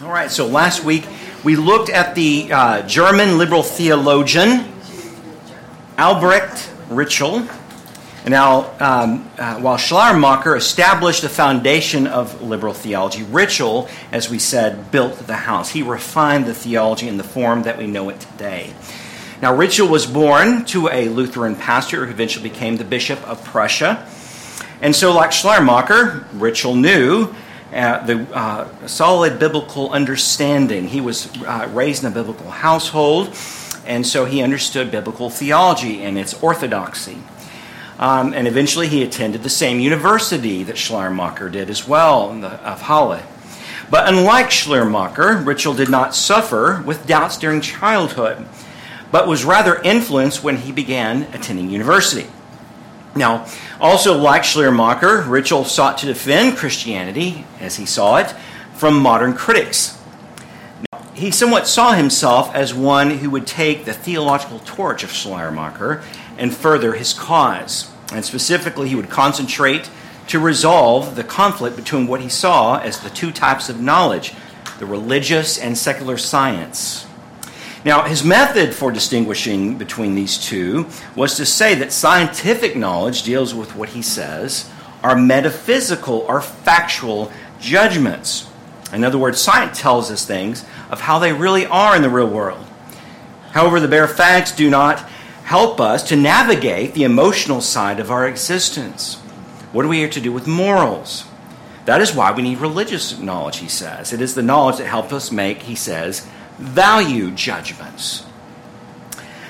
All 0.00 0.12
right, 0.12 0.30
so 0.30 0.46
last 0.46 0.84
week 0.84 1.04
we 1.42 1.56
looked 1.56 1.90
at 1.90 2.14
the 2.14 2.52
uh, 2.52 2.82
German 2.86 3.36
liberal 3.36 3.64
theologian 3.64 4.72
Albrecht 5.98 6.70
Ritschl. 6.88 7.44
Now, 8.24 8.70
um, 8.78 9.28
uh, 9.36 9.58
while 9.58 9.76
Schleiermacher 9.76 10.54
established 10.54 11.22
the 11.22 11.28
foundation 11.28 12.06
of 12.06 12.40
liberal 12.42 12.74
theology, 12.74 13.24
Ritschl, 13.24 13.90
as 14.12 14.30
we 14.30 14.38
said, 14.38 14.92
built 14.92 15.18
the 15.26 15.34
house. 15.34 15.70
He 15.70 15.82
refined 15.82 16.46
the 16.46 16.54
theology 16.54 17.08
in 17.08 17.16
the 17.16 17.24
form 17.24 17.64
that 17.64 17.76
we 17.76 17.88
know 17.88 18.08
it 18.08 18.20
today. 18.20 18.72
Now, 19.42 19.52
Ritschl 19.52 19.90
was 19.90 20.06
born 20.06 20.64
to 20.66 20.88
a 20.90 21.08
Lutheran 21.08 21.56
pastor 21.56 22.06
who 22.06 22.12
eventually 22.12 22.48
became 22.48 22.76
the 22.76 22.84
Bishop 22.84 23.20
of 23.26 23.42
Prussia. 23.42 24.08
And 24.80 24.94
so, 24.94 25.12
like 25.12 25.32
Schleiermacher, 25.32 26.24
Ritschl 26.34 26.78
knew 26.78 27.34
uh, 27.72 28.04
the 28.06 28.26
uh, 28.34 28.86
solid 28.86 29.38
biblical 29.38 29.90
understanding. 29.90 30.88
He 30.88 31.00
was 31.00 31.30
uh, 31.42 31.68
raised 31.72 32.02
in 32.02 32.10
a 32.10 32.14
biblical 32.14 32.50
household, 32.50 33.36
and 33.84 34.06
so 34.06 34.24
he 34.24 34.42
understood 34.42 34.90
biblical 34.90 35.30
theology 35.30 36.02
and 36.02 36.18
its 36.18 36.34
orthodoxy. 36.42 37.18
Um, 37.98 38.32
and 38.32 38.46
eventually 38.46 38.86
he 38.86 39.02
attended 39.02 39.42
the 39.42 39.50
same 39.50 39.80
university 39.80 40.62
that 40.64 40.78
Schleiermacher 40.78 41.48
did 41.48 41.68
as 41.68 41.86
well, 41.86 42.32
the, 42.32 42.48
of 42.48 42.82
Halle. 42.82 43.22
But 43.90 44.08
unlike 44.08 44.50
Schleiermacher, 44.50 45.42
Ritschl 45.42 45.76
did 45.76 45.90
not 45.90 46.14
suffer 46.14 46.82
with 46.86 47.06
doubts 47.06 47.38
during 47.38 47.60
childhood, 47.60 48.46
but 49.10 49.26
was 49.26 49.44
rather 49.44 49.80
influenced 49.82 50.44
when 50.44 50.58
he 50.58 50.72
began 50.72 51.22
attending 51.34 51.70
university. 51.70 52.28
Now, 53.16 53.46
also 53.80 54.16
like 54.16 54.44
Schleiermacher, 54.44 55.22
Ritschl 55.22 55.66
sought 55.66 55.98
to 55.98 56.06
defend 56.06 56.56
Christianity, 56.56 57.44
as 57.60 57.76
he 57.76 57.86
saw 57.86 58.16
it, 58.16 58.34
from 58.74 58.98
modern 58.98 59.34
critics. 59.34 59.98
Now, 60.92 61.02
he 61.14 61.30
somewhat 61.30 61.66
saw 61.66 61.92
himself 61.92 62.54
as 62.54 62.72
one 62.72 63.18
who 63.18 63.30
would 63.30 63.46
take 63.46 63.84
the 63.84 63.92
theological 63.92 64.60
torch 64.60 65.02
of 65.02 65.10
Schleiermacher 65.10 66.02
and 66.36 66.54
further 66.54 66.94
his 66.94 67.12
cause. 67.12 67.90
And 68.12 68.24
specifically, 68.24 68.88
he 68.88 68.94
would 68.94 69.10
concentrate 69.10 69.90
to 70.28 70.38
resolve 70.38 71.16
the 71.16 71.24
conflict 71.24 71.74
between 71.74 72.06
what 72.06 72.20
he 72.20 72.28
saw 72.28 72.78
as 72.78 73.00
the 73.00 73.10
two 73.10 73.32
types 73.32 73.68
of 73.68 73.80
knowledge 73.80 74.34
the 74.78 74.86
religious 74.86 75.58
and 75.58 75.76
secular 75.76 76.16
science. 76.16 77.07
Now, 77.84 78.02
his 78.02 78.24
method 78.24 78.74
for 78.74 78.90
distinguishing 78.90 79.78
between 79.78 80.14
these 80.14 80.36
two 80.36 80.86
was 81.14 81.36
to 81.36 81.46
say 81.46 81.74
that 81.76 81.92
scientific 81.92 82.76
knowledge 82.76 83.22
deals 83.22 83.54
with 83.54 83.76
what 83.76 83.90
he 83.90 84.02
says 84.02 84.70
are 85.02 85.16
metaphysical 85.16 86.26
or 86.28 86.40
factual 86.40 87.30
judgments. 87.60 88.48
In 88.92 89.04
other 89.04 89.18
words, 89.18 89.40
science 89.40 89.80
tells 89.80 90.10
us 90.10 90.24
things 90.24 90.64
of 90.90 91.02
how 91.02 91.18
they 91.18 91.32
really 91.32 91.66
are 91.66 91.94
in 91.94 92.02
the 92.02 92.10
real 92.10 92.28
world. 92.28 92.64
However, 93.52 93.80
the 93.80 93.88
bare 93.88 94.08
facts 94.08 94.52
do 94.52 94.68
not 94.68 95.00
help 95.44 95.80
us 95.80 96.02
to 96.08 96.16
navigate 96.16 96.94
the 96.94 97.04
emotional 97.04 97.60
side 97.60 98.00
of 98.00 98.10
our 98.10 98.26
existence. 98.26 99.16
What 99.72 99.84
are 99.84 99.88
we 99.88 99.98
here 99.98 100.08
to 100.10 100.20
do 100.20 100.32
with 100.32 100.46
morals? 100.46 101.24
That 101.84 102.02
is 102.02 102.14
why 102.14 102.32
we 102.32 102.42
need 102.42 102.58
religious 102.58 103.18
knowledge, 103.18 103.58
he 103.58 103.68
says. 103.68 104.12
It 104.12 104.20
is 104.20 104.34
the 104.34 104.42
knowledge 104.42 104.76
that 104.76 104.86
helps 104.86 105.12
us 105.12 105.32
make, 105.32 105.62
he 105.62 105.74
says, 105.74 106.26
value 106.58 107.30
judgments. 107.30 108.24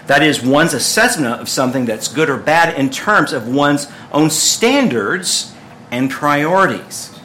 That 0.06 0.22
is 0.22 0.42
one's 0.42 0.72
assessment 0.72 1.40
of 1.40 1.48
something 1.48 1.84
that's 1.84 2.08
good 2.08 2.30
or 2.30 2.38
bad 2.38 2.78
in 2.78 2.88
terms 2.88 3.32
of 3.32 3.46
one's 3.46 3.88
own 4.10 4.30
standards 4.30 5.54
and 5.90 6.10
priorities. 6.10 7.18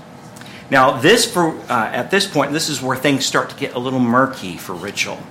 Now, 0.70 0.98
this 0.98 1.32
for 1.32 1.56
uh, 1.70 1.90
at 1.94 2.12
this 2.12 2.26
point, 2.26 2.52
this 2.52 2.68
is 2.68 2.82
where 2.82 2.98
things 2.98 3.26
start 3.26 3.50
to 3.52 3.56
get 3.56 3.76
a 3.76 3.80
little 3.80 4.00
murky 4.00 4.58
for 4.58 4.74
Ritschl, 4.74 5.22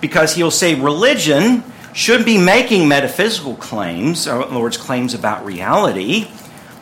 because 0.00 0.34
he'll 0.34 0.50
say 0.50 0.74
religion 0.74 1.62
should 1.92 2.24
be 2.24 2.38
making 2.38 2.88
metaphysical 2.88 3.56
claims, 3.56 4.26
other 4.26 4.58
words, 4.58 4.76
claims 4.76 5.12
about 5.12 5.44
reality, 5.44 6.28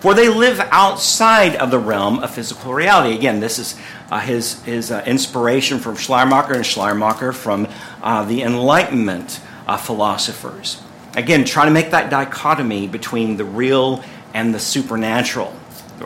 for 0.00 0.14
they 0.14 0.28
live 0.28 0.60
outside 0.70 1.56
of 1.56 1.70
the 1.70 1.78
realm 1.78 2.20
of 2.20 2.30
physical 2.30 2.72
reality. 2.72 3.14
Again, 3.16 3.40
this 3.40 3.58
is 3.58 3.74
uh, 4.10 4.20
his, 4.20 4.62
his 4.62 4.90
uh, 4.90 5.02
inspiration 5.06 5.78
from 5.78 5.96
Schleiermacher 5.96 6.54
and 6.54 6.66
Schleiermacher 6.66 7.32
from 7.32 7.68
uh, 8.02 8.24
the 8.24 8.42
Enlightenment 8.42 9.40
uh, 9.66 9.76
philosophers. 9.76 10.82
Again, 11.14 11.44
trying 11.44 11.66
to 11.66 11.72
make 11.72 11.90
that 11.90 12.10
dichotomy 12.10 12.86
between 12.86 13.36
the 13.36 13.44
real 13.44 14.02
and 14.34 14.54
the 14.54 14.58
supernatural. 14.58 15.54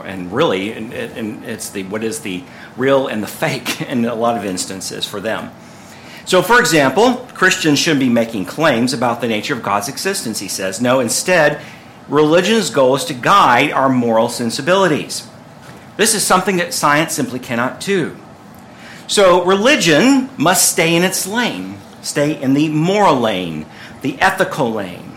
And 0.05 0.33
really, 0.33 0.73
and, 0.73 0.93
and 0.93 1.45
it's 1.45 1.71
the 1.71 1.83
what 1.85 2.03
is 2.03 2.21
the 2.21 2.43
real 2.77 3.09
and 3.09 3.23
the 3.23 3.27
fake 3.27 3.83
in 3.89 4.05
a 4.07 4.15
lot 4.15 4.39
of 4.39 4.45
instances 4.45 5.07
for 5.07 5.21
them. 5.21 5.53
So, 6.25 6.41
for 6.41 6.61
example, 6.61 7.17
Christians 7.35 7.79
shouldn't 7.79 8.01
be 8.01 8.09
making 8.09 8.47
claims 8.47 8.93
about 8.95 9.21
the 9.21 9.29
nature 9.29 9.55
of 9.55 9.63
God's 9.63 9.89
existence, 9.89 10.39
he 10.39 10.49
says. 10.49 10.81
No, 10.81 11.01
instead, 11.01 11.61
religion's 12.09 12.71
goal 12.71 12.95
is 12.95 13.05
to 13.07 13.15
guide 13.15 13.73
our 13.73 13.89
moral 13.89 14.29
sensibilities. 14.29 15.29
This 16.03 16.17
is 16.17 16.25
something 16.25 16.57
that 16.57 16.75
science 16.75 17.13
simply 17.13 17.39
cannot 17.39 17.79
do. 17.79 18.17
So, 19.07 19.45
religion 19.45 20.31
must 20.37 20.73
stay 20.73 20.97
in 20.97 21.05
its 21.05 21.29
lane, 21.29 21.79
stay 22.03 22.43
in 22.43 22.55
the 22.55 22.71
moral 22.71 23.21
lane, 23.21 23.67
the 24.01 24.21
ethical 24.21 24.73
lane. 24.73 25.13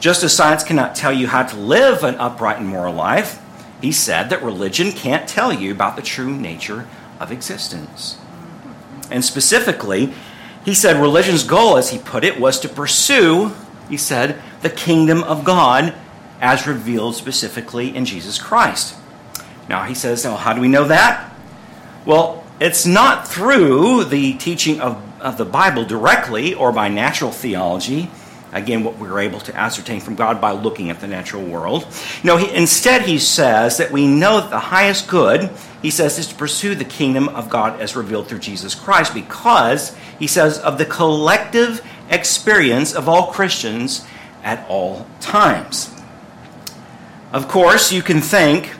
Just 0.00 0.22
as 0.22 0.34
science 0.34 0.64
cannot 0.64 0.94
tell 0.94 1.12
you 1.12 1.26
how 1.26 1.42
to 1.42 1.56
live 1.58 2.02
an 2.02 2.14
upright 2.14 2.56
and 2.56 2.66
moral 2.66 2.94
life, 2.94 3.38
he 3.82 3.92
said 3.92 4.30
that 4.30 4.42
religion 4.42 4.92
can't 4.92 5.28
tell 5.28 5.52
you 5.52 5.72
about 5.72 5.96
the 5.96 6.00
true 6.00 6.34
nature 6.34 6.88
of 7.20 7.30
existence. 7.30 8.16
And 9.10 9.22
specifically, 9.22 10.14
he 10.64 10.72
said 10.72 10.96
religion's 10.96 11.44
goal, 11.44 11.76
as 11.76 11.90
he 11.90 11.98
put 11.98 12.24
it, 12.24 12.40
was 12.40 12.58
to 12.60 12.68
pursue, 12.70 13.52
he 13.90 13.98
said, 13.98 14.40
the 14.62 14.70
kingdom 14.70 15.22
of 15.22 15.44
God 15.44 15.92
as 16.40 16.66
revealed 16.66 17.14
specifically 17.14 17.94
in 17.94 18.06
Jesus 18.06 18.38
Christ. 18.38 18.96
Now, 19.70 19.84
he 19.84 19.94
says, 19.94 20.24
now, 20.24 20.34
how 20.34 20.52
do 20.52 20.60
we 20.60 20.66
know 20.66 20.88
that? 20.88 21.32
Well, 22.04 22.44
it's 22.60 22.86
not 22.86 23.28
through 23.28 24.02
the 24.06 24.32
teaching 24.34 24.80
of, 24.80 25.00
of 25.20 25.38
the 25.38 25.44
Bible 25.44 25.84
directly 25.84 26.54
or 26.54 26.72
by 26.72 26.88
natural 26.88 27.30
theology. 27.30 28.10
Again, 28.52 28.82
what 28.82 28.98
we 28.98 29.06
are 29.06 29.20
able 29.20 29.38
to 29.38 29.56
ascertain 29.56 30.00
from 30.00 30.16
God 30.16 30.40
by 30.40 30.50
looking 30.50 30.90
at 30.90 30.98
the 30.98 31.06
natural 31.06 31.44
world. 31.44 31.86
No, 32.24 32.36
he, 32.36 32.52
instead, 32.52 33.02
he 33.02 33.20
says 33.20 33.76
that 33.76 33.92
we 33.92 34.08
know 34.08 34.40
that 34.40 34.50
the 34.50 34.58
highest 34.58 35.06
good, 35.06 35.48
he 35.82 35.92
says, 35.92 36.18
is 36.18 36.26
to 36.26 36.34
pursue 36.34 36.74
the 36.74 36.84
kingdom 36.84 37.28
of 37.28 37.48
God 37.48 37.80
as 37.80 37.94
revealed 37.94 38.26
through 38.26 38.40
Jesus 38.40 38.74
Christ 38.74 39.14
because 39.14 39.96
he 40.18 40.26
says, 40.26 40.58
of 40.58 40.78
the 40.78 40.84
collective 40.84 41.80
experience 42.08 42.92
of 42.92 43.08
all 43.08 43.30
Christians 43.30 44.04
at 44.42 44.68
all 44.68 45.06
times. 45.20 45.94
Of 47.32 47.46
course, 47.46 47.92
you 47.92 48.02
can 48.02 48.20
think 48.20 48.72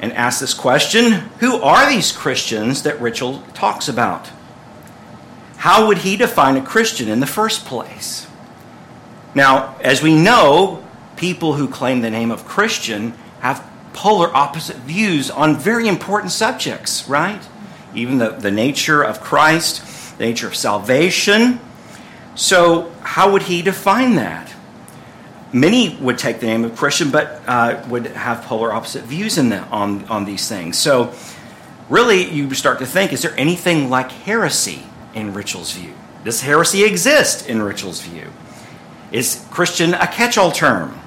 and 0.00 0.12
ask 0.12 0.40
this 0.40 0.54
question 0.54 1.12
who 1.40 1.60
are 1.60 1.88
these 1.88 2.12
Christians 2.12 2.82
that 2.82 2.98
Ritschl 2.98 3.42
talks 3.54 3.88
about? 3.88 4.30
How 5.58 5.86
would 5.88 5.98
he 5.98 6.16
define 6.16 6.56
a 6.56 6.64
Christian 6.64 7.08
in 7.08 7.20
the 7.20 7.26
first 7.26 7.64
place? 7.64 8.26
Now, 9.34 9.76
as 9.80 10.02
we 10.02 10.14
know, 10.14 10.86
people 11.16 11.54
who 11.54 11.68
claim 11.68 12.00
the 12.00 12.10
name 12.10 12.30
of 12.30 12.46
Christian 12.46 13.14
have 13.40 13.66
polar 13.92 14.34
opposite 14.34 14.76
views 14.76 15.30
on 15.30 15.56
very 15.56 15.88
important 15.88 16.32
subjects, 16.32 17.08
right? 17.08 17.42
Even 17.94 18.18
the, 18.18 18.30
the 18.30 18.50
nature 18.50 19.02
of 19.02 19.20
Christ 19.20 19.82
the 20.18 20.24
nature 20.24 20.46
of 20.46 20.56
salvation. 20.56 21.60
So, 22.34 22.92
how 23.02 23.32
would 23.32 23.42
he 23.42 23.62
define 23.62 24.16
that? 24.16 24.52
Many 25.56 25.96
would 26.02 26.18
take 26.18 26.40
the 26.40 26.46
name 26.46 26.66
of 26.66 26.76
Christian, 26.76 27.10
but 27.10 27.40
uh, 27.46 27.82
would 27.88 28.08
have 28.08 28.42
polar 28.42 28.74
opposite 28.74 29.04
views 29.04 29.38
in 29.38 29.48
the, 29.48 29.60
on, 29.68 30.04
on 30.04 30.26
these 30.26 30.46
things. 30.46 30.76
So, 30.76 31.14
really, 31.88 32.30
you 32.30 32.52
start 32.52 32.78
to 32.80 32.86
think 32.86 33.10
is 33.14 33.22
there 33.22 33.32
anything 33.38 33.88
like 33.88 34.12
heresy 34.12 34.82
in 35.14 35.32
Ritschl's 35.32 35.72
view? 35.72 35.94
Does 36.24 36.42
heresy 36.42 36.84
exist 36.84 37.48
in 37.48 37.60
Ritschl's 37.60 38.02
view? 38.02 38.30
Is 39.12 39.46
Christian 39.50 39.94
a 39.94 40.06
catch 40.06 40.36
all 40.36 40.52
term? 40.52 41.00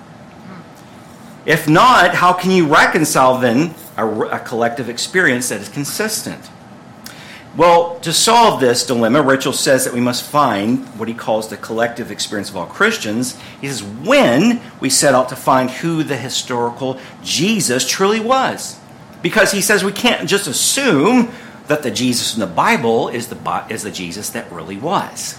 If 1.45 1.69
not, 1.69 2.15
how 2.15 2.33
can 2.33 2.49
you 2.49 2.65
reconcile 2.65 3.37
then 3.37 3.75
a, 3.97 4.07
a 4.07 4.39
collective 4.39 4.89
experience 4.89 5.49
that 5.49 5.61
is 5.61 5.69
consistent? 5.69 6.49
Well, 7.57 7.99
to 8.01 8.13
solve 8.13 8.61
this 8.61 8.85
dilemma, 8.85 9.23
Ritschl 9.23 9.53
says 9.53 9.83
that 9.85 9.93
we 9.93 9.99
must 9.99 10.23
find 10.23 10.85
what 10.99 11.07
he 11.07 11.13
calls 11.13 11.47
the 11.47 11.57
collective 11.57 12.11
experience 12.11 12.49
of 12.49 12.57
all 12.57 12.67
Christians. 12.67 13.37
He 13.59 13.67
says, 13.67 13.83
when 13.83 14.61
we 14.79 14.89
set 14.89 15.15
out 15.15 15.29
to 15.29 15.35
find 15.35 15.69
who 15.69 16.03
the 16.03 16.15
historical 16.15 16.99
Jesus 17.23 17.89
truly 17.89 18.19
was. 18.19 18.79
Because 19.21 19.51
he 19.51 19.61
says 19.61 19.83
we 19.83 19.91
can't 19.91 20.29
just 20.29 20.47
assume 20.47 21.31
that 21.67 21.83
the 21.83 21.91
Jesus 21.91 22.33
in 22.35 22.39
the 22.39 22.47
Bible 22.47 23.09
is 23.09 23.27
the, 23.27 23.65
is 23.69 23.83
the 23.83 23.91
Jesus 23.91 24.29
that 24.29 24.51
really 24.51 24.77
was. 24.77 25.37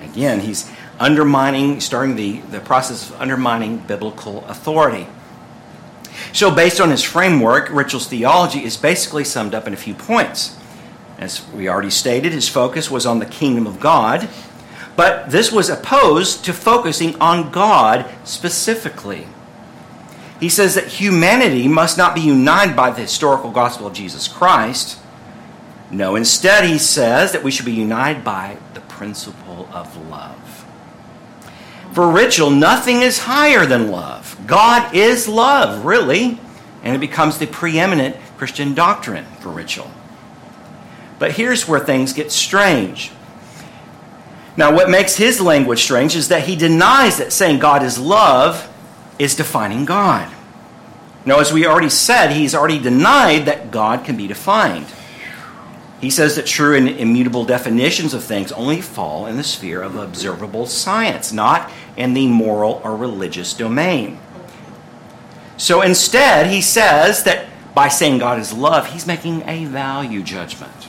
Again, 0.00 0.40
he's 0.40 0.70
undermining, 0.98 1.80
starting 1.80 2.16
the, 2.16 2.40
the 2.40 2.60
process 2.60 3.10
of 3.10 3.20
undermining 3.20 3.78
biblical 3.78 4.44
authority. 4.46 5.06
So, 6.32 6.54
based 6.54 6.80
on 6.80 6.90
his 6.90 7.02
framework, 7.02 7.68
Ritschl's 7.68 8.06
theology 8.06 8.64
is 8.64 8.76
basically 8.76 9.24
summed 9.24 9.54
up 9.54 9.66
in 9.66 9.74
a 9.74 9.76
few 9.76 9.94
points. 9.94 10.55
As 11.18 11.46
we 11.52 11.68
already 11.68 11.90
stated, 11.90 12.32
his 12.32 12.48
focus 12.48 12.90
was 12.90 13.06
on 13.06 13.18
the 13.18 13.26
kingdom 13.26 13.66
of 13.66 13.80
God, 13.80 14.28
but 14.96 15.30
this 15.30 15.50
was 15.50 15.68
opposed 15.68 16.44
to 16.44 16.52
focusing 16.52 17.20
on 17.20 17.50
God 17.50 18.06
specifically. 18.24 19.26
He 20.40 20.48
says 20.48 20.74
that 20.74 20.86
humanity 20.86 21.68
must 21.68 21.96
not 21.96 22.14
be 22.14 22.20
united 22.20 22.76
by 22.76 22.90
the 22.90 23.00
historical 23.00 23.50
gospel 23.50 23.86
of 23.86 23.94
Jesus 23.94 24.28
Christ. 24.28 24.98
No, 25.90 26.16
instead, 26.16 26.64
he 26.64 26.78
says 26.78 27.32
that 27.32 27.42
we 27.42 27.50
should 27.50 27.64
be 27.64 27.72
united 27.72 28.22
by 28.22 28.58
the 28.74 28.80
principle 28.80 29.68
of 29.72 29.96
love. 30.08 30.66
For 31.92 32.04
Ritschl, 32.04 32.58
nothing 32.58 33.00
is 33.00 33.20
higher 33.20 33.64
than 33.64 33.90
love. 33.90 34.36
God 34.46 34.94
is 34.94 35.26
love, 35.26 35.86
really, 35.86 36.38
and 36.82 36.94
it 36.94 36.98
becomes 36.98 37.38
the 37.38 37.46
preeminent 37.46 38.16
Christian 38.36 38.74
doctrine 38.74 39.24
for 39.40 39.48
Ritschl. 39.48 39.88
But 41.18 41.32
here's 41.32 41.66
where 41.66 41.80
things 41.80 42.12
get 42.12 42.30
strange. 42.30 43.10
Now, 44.56 44.74
what 44.74 44.88
makes 44.88 45.16
his 45.16 45.40
language 45.40 45.82
strange 45.82 46.16
is 46.16 46.28
that 46.28 46.44
he 46.44 46.56
denies 46.56 47.18
that 47.18 47.32
saying 47.32 47.58
God 47.58 47.82
is 47.82 47.98
love 47.98 48.72
is 49.18 49.34
defining 49.34 49.84
God. 49.84 50.32
Now, 51.26 51.40
as 51.40 51.52
we 51.52 51.66
already 51.66 51.90
said, 51.90 52.32
he's 52.32 52.54
already 52.54 52.78
denied 52.78 53.46
that 53.46 53.70
God 53.70 54.04
can 54.04 54.16
be 54.16 54.26
defined. 54.26 54.86
He 56.00 56.10
says 56.10 56.36
that 56.36 56.46
true 56.46 56.76
and 56.76 56.88
immutable 56.88 57.44
definitions 57.44 58.14
of 58.14 58.22
things 58.22 58.52
only 58.52 58.80
fall 58.80 59.26
in 59.26 59.36
the 59.36 59.42
sphere 59.42 59.82
of 59.82 59.96
observable 59.96 60.66
science, 60.66 61.32
not 61.32 61.70
in 61.96 62.14
the 62.14 62.28
moral 62.28 62.80
or 62.84 62.94
religious 62.96 63.54
domain. 63.54 64.18
So 65.56 65.80
instead, 65.80 66.48
he 66.50 66.60
says 66.60 67.24
that 67.24 67.48
by 67.74 67.88
saying 67.88 68.18
God 68.18 68.38
is 68.38 68.52
love, 68.52 68.92
he's 68.92 69.06
making 69.06 69.42
a 69.48 69.64
value 69.64 70.22
judgment. 70.22 70.88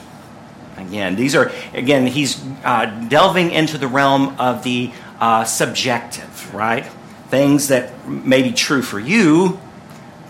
Again, 0.78 1.16
these 1.16 1.34
are, 1.34 1.50
again, 1.74 2.06
he's 2.06 2.42
uh, 2.64 2.86
delving 3.08 3.50
into 3.50 3.78
the 3.78 3.88
realm 3.88 4.36
of 4.38 4.62
the 4.62 4.92
uh, 5.20 5.44
subjective, 5.44 6.54
right? 6.54 6.86
Things 7.28 7.68
that 7.68 8.08
may 8.08 8.42
be 8.42 8.52
true 8.52 8.82
for 8.82 8.98
you, 9.00 9.60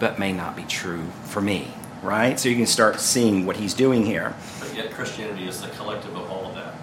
but 0.00 0.19
may 0.19 0.33
not 0.33 0.56
be 0.56 0.65
true 0.65 1.05
for 1.25 1.41
me, 1.41 1.69
right? 2.03 2.39
So 2.41 2.49
you 2.49 2.56
can 2.56 2.67
start 2.67 2.99
seeing 3.00 3.47
what 3.47 3.56
he's 3.56 3.75
doing 3.75 4.05
here. 4.05 4.35
But 4.61 4.75
yet, 4.75 4.91
Christianity 4.93 5.47
is 5.47 5.61
the 5.61 5.69
collective 5.69 6.17
of 6.17 6.31
all 6.31 6.47
of 6.47 6.55
that. 6.55 6.75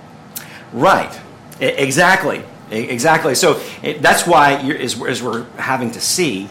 Right. 0.71 1.19
I- 1.59 1.65
exactly. 1.65 2.43
I- 2.71 2.75
exactly. 2.75 3.35
So 3.35 3.61
it, 3.81 4.01
that's 4.01 4.25
why, 4.27 4.61
you're, 4.61 4.77
as, 4.77 5.01
as 5.01 5.23
we're 5.23 5.45
having 5.57 5.91
to 5.91 6.01
see, 6.01 6.49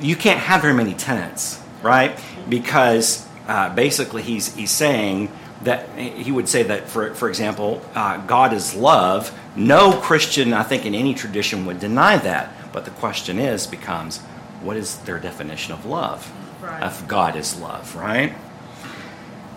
you 0.00 0.16
can't 0.16 0.40
have 0.40 0.62
very 0.62 0.74
many 0.74 0.94
tenants, 0.94 1.60
right? 1.82 2.18
Because 2.48 3.26
uh, 3.46 3.74
basically 3.74 4.22
he's, 4.22 4.54
he's 4.54 4.70
saying 4.70 5.30
that 5.62 5.88
he 5.98 6.30
would 6.30 6.48
say 6.48 6.62
that, 6.64 6.88
for, 6.88 7.14
for 7.14 7.28
example, 7.28 7.82
uh, 7.94 8.18
God 8.26 8.52
is 8.52 8.74
love. 8.74 9.36
No 9.56 9.92
Christian, 9.92 10.52
I 10.52 10.62
think, 10.62 10.86
in 10.86 10.94
any 10.94 11.14
tradition 11.14 11.66
would 11.66 11.80
deny 11.80 12.16
that. 12.18 12.52
But 12.72 12.84
the 12.84 12.90
question 12.92 13.38
is, 13.38 13.66
becomes, 13.66 14.18
what 14.62 14.76
is 14.76 14.98
their 14.98 15.18
definition 15.18 15.72
of 15.72 15.84
love? 15.84 16.30
Right. 16.62 16.82
Of 16.82 17.08
God 17.08 17.36
is 17.36 17.58
love, 17.60 17.96
right? 17.96 18.34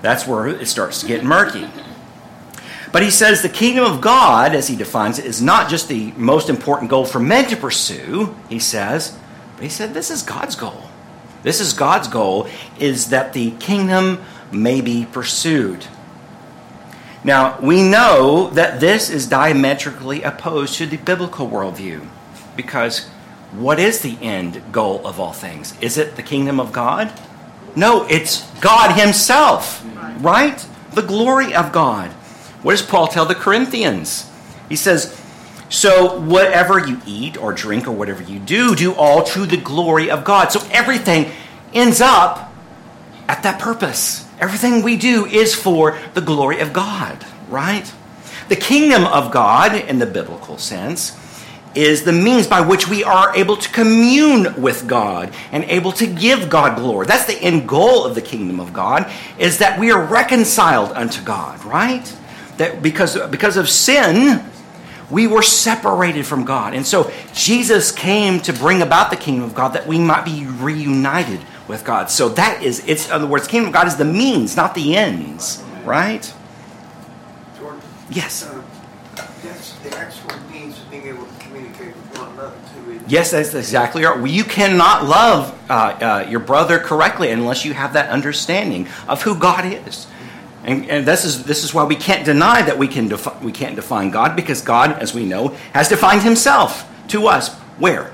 That's 0.01 0.25
where 0.25 0.47
it 0.47 0.67
starts 0.67 1.01
to 1.01 1.07
get 1.07 1.23
murky. 1.23 1.67
But 2.91 3.03
he 3.03 3.09
says 3.09 3.41
the 3.41 3.49
kingdom 3.49 3.85
of 3.85 4.01
God, 4.01 4.53
as 4.53 4.67
he 4.67 4.75
defines 4.75 5.17
it, 5.17 5.25
is 5.25 5.41
not 5.41 5.69
just 5.69 5.87
the 5.87 6.11
most 6.17 6.49
important 6.49 6.89
goal 6.89 7.05
for 7.05 7.19
men 7.19 7.47
to 7.49 7.55
pursue, 7.55 8.35
he 8.49 8.59
says, 8.59 9.17
but 9.55 9.63
he 9.63 9.69
said 9.69 9.93
this 9.93 10.11
is 10.11 10.23
God's 10.23 10.55
goal. 10.55 10.83
This 11.43 11.59
is 11.59 11.73
God's 11.73 12.07
goal, 12.07 12.47
is 12.79 13.09
that 13.09 13.33
the 13.33 13.51
kingdom 13.51 14.21
may 14.51 14.81
be 14.81 15.05
pursued. 15.05 15.85
Now, 17.23 17.59
we 17.61 17.83
know 17.83 18.49
that 18.51 18.79
this 18.79 19.09
is 19.09 19.27
diametrically 19.27 20.23
opposed 20.23 20.75
to 20.75 20.87
the 20.87 20.97
biblical 20.97 21.47
worldview 21.47 22.07
because 22.55 23.07
what 23.51 23.79
is 23.79 24.01
the 24.01 24.17
end 24.21 24.61
goal 24.71 25.05
of 25.05 25.19
all 25.19 25.33
things? 25.33 25.77
Is 25.81 25.97
it 25.97 26.15
the 26.15 26.23
kingdom 26.23 26.59
of 26.59 26.71
God? 26.71 27.11
No, 27.75 28.05
it's 28.07 28.49
God 28.59 28.99
Himself, 28.99 29.85
right? 30.19 30.65
The 30.93 31.01
glory 31.01 31.53
of 31.53 31.71
God. 31.71 32.09
What 32.63 32.71
does 32.71 32.81
Paul 32.81 33.07
tell 33.07 33.25
the 33.25 33.35
Corinthians? 33.35 34.29
He 34.67 34.75
says, 34.75 35.19
So 35.69 36.19
whatever 36.19 36.79
you 36.79 37.01
eat 37.05 37.37
or 37.37 37.53
drink 37.53 37.87
or 37.87 37.91
whatever 37.91 38.23
you 38.23 38.39
do, 38.39 38.75
do 38.75 38.93
all 38.93 39.23
to 39.25 39.45
the 39.45 39.57
glory 39.57 40.09
of 40.09 40.23
God. 40.23 40.51
So 40.51 40.61
everything 40.71 41.31
ends 41.73 42.01
up 42.01 42.53
at 43.27 43.43
that 43.43 43.59
purpose. 43.59 44.27
Everything 44.41 44.81
we 44.81 44.97
do 44.97 45.27
is 45.27 45.53
for 45.53 45.97
the 46.15 46.21
glory 46.21 46.59
of 46.59 46.73
God, 46.73 47.23
right? 47.47 47.93
The 48.49 48.55
kingdom 48.55 49.05
of 49.05 49.31
God, 49.31 49.75
in 49.75 49.99
the 49.99 50.07
biblical 50.07 50.57
sense, 50.57 51.15
is 51.75 52.03
the 52.03 52.11
means 52.11 52.47
by 52.47 52.59
which 52.59 52.89
we 52.89 53.03
are 53.03 53.33
able 53.35 53.55
to 53.55 53.69
commune 53.69 54.61
with 54.61 54.87
God 54.87 55.33
and 55.51 55.63
able 55.65 55.91
to 55.93 56.07
give 56.07 56.49
God 56.49 56.75
glory. 56.75 57.05
That's 57.05 57.25
the 57.25 57.39
end 57.39 57.69
goal 57.69 58.03
of 58.03 58.15
the 58.15 58.21
kingdom 58.21 58.59
of 58.59 58.73
God, 58.73 59.09
is 59.37 59.59
that 59.59 59.79
we 59.79 59.91
are 59.91 60.03
reconciled 60.03 60.91
unto 60.91 61.23
God, 61.23 61.63
right? 61.63 62.05
That 62.57 62.81
because, 62.81 63.17
because 63.27 63.57
of 63.57 63.69
sin, 63.69 64.43
we 65.11 65.27
were 65.27 65.43
separated 65.43 66.25
from 66.25 66.45
God. 66.45 66.73
And 66.73 66.85
so 66.85 67.11
Jesus 67.33 67.91
came 67.91 68.39
to 68.41 68.53
bring 68.53 68.81
about 68.81 69.11
the 69.11 69.17
kingdom 69.17 69.43
of 69.43 69.53
God 69.53 69.69
that 69.73 69.85
we 69.85 69.99
might 69.99 70.25
be 70.25 70.45
reunited 70.45 71.41
with 71.71 71.83
God. 71.83 72.11
So 72.11 72.29
that 72.29 72.61
is, 72.61 72.87
it's, 72.87 73.07
in 73.07 73.13
other 73.13 73.25
words, 73.25 73.47
kingdom 73.47 73.69
of 73.69 73.73
God 73.73 73.87
is 73.87 73.95
the 73.95 74.05
means, 74.05 74.55
not 74.55 74.75
the 74.75 74.95
ends, 74.95 75.63
right? 75.83 76.31
Jordan, 77.57 77.81
Yes. 78.11 78.43
uh, 78.45 78.61
that's 79.43 79.71
the 79.79 79.97
actual 79.97 80.37
means 80.51 80.77
of 80.77 80.91
being 80.91 81.07
able 81.07 81.25
to 81.25 81.33
communicate 81.39 81.95
with 81.95 82.19
one 82.19 82.31
another 82.33 82.55
too. 82.75 82.99
Yes, 83.07 83.31
that's 83.31 83.53
exactly 83.53 84.03
right. 84.03 84.15
Well, 84.17 84.27
you 84.27 84.43
cannot 84.43 85.05
love 85.05 85.57
uh, 85.69 85.73
uh, 85.73 86.27
your 86.29 86.41
brother 86.41 86.77
correctly 86.77 87.31
unless 87.31 87.65
you 87.65 87.73
have 87.73 87.93
that 87.93 88.09
understanding 88.09 88.87
of 89.07 89.23
who 89.23 89.35
God 89.35 89.65
is. 89.65 90.07
And, 90.63 90.87
and 90.91 91.07
this 91.07 91.25
is 91.25 91.43
this 91.45 91.63
is 91.63 91.73
why 91.73 91.85
we 91.85 91.95
can't 91.95 92.23
deny 92.23 92.61
that 92.61 92.77
we 92.77 92.87
can 92.87 93.07
defi- 93.07 93.43
we 93.43 93.51
can't 93.51 93.75
define 93.75 94.11
God 94.11 94.35
because 94.35 94.61
God, 94.61 94.91
as 94.99 95.11
we 95.11 95.25
know, 95.25 95.47
has 95.73 95.89
defined 95.89 96.21
Himself 96.21 96.87
to 97.07 97.25
us. 97.27 97.51
Where? 97.79 98.13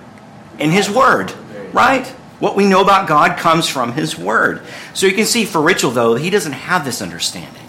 In 0.58 0.72
His 0.72 0.90
Word, 0.90 1.34
right? 1.74 2.06
What 2.40 2.56
we 2.56 2.68
know 2.68 2.82
about 2.82 3.08
God 3.08 3.38
comes 3.38 3.68
from 3.68 3.94
His 3.94 4.18
Word. 4.18 4.62
So 4.94 5.08
you 5.08 5.14
can 5.14 5.26
see 5.26 5.46
for 5.46 5.60
Ritschl, 5.60 5.94
though, 5.94 6.16
he 6.16 6.30
doesn't 6.30 6.54
have 6.54 6.86
this 6.86 7.02
understanding. 7.02 7.64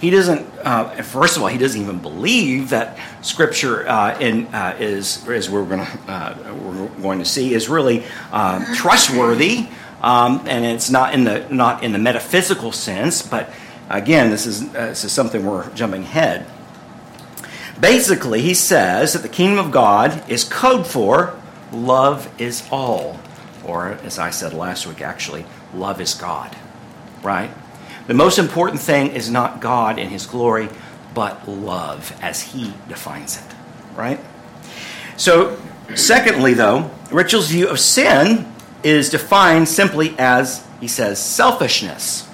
He 0.00 0.10
doesn't. 0.10 0.46
Uh, 0.64 1.02
first 1.02 1.36
of 1.36 1.42
all, 1.42 1.48
he 1.48 1.58
doesn't 1.58 1.80
even 1.80 1.98
believe 1.98 2.70
that 2.70 2.98
Scripture 3.20 3.86
uh, 3.86 4.18
in, 4.18 4.46
uh, 4.46 4.76
is, 4.80 5.26
as 5.28 5.50
we're 5.50 5.66
going 5.66 5.84
to 5.84 5.98
uh, 6.08 6.54
we're 6.54 6.88
going 7.02 7.18
to 7.18 7.24
see, 7.26 7.52
is 7.52 7.68
really 7.68 8.04
um, 8.32 8.64
trustworthy, 8.74 9.68
um, 10.00 10.42
and 10.46 10.64
it's 10.64 10.90
not 10.90 11.12
in 11.12 11.24
the 11.24 11.46
not 11.50 11.82
in 11.82 11.92
the 11.92 11.98
metaphysical 11.98 12.72
sense. 12.72 13.20
But 13.20 13.50
again, 13.90 14.30
this 14.30 14.46
is 14.46 14.62
uh, 14.62 14.86
this 14.88 15.04
is 15.04 15.12
something 15.12 15.44
we're 15.44 15.70
jumping 15.74 16.02
ahead. 16.02 16.46
Basically, 17.78 18.40
he 18.40 18.54
says 18.54 19.12
that 19.12 19.22
the 19.22 19.28
kingdom 19.28 19.58
of 19.64 19.70
God 19.70 20.28
is 20.30 20.44
code 20.44 20.86
for 20.86 21.38
love 21.72 22.28
is 22.40 22.66
all, 22.70 23.18
or 23.64 23.88
as 24.04 24.18
I 24.18 24.30
said 24.30 24.52
last 24.52 24.86
week, 24.86 25.00
actually, 25.00 25.44
love 25.74 26.00
is 26.00 26.14
God, 26.14 26.56
right? 27.22 27.50
The 28.06 28.14
most 28.14 28.38
important 28.38 28.80
thing 28.80 29.12
is 29.12 29.30
not 29.30 29.60
God 29.60 29.98
and 29.98 30.10
His 30.10 30.26
glory, 30.26 30.68
but 31.14 31.48
love 31.48 32.16
as 32.22 32.42
He 32.42 32.72
defines 32.88 33.38
it, 33.38 33.54
right? 33.96 34.20
So, 35.16 35.60
secondly, 35.94 36.54
though, 36.54 36.90
Ritschl's 37.10 37.48
view 37.48 37.68
of 37.68 37.78
sin 37.78 38.50
is 38.82 39.10
defined 39.10 39.68
simply 39.68 40.18
as, 40.18 40.66
he 40.80 40.88
says, 40.88 41.18
selfishness. 41.18 42.28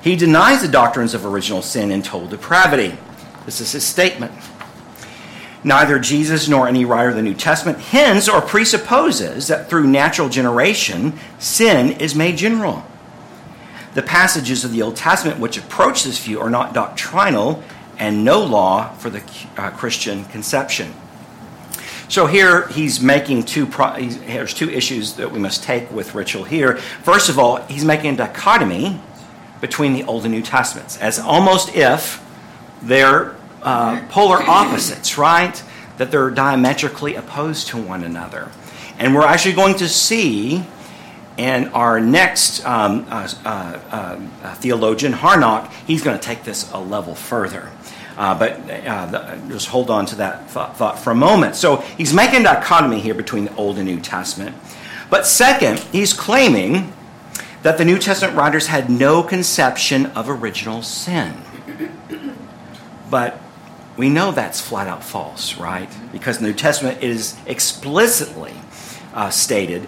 He 0.00 0.16
denies 0.16 0.62
the 0.62 0.68
doctrines 0.68 1.12
of 1.12 1.26
original 1.26 1.60
sin 1.60 1.90
and 1.90 2.04
total 2.04 2.28
depravity. 2.28 2.96
This 3.44 3.60
is 3.60 3.72
his 3.72 3.84
statement. 3.84 4.32
Neither 5.62 5.98
Jesus 5.98 6.48
nor 6.48 6.66
any 6.66 6.84
writer 6.84 7.10
of 7.10 7.16
the 7.16 7.22
New 7.22 7.34
Testament 7.34 7.78
hints 7.78 8.28
or 8.28 8.40
presupposes 8.40 9.48
that 9.48 9.68
through 9.68 9.86
natural 9.86 10.28
generation, 10.28 11.18
sin 11.38 11.92
is 12.00 12.14
made 12.14 12.38
general. 12.38 12.84
The 13.94 14.02
passages 14.02 14.64
of 14.64 14.72
the 14.72 14.82
Old 14.82 14.96
Testament 14.96 15.38
which 15.38 15.58
approach 15.58 16.04
this 16.04 16.24
view 16.24 16.40
are 16.40 16.48
not 16.48 16.72
doctrinal 16.72 17.62
and 17.98 18.24
no 18.24 18.42
law 18.42 18.92
for 18.94 19.10
the 19.10 19.22
uh, 19.58 19.70
Christian 19.70 20.24
conception. 20.26 20.94
So 22.08 22.26
here 22.26 22.66
he's 22.68 23.00
making 23.00 23.44
two. 23.44 23.66
Pro- 23.66 23.92
he's, 23.92 24.18
there's 24.20 24.54
two 24.54 24.70
issues 24.70 25.14
that 25.14 25.30
we 25.30 25.38
must 25.38 25.62
take 25.62 25.90
with 25.92 26.10
Ritschl 26.12 26.46
here. 26.46 26.76
First 26.76 27.28
of 27.28 27.38
all, 27.38 27.56
he's 27.66 27.84
making 27.84 28.14
a 28.14 28.16
dichotomy 28.16 29.00
between 29.60 29.92
the 29.92 30.04
Old 30.04 30.24
and 30.24 30.32
New 30.34 30.42
Testaments, 30.42 30.96
as 30.98 31.18
almost 31.18 31.76
if 31.76 32.24
they're 32.82 33.36
uh, 33.62 34.06
polar 34.08 34.42
opposites, 34.42 35.18
right? 35.18 35.62
That 35.98 36.10
they're 36.10 36.30
diametrically 36.30 37.14
opposed 37.14 37.68
to 37.68 37.76
one 37.76 38.04
another. 38.04 38.50
And 38.98 39.14
we're 39.14 39.26
actually 39.26 39.54
going 39.54 39.76
to 39.76 39.88
see 39.88 40.64
in 41.36 41.68
our 41.68 42.00
next 42.00 42.64
um, 42.66 43.06
uh, 43.08 43.32
uh, 43.44 44.20
uh, 44.42 44.54
theologian, 44.56 45.12
Harnack, 45.12 45.72
he's 45.86 46.02
going 46.02 46.18
to 46.18 46.22
take 46.22 46.44
this 46.44 46.70
a 46.72 46.78
level 46.78 47.14
further. 47.14 47.70
Uh, 48.16 48.38
but 48.38 48.52
uh, 48.68 49.06
the, 49.06 49.42
just 49.48 49.68
hold 49.68 49.88
on 49.88 50.04
to 50.04 50.16
that 50.16 50.50
thought, 50.50 50.76
thought, 50.76 50.98
for 50.98 51.10
a 51.10 51.14
moment. 51.14 51.56
So 51.56 51.76
he's 51.76 52.12
making 52.12 52.40
a 52.40 52.44
dichotomy 52.44 53.00
here 53.00 53.14
between 53.14 53.46
the 53.46 53.54
Old 53.54 53.78
and 53.78 53.86
New 53.86 54.00
Testament. 54.00 54.54
But 55.08 55.26
second, 55.26 55.78
he's 55.78 56.12
claiming 56.12 56.92
that 57.62 57.78
the 57.78 57.84
New 57.84 57.98
Testament 57.98 58.36
writers 58.36 58.66
had 58.66 58.90
no 58.90 59.22
conception 59.22 60.06
of 60.06 60.28
original 60.28 60.82
sin. 60.82 61.34
But 63.10 63.40
we 64.00 64.08
know 64.08 64.32
that's 64.32 64.62
flat 64.62 64.86
out 64.86 65.04
false, 65.04 65.58
right? 65.58 65.90
Because 66.10 66.38
the 66.38 66.46
New 66.46 66.54
Testament 66.54 67.02
is 67.02 67.36
explicitly 67.44 68.54
uh, 69.12 69.28
stated 69.28 69.86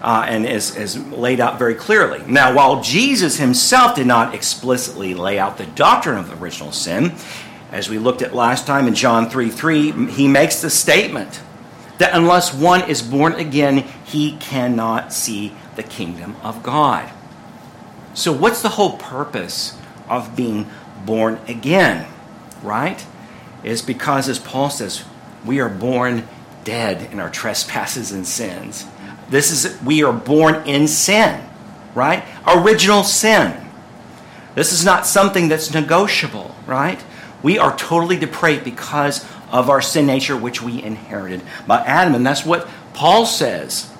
uh, 0.00 0.24
and 0.26 0.46
is, 0.46 0.74
is 0.74 0.96
laid 1.08 1.38
out 1.38 1.58
very 1.58 1.74
clearly. 1.74 2.22
Now, 2.26 2.54
while 2.54 2.80
Jesus 2.80 3.36
himself 3.36 3.94
did 3.94 4.06
not 4.06 4.34
explicitly 4.34 5.12
lay 5.12 5.38
out 5.38 5.58
the 5.58 5.66
doctrine 5.66 6.16
of 6.16 6.42
original 6.42 6.72
sin, 6.72 7.12
as 7.70 7.90
we 7.90 7.98
looked 7.98 8.22
at 8.22 8.34
last 8.34 8.66
time 8.66 8.88
in 8.88 8.94
John 8.94 9.28
3 9.28 9.50
3, 9.50 10.06
he 10.06 10.28
makes 10.28 10.62
the 10.62 10.70
statement 10.70 11.42
that 11.98 12.14
unless 12.14 12.54
one 12.54 12.88
is 12.88 13.02
born 13.02 13.34
again, 13.34 13.84
he 14.06 14.38
cannot 14.38 15.12
see 15.12 15.54
the 15.76 15.82
kingdom 15.82 16.36
of 16.42 16.62
God. 16.62 17.12
So, 18.14 18.32
what's 18.32 18.62
the 18.62 18.70
whole 18.70 18.96
purpose 18.96 19.78
of 20.08 20.34
being 20.34 20.70
born 21.04 21.38
again? 21.46 22.06
Right? 22.62 23.04
Is 23.64 23.82
because, 23.82 24.28
as 24.28 24.38
Paul 24.38 24.70
says, 24.70 25.04
we 25.44 25.60
are 25.60 25.68
born 25.68 26.26
dead 26.64 27.12
in 27.12 27.20
our 27.20 27.30
trespasses 27.30 28.12
and 28.12 28.26
sins. 28.26 28.86
This 29.30 29.50
is, 29.50 29.80
we 29.82 30.02
are 30.02 30.12
born 30.12 30.66
in 30.66 30.88
sin, 30.88 31.42
right? 31.94 32.24
Original 32.46 33.02
sin. 33.02 33.56
This 34.54 34.72
is 34.72 34.84
not 34.84 35.06
something 35.06 35.48
that's 35.48 35.72
negotiable, 35.72 36.54
right? 36.66 37.02
We 37.42 37.58
are 37.58 37.76
totally 37.76 38.16
depraved 38.16 38.64
because 38.64 39.24
of 39.50 39.70
our 39.70 39.82
sin 39.82 40.06
nature, 40.06 40.36
which 40.36 40.62
we 40.62 40.82
inherited 40.82 41.42
by 41.66 41.78
Adam. 41.80 42.14
And 42.14 42.26
that's 42.26 42.44
what 42.44 42.68
Paul 42.94 43.26
says. 43.26 43.90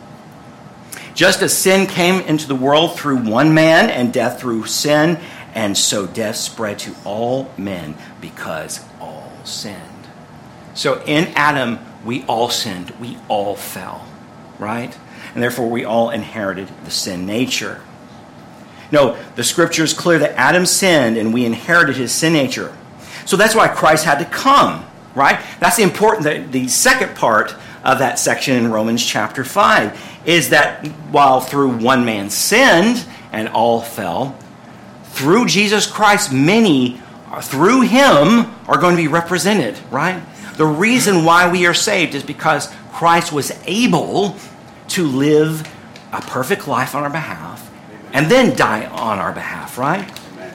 Just 1.14 1.42
as 1.42 1.56
sin 1.56 1.86
came 1.86 2.20
into 2.22 2.46
the 2.46 2.54
world 2.54 2.98
through 2.98 3.18
one 3.18 3.52
man 3.54 3.90
and 3.90 4.12
death 4.12 4.40
through 4.40 4.66
sin, 4.66 5.18
and 5.54 5.76
so 5.76 6.06
death 6.06 6.36
spread 6.36 6.78
to 6.80 6.94
all 7.04 7.50
men 7.58 7.94
because 8.20 8.80
sinned. 9.44 9.78
So 10.74 11.02
in 11.04 11.28
Adam, 11.34 11.78
we 12.04 12.24
all 12.24 12.50
sinned, 12.50 12.90
we 13.00 13.18
all 13.28 13.56
fell, 13.56 14.06
right? 14.58 14.96
and 15.34 15.42
therefore 15.42 15.68
we 15.68 15.84
all 15.84 16.10
inherited 16.10 16.68
the 16.84 16.90
sin 16.90 17.26
nature. 17.26 17.80
No, 18.90 19.16
the 19.36 19.44
scripture 19.44 19.84
is 19.84 19.94
clear 19.94 20.18
that 20.18 20.32
Adam 20.32 20.66
sinned 20.66 21.16
and 21.16 21.32
we 21.32 21.46
inherited 21.46 21.96
his 21.96 22.12
sin 22.12 22.34
nature. 22.34 22.76
So 23.24 23.36
that's 23.36 23.54
why 23.54 23.68
Christ 23.68 24.04
had 24.04 24.18
to 24.18 24.24
come, 24.26 24.84
right? 25.14 25.40
That's 25.60 25.76
the 25.76 25.82
important, 25.82 26.24
the, 26.24 26.60
the 26.60 26.68
second 26.68 27.16
part 27.16 27.54
of 27.82 28.00
that 28.00 28.18
section 28.18 28.56
in 28.56 28.70
Romans 28.70 29.04
chapter 29.04 29.44
5 29.44 30.22
is 30.26 30.50
that 30.50 30.86
while 31.10 31.40
through 31.40 31.78
one 31.78 32.04
man 32.04 32.28
sinned 32.28 33.04
and 33.32 33.48
all 33.48 33.80
fell, 33.80 34.36
through 35.04 35.46
Jesus 35.46 35.86
Christ, 35.86 36.32
many 36.32 37.00
through 37.40 37.82
him 37.82 38.52
are 38.68 38.78
going 38.78 38.96
to 38.96 39.02
be 39.02 39.08
represented, 39.08 39.78
right? 39.90 40.22
The 40.56 40.66
reason 40.66 41.24
why 41.24 41.50
we 41.50 41.66
are 41.66 41.74
saved 41.74 42.14
is 42.14 42.22
because 42.22 42.72
Christ 42.92 43.32
was 43.32 43.52
able 43.64 44.36
to 44.88 45.06
live 45.06 45.66
a 46.12 46.20
perfect 46.20 46.68
life 46.68 46.94
on 46.94 47.02
our 47.02 47.10
behalf 47.10 47.70
and 48.12 48.30
then 48.30 48.54
die 48.54 48.86
on 48.86 49.18
our 49.18 49.32
behalf, 49.32 49.78
right? 49.78 50.06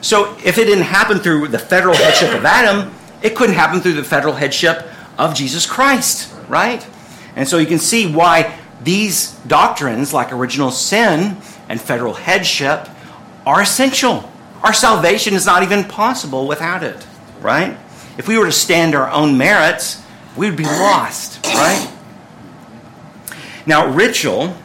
So 0.02 0.38
if 0.46 0.58
it 0.60 0.66
didn't 0.66 0.84
happen 0.84 1.18
through 1.18 1.48
the 1.48 1.60
federal 1.60 1.96
headship 1.96 2.34
of 2.36 2.46
Adam, 2.46 2.94
it 3.24 3.36
couldn't 3.36 3.56
happen 3.56 3.82
through 3.82 3.94
the 3.94 4.04
federal 4.04 4.36
headship 4.36 4.88
of 5.18 5.34
Jesus 5.34 5.66
Christ, 5.66 6.32
right? 6.48 6.88
And 7.36 7.48
so 7.48 7.58
you 7.58 7.66
can 7.66 7.80
see 7.80 8.12
why 8.12 8.56
these 8.84 9.32
doctrines, 9.48 10.14
like 10.14 10.32
original 10.32 10.70
sin 10.70 11.38
and 11.68 11.82
federal 11.82 12.14
headship, 12.14 12.88
are 13.46 13.62
essential. 13.62 14.30
Our 14.64 14.74
salvation 14.74 15.34
is 15.34 15.46
not 15.46 15.64
even 15.64 15.84
possible 15.84 16.48
without 16.48 16.84
it, 16.84 17.06
right? 17.42 17.78
If 18.18 18.28
we 18.28 18.38
were 18.38 18.46
to 18.46 18.52
stand 18.52 18.96
our 18.96 19.10
own 19.10 19.38
merits, 19.38 20.04
we 20.36 20.48
would 20.48 20.58
be 20.58 20.66
lost, 20.66 21.46
right? 21.46 21.92
Now, 23.66 23.92
Ritschl, 23.94 24.56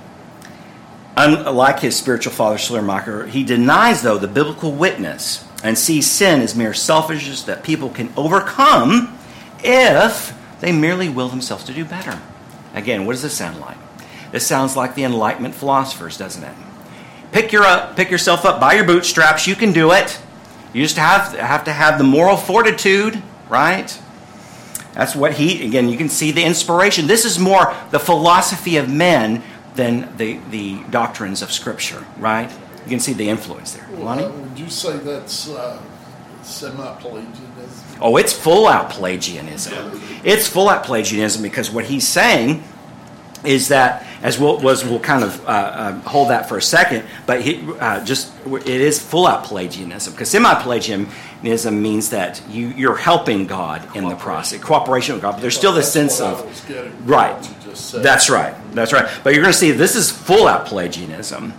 unlike 1.16 1.80
his 1.80 1.96
spiritual 1.96 2.32
father 2.32 2.56
Schleiermacher, 2.56 3.26
he 3.26 3.44
denies, 3.44 4.02
though, 4.02 4.18
the 4.18 4.28
biblical 4.28 4.72
witness 4.72 5.44
and 5.62 5.76
sees 5.76 6.10
sin 6.10 6.40
as 6.40 6.54
mere 6.54 6.74
selfishness 6.74 7.42
that 7.42 7.62
people 7.62 7.90
can 7.90 8.12
overcome 8.16 9.16
if 9.62 10.36
they 10.60 10.72
merely 10.72 11.08
will 11.08 11.28
themselves 11.28 11.64
to 11.64 11.74
do 11.74 11.84
better. 11.84 12.20
Again, 12.74 13.04
what 13.04 13.12
does 13.12 13.22
this 13.22 13.36
sound 13.36 13.60
like? 13.60 13.76
This 14.30 14.46
sounds 14.46 14.76
like 14.76 14.94
the 14.94 15.04
Enlightenment 15.04 15.54
philosophers, 15.54 16.16
doesn't 16.16 16.42
it? 16.42 16.54
Pick, 17.32 17.50
your 17.50 17.64
up, 17.64 17.96
pick 17.96 18.10
yourself 18.10 18.44
up 18.44 18.60
by 18.60 18.74
your 18.74 18.84
bootstraps. 18.84 19.46
You 19.46 19.56
can 19.56 19.72
do 19.72 19.92
it. 19.92 20.20
You 20.72 20.82
just 20.82 20.96
have, 20.96 21.32
have 21.36 21.64
to 21.64 21.72
have 21.72 21.98
the 21.98 22.04
moral 22.04 22.36
fortitude, 22.36 23.22
right? 23.48 23.98
That's 24.92 25.16
what 25.16 25.34
he, 25.34 25.66
again, 25.66 25.88
you 25.88 25.96
can 25.96 26.08
see 26.08 26.30
the 26.30 26.44
inspiration. 26.44 27.06
This 27.06 27.24
is 27.24 27.38
more 27.38 27.74
the 27.90 27.98
philosophy 27.98 28.76
of 28.76 28.90
men 28.90 29.42
than 29.74 30.14
the, 30.18 30.38
the 30.50 30.82
doctrines 30.90 31.40
of 31.40 31.50
Scripture, 31.50 32.04
right? 32.18 32.50
You 32.84 32.90
can 32.90 33.00
see 33.00 33.12
the 33.14 33.28
influence 33.28 33.72
there. 33.72 33.86
Well, 33.92 34.08
uh, 34.08 34.30
would 34.30 34.58
you 34.58 34.68
say 34.68 34.98
that's 34.98 35.48
uh, 35.48 35.80
semi 36.42 36.94
Pelagianism? 36.96 37.98
Oh, 38.00 38.16
it's 38.16 38.32
full 38.32 38.66
out 38.66 38.90
Pelagianism. 38.90 40.00
It's 40.24 40.48
full 40.48 40.68
out 40.68 40.84
Pelagianism 40.84 41.42
because 41.42 41.70
what 41.70 41.86
he's 41.86 42.06
saying 42.06 42.62
is 43.44 43.68
that 43.68 44.06
as 44.22 44.38
we'll, 44.38 44.60
was 44.60 44.84
we'll 44.84 45.00
kind 45.00 45.24
of 45.24 45.44
uh, 45.46 45.50
uh, 45.50 45.92
hold 46.02 46.30
that 46.30 46.48
for 46.48 46.56
a 46.56 46.62
second, 46.62 47.04
but 47.26 47.42
he, 47.42 47.68
uh, 47.80 48.04
just 48.04 48.32
it 48.46 48.68
is 48.68 49.00
full 49.00 49.26
out 49.26 49.44
Pelagianism 49.44 50.12
because 50.12 50.30
semi-Pelagianism 50.30 51.82
means 51.82 52.10
that 52.10 52.40
you 52.48 52.68
you're 52.68 52.96
helping 52.96 53.46
God 53.46 53.96
in 53.96 54.08
the 54.08 54.14
process, 54.14 54.62
cooperation 54.62 55.14
with 55.14 55.22
God. 55.22 55.32
But 55.32 55.40
there's 55.42 55.56
still 55.56 55.72
this 55.72 55.92
sense 55.92 56.20
of 56.20 56.40
right. 57.08 57.42
That's 58.02 58.30
right. 58.30 58.54
That's 58.72 58.92
right. 58.92 59.10
But 59.24 59.34
you're 59.34 59.42
going 59.42 59.52
to 59.52 59.58
see 59.58 59.72
this 59.72 59.96
is 59.96 60.10
full 60.10 60.46
out 60.46 60.66
Pelagianism. 60.66 61.52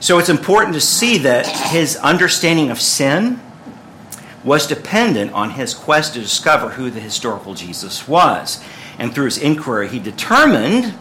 So 0.00 0.18
it's 0.18 0.28
important 0.28 0.74
to 0.74 0.80
see 0.80 1.18
that 1.18 1.46
his 1.46 1.96
understanding 1.96 2.70
of 2.70 2.80
sin 2.80 3.40
was 4.44 4.66
dependent 4.66 5.32
on 5.32 5.50
his 5.50 5.74
quest 5.74 6.14
to 6.14 6.20
discover 6.20 6.70
who 6.70 6.90
the 6.90 7.00
historical 7.00 7.54
Jesus 7.54 8.06
was. 8.06 8.62
And 8.98 9.14
through 9.14 9.26
his 9.26 9.38
inquiry, 9.38 9.88
he 9.88 9.98
determined 9.98 10.94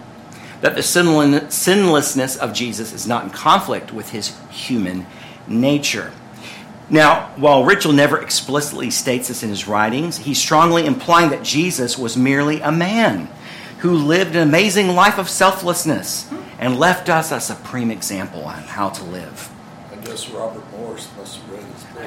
that 0.61 0.75
the 0.75 0.83
sinlessness 0.83 2.37
of 2.37 2.53
Jesus 2.53 2.93
is 2.93 3.07
not 3.07 3.23
in 3.23 3.29
conflict 3.29 3.93
with 3.93 4.09
his 4.09 4.37
human 4.49 5.05
nature. 5.47 6.11
Now, 6.89 7.31
while 7.35 7.63
Ritschl 7.63 7.95
never 7.95 8.21
explicitly 8.21 8.91
states 8.91 9.27
this 9.27 9.41
in 9.41 9.49
his 9.49 9.67
writings, 9.67 10.17
he's 10.17 10.37
strongly 10.37 10.85
implying 10.85 11.31
that 11.31 11.43
Jesus 11.43 11.97
was 11.97 12.15
merely 12.15 12.61
a 12.61 12.71
man 12.71 13.27
who 13.79 13.95
lived 13.95 14.35
an 14.35 14.47
amazing 14.47 14.89
life 14.89 15.17
of 15.17 15.27
selflessness 15.29 16.29
and 16.59 16.79
left 16.79 17.09
us 17.09 17.31
a 17.31 17.39
supreme 17.39 17.89
example 17.91 18.43
on 18.43 18.63
how 18.63 18.89
to 18.89 19.03
live. 19.03 19.49
I 19.91 19.95
guess 19.97 20.29
Robert 20.29 20.63
Morris 20.71 21.09
must 21.17 21.37
have 21.37 21.51
read 21.51 21.63
his 21.63 21.83
book. 21.83 22.03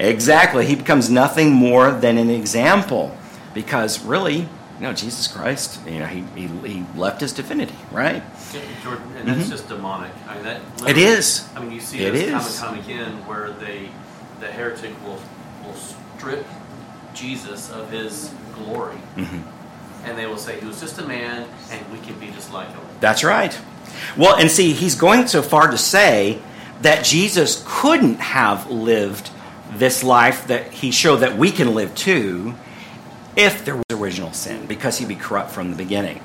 exactly. 0.00 0.66
He 0.66 0.74
becomes 0.74 1.08
nothing 1.08 1.52
more 1.52 1.92
than 1.92 2.18
an 2.18 2.30
example 2.30 3.16
because 3.54 4.04
really, 4.04 4.48
know, 4.86 4.92
Jesus 4.94 5.28
Christ, 5.28 5.80
you 5.86 5.98
know, 5.98 6.06
he, 6.06 6.22
he, 6.34 6.46
he 6.66 6.84
left 6.96 7.20
his 7.20 7.32
divinity, 7.32 7.74
right? 7.92 8.22
Jordan, 8.82 9.04
and 9.16 9.28
that's 9.28 9.40
mm-hmm. 9.40 9.50
just 9.50 9.68
demonic. 9.68 10.12
I 10.26 10.34
mean, 10.34 10.44
that 10.44 10.62
it 10.88 10.96
is. 10.96 11.48
I 11.54 11.60
mean, 11.60 11.72
you 11.72 11.80
see 11.80 12.02
it 12.02 12.12
this 12.12 12.58
time 12.58 12.74
and 12.74 12.84
time 12.84 12.84
again 12.84 13.26
where 13.26 13.50
they, 13.50 13.90
the 14.40 14.46
heretic 14.46 14.92
will 15.04 15.20
will 15.64 15.74
strip 15.74 16.46
Jesus 17.12 17.70
of 17.70 17.90
his 17.90 18.32
glory, 18.54 18.96
mm-hmm. 19.16 20.06
and 20.06 20.16
they 20.16 20.26
will 20.26 20.38
say 20.38 20.58
he 20.58 20.66
was 20.66 20.80
just 20.80 20.98
a 20.98 21.06
man, 21.06 21.46
and 21.70 21.92
we 21.92 21.98
can 21.98 22.18
be 22.18 22.30
just 22.30 22.52
like 22.52 22.68
him. 22.68 22.80
That's 23.00 23.22
right. 23.22 23.58
Well, 24.16 24.36
and 24.36 24.50
see, 24.50 24.72
he's 24.72 24.94
going 24.94 25.26
so 25.26 25.42
far 25.42 25.70
to 25.70 25.78
say 25.78 26.40
that 26.80 27.04
Jesus 27.04 27.62
couldn't 27.66 28.20
have 28.20 28.70
lived 28.70 29.30
this 29.72 30.02
life 30.02 30.46
that 30.46 30.72
he 30.72 30.90
showed 30.90 31.16
that 31.16 31.36
we 31.36 31.50
can 31.50 31.74
live 31.74 31.94
too 31.94 32.54
if 33.36 33.64
there 33.64 33.76
was 33.76 33.84
original 33.90 34.32
sin, 34.32 34.66
because 34.66 34.98
he'd 34.98 35.08
be 35.08 35.16
corrupt 35.16 35.50
from 35.50 35.70
the 35.70 35.76
beginning. 35.76 36.20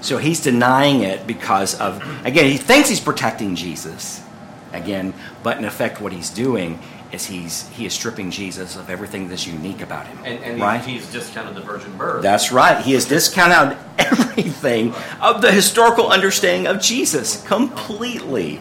So 0.00 0.18
he's 0.18 0.40
denying 0.40 1.02
it 1.02 1.26
because 1.26 1.80
of, 1.80 2.02
again, 2.26 2.50
he 2.50 2.58
thinks 2.58 2.88
he's 2.88 3.00
protecting 3.00 3.56
Jesus, 3.56 4.22
again, 4.72 5.14
but 5.42 5.56
in 5.56 5.64
effect, 5.64 6.00
what 6.00 6.12
he's 6.12 6.30
doing 6.30 6.78
is 7.14 7.26
he's 7.26 7.68
he 7.68 7.86
is 7.86 7.94
stripping 7.94 8.30
Jesus 8.30 8.76
of 8.76 8.90
everything 8.90 9.28
that's 9.28 9.46
unique 9.46 9.80
about 9.80 10.06
him. 10.06 10.18
And, 10.24 10.42
and 10.44 10.60
right? 10.60 10.84
he, 10.84 10.94
he's 10.94 11.10
discounted 11.10 11.54
the 11.54 11.60
virgin 11.62 11.96
birth. 11.96 12.22
That's 12.22 12.52
right. 12.52 12.84
He 12.84 12.92
has 12.92 13.06
discounted 13.06 13.78
everything 13.98 14.92
of 15.22 15.40
the 15.40 15.52
historical 15.52 16.08
understanding 16.10 16.66
of 16.66 16.82
Jesus 16.82 17.42
completely. 17.46 18.60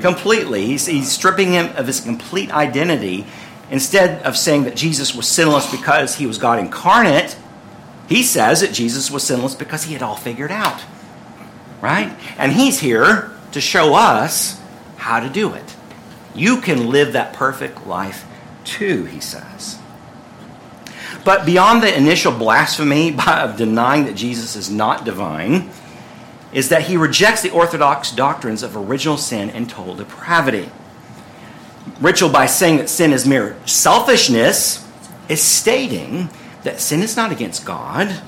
Completely. 0.00 0.66
He's, 0.66 0.84
he's 0.84 1.10
stripping 1.10 1.52
him 1.52 1.74
of 1.74 1.86
his 1.86 2.00
complete 2.00 2.52
identity. 2.52 3.26
Instead 3.70 4.22
of 4.22 4.36
saying 4.36 4.64
that 4.64 4.76
Jesus 4.76 5.14
was 5.14 5.26
sinless 5.26 5.70
because 5.70 6.16
he 6.16 6.26
was 6.26 6.38
God 6.38 6.58
incarnate, 6.58 7.36
he 8.08 8.22
says 8.22 8.60
that 8.60 8.72
Jesus 8.72 9.10
was 9.10 9.24
sinless 9.24 9.54
because 9.54 9.84
he 9.84 9.92
had 9.92 10.02
all 10.02 10.16
figured 10.16 10.52
out. 10.52 10.82
Right? 11.80 12.16
And 12.38 12.52
he's 12.52 12.80
here 12.80 13.32
to 13.52 13.60
show 13.60 13.94
us 13.94 14.60
how 14.96 15.20
to 15.20 15.28
do 15.28 15.52
it. 15.54 15.76
You 16.34 16.60
can 16.60 16.90
live 16.90 17.14
that 17.14 17.32
perfect 17.32 17.86
life 17.86 18.24
too, 18.64 19.04
he 19.06 19.20
says. 19.20 19.78
But 21.24 21.44
beyond 21.44 21.82
the 21.82 21.96
initial 21.96 22.32
blasphemy 22.32 23.16
of 23.26 23.56
denying 23.56 24.04
that 24.04 24.14
Jesus 24.14 24.54
is 24.54 24.70
not 24.70 25.04
divine, 25.04 25.70
is 26.52 26.68
that 26.68 26.82
he 26.82 26.96
rejects 26.96 27.42
the 27.42 27.50
orthodox 27.50 28.12
doctrines 28.12 28.62
of 28.62 28.76
original 28.76 29.16
sin 29.16 29.50
and 29.50 29.68
total 29.68 29.94
depravity. 29.94 30.70
Ritschl, 32.00 32.32
by 32.32 32.46
saying 32.46 32.76
that 32.78 32.88
sin 32.88 33.12
is 33.12 33.26
mere 33.26 33.56
selfishness, 33.64 34.86
is 35.28 35.40
stating 35.40 36.28
that 36.62 36.80
sin 36.80 37.00
is 37.00 37.16
not 37.16 37.32
against 37.32 37.64
God, 37.64 38.20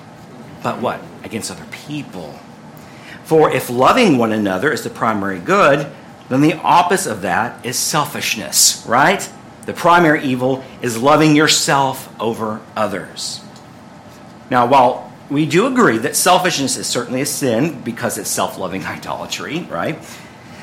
but 0.63 0.81
what? 0.81 1.01
Against 1.23 1.51
other 1.51 1.67
people. 1.87 2.39
For 3.25 3.51
if 3.51 3.69
loving 3.69 4.17
one 4.17 4.33
another 4.33 4.73
is 4.73 4.83
the 4.85 4.91
primary 4.91 5.39
good, 5.39 5.91
then 6.29 6.41
the 6.41 6.55
opposite 6.55 7.13
of 7.13 7.23
that 7.23 7.65
is 7.65 7.79
selfishness, 7.79 8.85
right? 8.87 9.29
The 9.67 9.75
primary 9.75 10.23
evil 10.25 10.65
is 10.81 10.97
loving 10.97 11.37
yourself 11.37 12.09
over 12.19 12.61
others. 12.75 13.43
Now, 14.51 14.67
while 14.67 15.13
we 15.29 15.45
do 15.45 15.67
agree 15.67 15.99
that 15.99 16.17
selfishness 16.17 16.77
is 16.79 16.87
certainly 16.87 17.21
a 17.21 17.27
sin 17.27 17.83
because 17.83 18.17
it's 18.17 18.31
self 18.31 18.59
loving 18.59 18.85
idolatry, 18.85 19.67
right? 19.71 19.99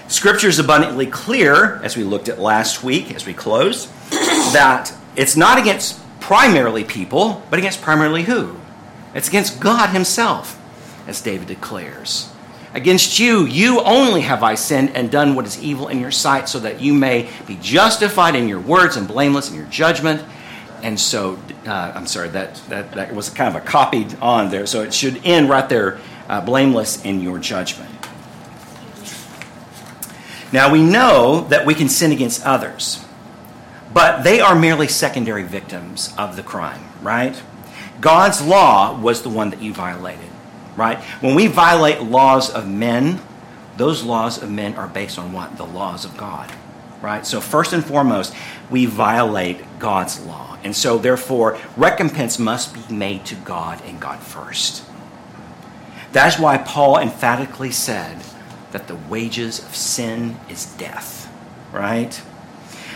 Scripture 0.07 0.47
is 0.47 0.59
abundantly 0.59 1.07
clear, 1.07 1.77
as 1.83 1.97
we 1.97 2.03
looked 2.03 2.29
at 2.29 2.39
last 2.39 2.83
week 2.83 3.13
as 3.15 3.25
we 3.25 3.33
closed, 3.33 3.89
that 4.11 4.93
it's 5.15 5.35
not 5.35 5.57
against 5.57 5.99
primarily 6.19 6.83
people, 6.83 7.43
but 7.49 7.57
against 7.57 7.81
primarily 7.81 8.23
who? 8.23 8.55
It's 9.15 9.27
against 9.27 9.59
God 9.59 9.89
Himself, 9.89 10.61
as 11.07 11.21
David 11.21 11.47
declares. 11.47 12.31
Against 12.75 13.17
you, 13.17 13.45
you 13.45 13.81
only 13.81 14.21
have 14.21 14.43
I 14.43 14.55
sinned 14.55 14.91
and 14.91 15.09
done 15.09 15.33
what 15.33 15.45
is 15.45 15.61
evil 15.63 15.87
in 15.87 15.99
your 15.99 16.11
sight, 16.11 16.49
so 16.49 16.59
that 16.59 16.81
you 16.81 16.93
may 16.93 17.29
be 17.47 17.57
justified 17.59 18.35
in 18.35 18.47
your 18.47 18.59
words 18.59 18.97
and 18.97 19.07
blameless 19.07 19.49
in 19.49 19.55
your 19.55 19.65
judgment. 19.67 20.23
And 20.83 20.99
so, 20.99 21.39
uh, 21.65 21.93
I'm 21.95 22.05
sorry, 22.05 22.29
that, 22.29 22.55
that, 22.69 22.91
that 22.91 23.15
was 23.15 23.29
kind 23.29 23.55
of 23.55 23.63
a 23.63 23.65
copied 23.65 24.15
on 24.21 24.51
there. 24.51 24.67
So 24.67 24.83
it 24.83 24.93
should 24.93 25.25
end 25.25 25.49
right 25.49 25.67
there, 25.67 25.99
uh, 26.27 26.41
blameless 26.41 27.03
in 27.05 27.21
your 27.21 27.39
judgment. 27.39 27.89
Now, 30.55 30.71
we 30.71 30.81
know 30.81 31.45
that 31.49 31.65
we 31.65 31.75
can 31.75 31.89
sin 31.89 32.11
against 32.11 32.43
others, 32.45 33.05
but 33.93 34.23
they 34.23 34.39
are 34.39 34.55
merely 34.55 34.87
secondary 34.87 35.43
victims 35.43 36.13
of 36.17 36.35
the 36.35 36.43
crime, 36.43 36.83
right? 37.01 37.39
God's 38.01 38.41
law 38.41 38.99
was 38.99 39.21
the 39.21 39.29
one 39.29 39.51
that 39.51 39.61
you 39.61 39.73
violated 39.73 40.29
right? 40.75 40.97
When 41.21 41.35
we 41.35 41.47
violate 41.47 42.01
laws 42.01 42.49
of 42.49 42.67
men, 42.67 43.21
those 43.77 44.03
laws 44.03 44.41
of 44.41 44.49
men 44.51 44.75
are 44.75 44.87
based 44.87 45.17
on 45.17 45.33
what? 45.33 45.57
The 45.57 45.65
laws 45.65 46.05
of 46.05 46.15
God, 46.17 46.51
right? 47.01 47.25
So, 47.25 47.41
first 47.41 47.73
and 47.73 47.83
foremost, 47.83 48.33
we 48.69 48.85
violate 48.85 49.79
God's 49.79 50.19
law. 50.25 50.57
And 50.63 50.75
so, 50.75 50.97
therefore, 50.97 51.59
recompense 51.77 52.39
must 52.39 52.73
be 52.73 52.93
made 52.93 53.25
to 53.25 53.35
God 53.35 53.81
and 53.85 53.99
God 53.99 54.19
first. 54.19 54.83
That's 56.11 56.39
why 56.39 56.57
Paul 56.57 56.97
emphatically 56.97 57.71
said 57.71 58.21
that 58.75 58.87
the 58.87 58.95
wages 59.09 59.59
of 59.59 59.73
sin 59.73 60.35
is 60.49 60.65
death, 60.75 61.31
right? 61.71 62.21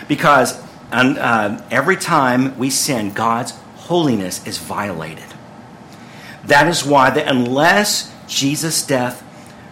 Because 0.09 0.61
uh, 0.91 1.61
every 1.71 1.95
time 1.95 2.57
we 2.57 2.69
sin, 2.69 3.13
God's 3.13 3.51
holiness 3.77 4.45
is 4.45 4.57
violated. 4.57 5.23
That 6.43 6.67
is 6.67 6.83
why 6.83 7.11
that 7.11 7.29
unless 7.29 8.13
Jesus' 8.27 8.85
death 8.85 9.23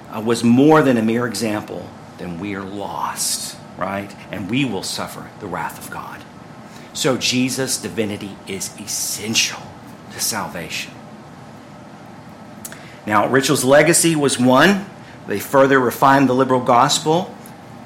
uh, 0.09 0.21
was 0.21 0.45
more 0.45 0.81
than 0.81 0.95
a 0.95 1.01
mere 1.01 1.27
example, 1.27 1.89
then 2.19 2.39
we 2.39 2.55
are 2.55 2.63
lost, 2.63 3.57
right? 3.77 4.15
And 4.31 4.49
we 4.49 4.63
will 4.63 4.83
suffer 4.83 5.29
the 5.41 5.47
wrath 5.47 5.77
of 5.77 5.91
God. 5.91 6.23
So 6.93 7.17
Jesus' 7.17 7.81
divinity 7.81 8.37
is 8.47 8.73
essential 8.79 9.61
to 10.13 10.21
salvation. 10.21 10.93
Now, 13.05 13.27
Ritschl's 13.27 13.65
legacy 13.65 14.15
was 14.15 14.39
one. 14.39 14.85
They 15.27 15.39
further 15.39 15.79
refined 15.79 16.29
the 16.29 16.33
liberal 16.33 16.61
gospel 16.61 17.33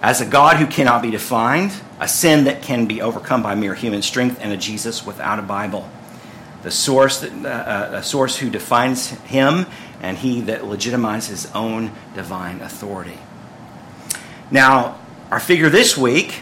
as 0.02 0.22
a 0.22 0.26
God 0.26 0.58
who 0.58 0.68
cannot 0.68 1.02
be 1.02 1.12
defined, 1.12 1.74
a 2.00 2.08
sin 2.08 2.46
that 2.46 2.62
can 2.62 2.86
be 2.86 3.02
overcome 3.02 3.44
by 3.44 3.56
mere 3.56 3.76
human 3.76 4.02
strength, 4.02 4.40
and 4.42 4.52
a 4.52 4.58
Jesus 4.58 5.06
without 5.06 5.40
a 5.40 5.44
Bible 5.44 5.90
the 6.64 6.72
source, 6.72 7.24
uh, 7.24 7.28
uh, 7.28 7.98
a 7.98 8.04
source 8.04 8.38
who 8.38 8.50
defines 8.50 9.10
him, 9.10 9.66
and 10.02 10.18
he 10.18 10.42
that 10.42 10.62
legitimizes 10.62 11.30
his 11.30 11.52
own 11.54 11.92
divine 12.16 12.62
authority. 12.62 13.18
Now, 14.50 15.00
our 15.30 15.40
figure 15.40 15.70
this 15.70 15.98
week, 15.98 16.42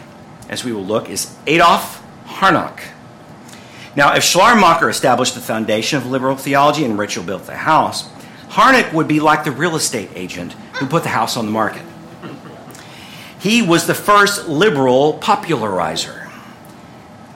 as 0.50 0.64
we 0.64 0.74
will 0.74 0.86
look, 0.86 1.10
is 1.10 1.36
Adolf 1.48 2.04
Harnack. 2.26 2.82
Now, 3.96 4.16
if 4.16 4.24
Schleiermacher 4.24 4.90
established 4.90 5.36
the 5.36 5.42
foundation 5.42 5.98
of 5.98 6.06
liberal 6.06 6.36
theology 6.36 6.86
and 6.86 6.98
Ritschl 6.98 7.26
built 7.26 7.46
the 7.46 7.56
house, 7.56 8.10
Harnack 8.50 8.94
would 8.94 9.08
be 9.08 9.20
like 9.20 9.44
the 9.44 9.52
real 9.52 9.76
estate 9.76 10.10
agent 10.16 10.56
who 10.80 10.88
put 10.88 11.04
the 11.04 11.10
house 11.10 11.38
on 11.38 11.46
the 11.46 11.52
market. 11.52 11.84
He 13.40 13.62
was 13.62 13.88
the 13.88 13.94
first 13.94 14.48
liberal 14.48 15.14
popularizer. 15.14 16.30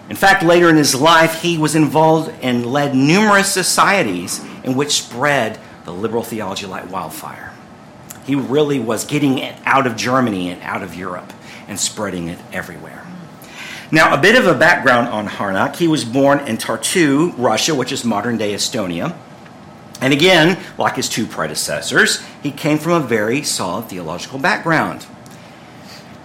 In 0.10 0.16
fact, 0.16 0.44
later 0.44 0.70
in 0.70 0.76
his 0.76 0.94
life, 0.94 1.42
he 1.42 1.58
was 1.58 1.76
involved 1.76 2.34
and 2.42 2.66
led 2.66 2.94
numerous 2.94 3.52
societies 3.52 4.44
in 4.64 4.76
which 4.76 4.92
spread 4.92 5.60
the 5.86 5.94
liberal 5.94 6.24
theology 6.24 6.66
like 6.66 6.92
wildfire. 6.92 7.54
He 8.26 8.36
really 8.36 8.80
was 8.80 9.06
getting 9.06 9.38
it 9.38 9.56
out 9.66 9.88
of 9.88 9.96
Germany 9.96 10.50
and 10.50 10.62
out 10.62 10.84
of 10.84 10.96
Europe 10.96 11.32
and 11.68 11.80
spreading 11.80 12.28
it 12.28 12.40
everywhere. 12.52 13.06
Now, 13.92 14.14
a 14.14 14.18
bit 14.18 14.36
of 14.36 14.48
a 14.48 14.56
background 14.56 15.10
on 15.10 15.28
Harnack. 15.28 15.76
He 15.76 15.88
was 15.88 16.04
born 16.04 16.40
in 16.48 16.58
Tartu, 16.58 17.34
Russia, 17.38 17.76
which 17.76 17.92
is 17.92 18.04
modern 18.04 18.38
day 18.38 18.54
Estonia. 18.54 19.16
And 20.04 20.12
again, 20.12 20.62
like 20.78 20.98
his 20.98 21.08
two 21.08 21.26
predecessors, 21.26 22.22
he 22.42 22.52
came 22.52 22.78
from 22.78 22.92
a 22.92 23.00
very 23.00 23.42
solid 23.42 23.86
theological 23.86 24.38
background. 24.38 25.06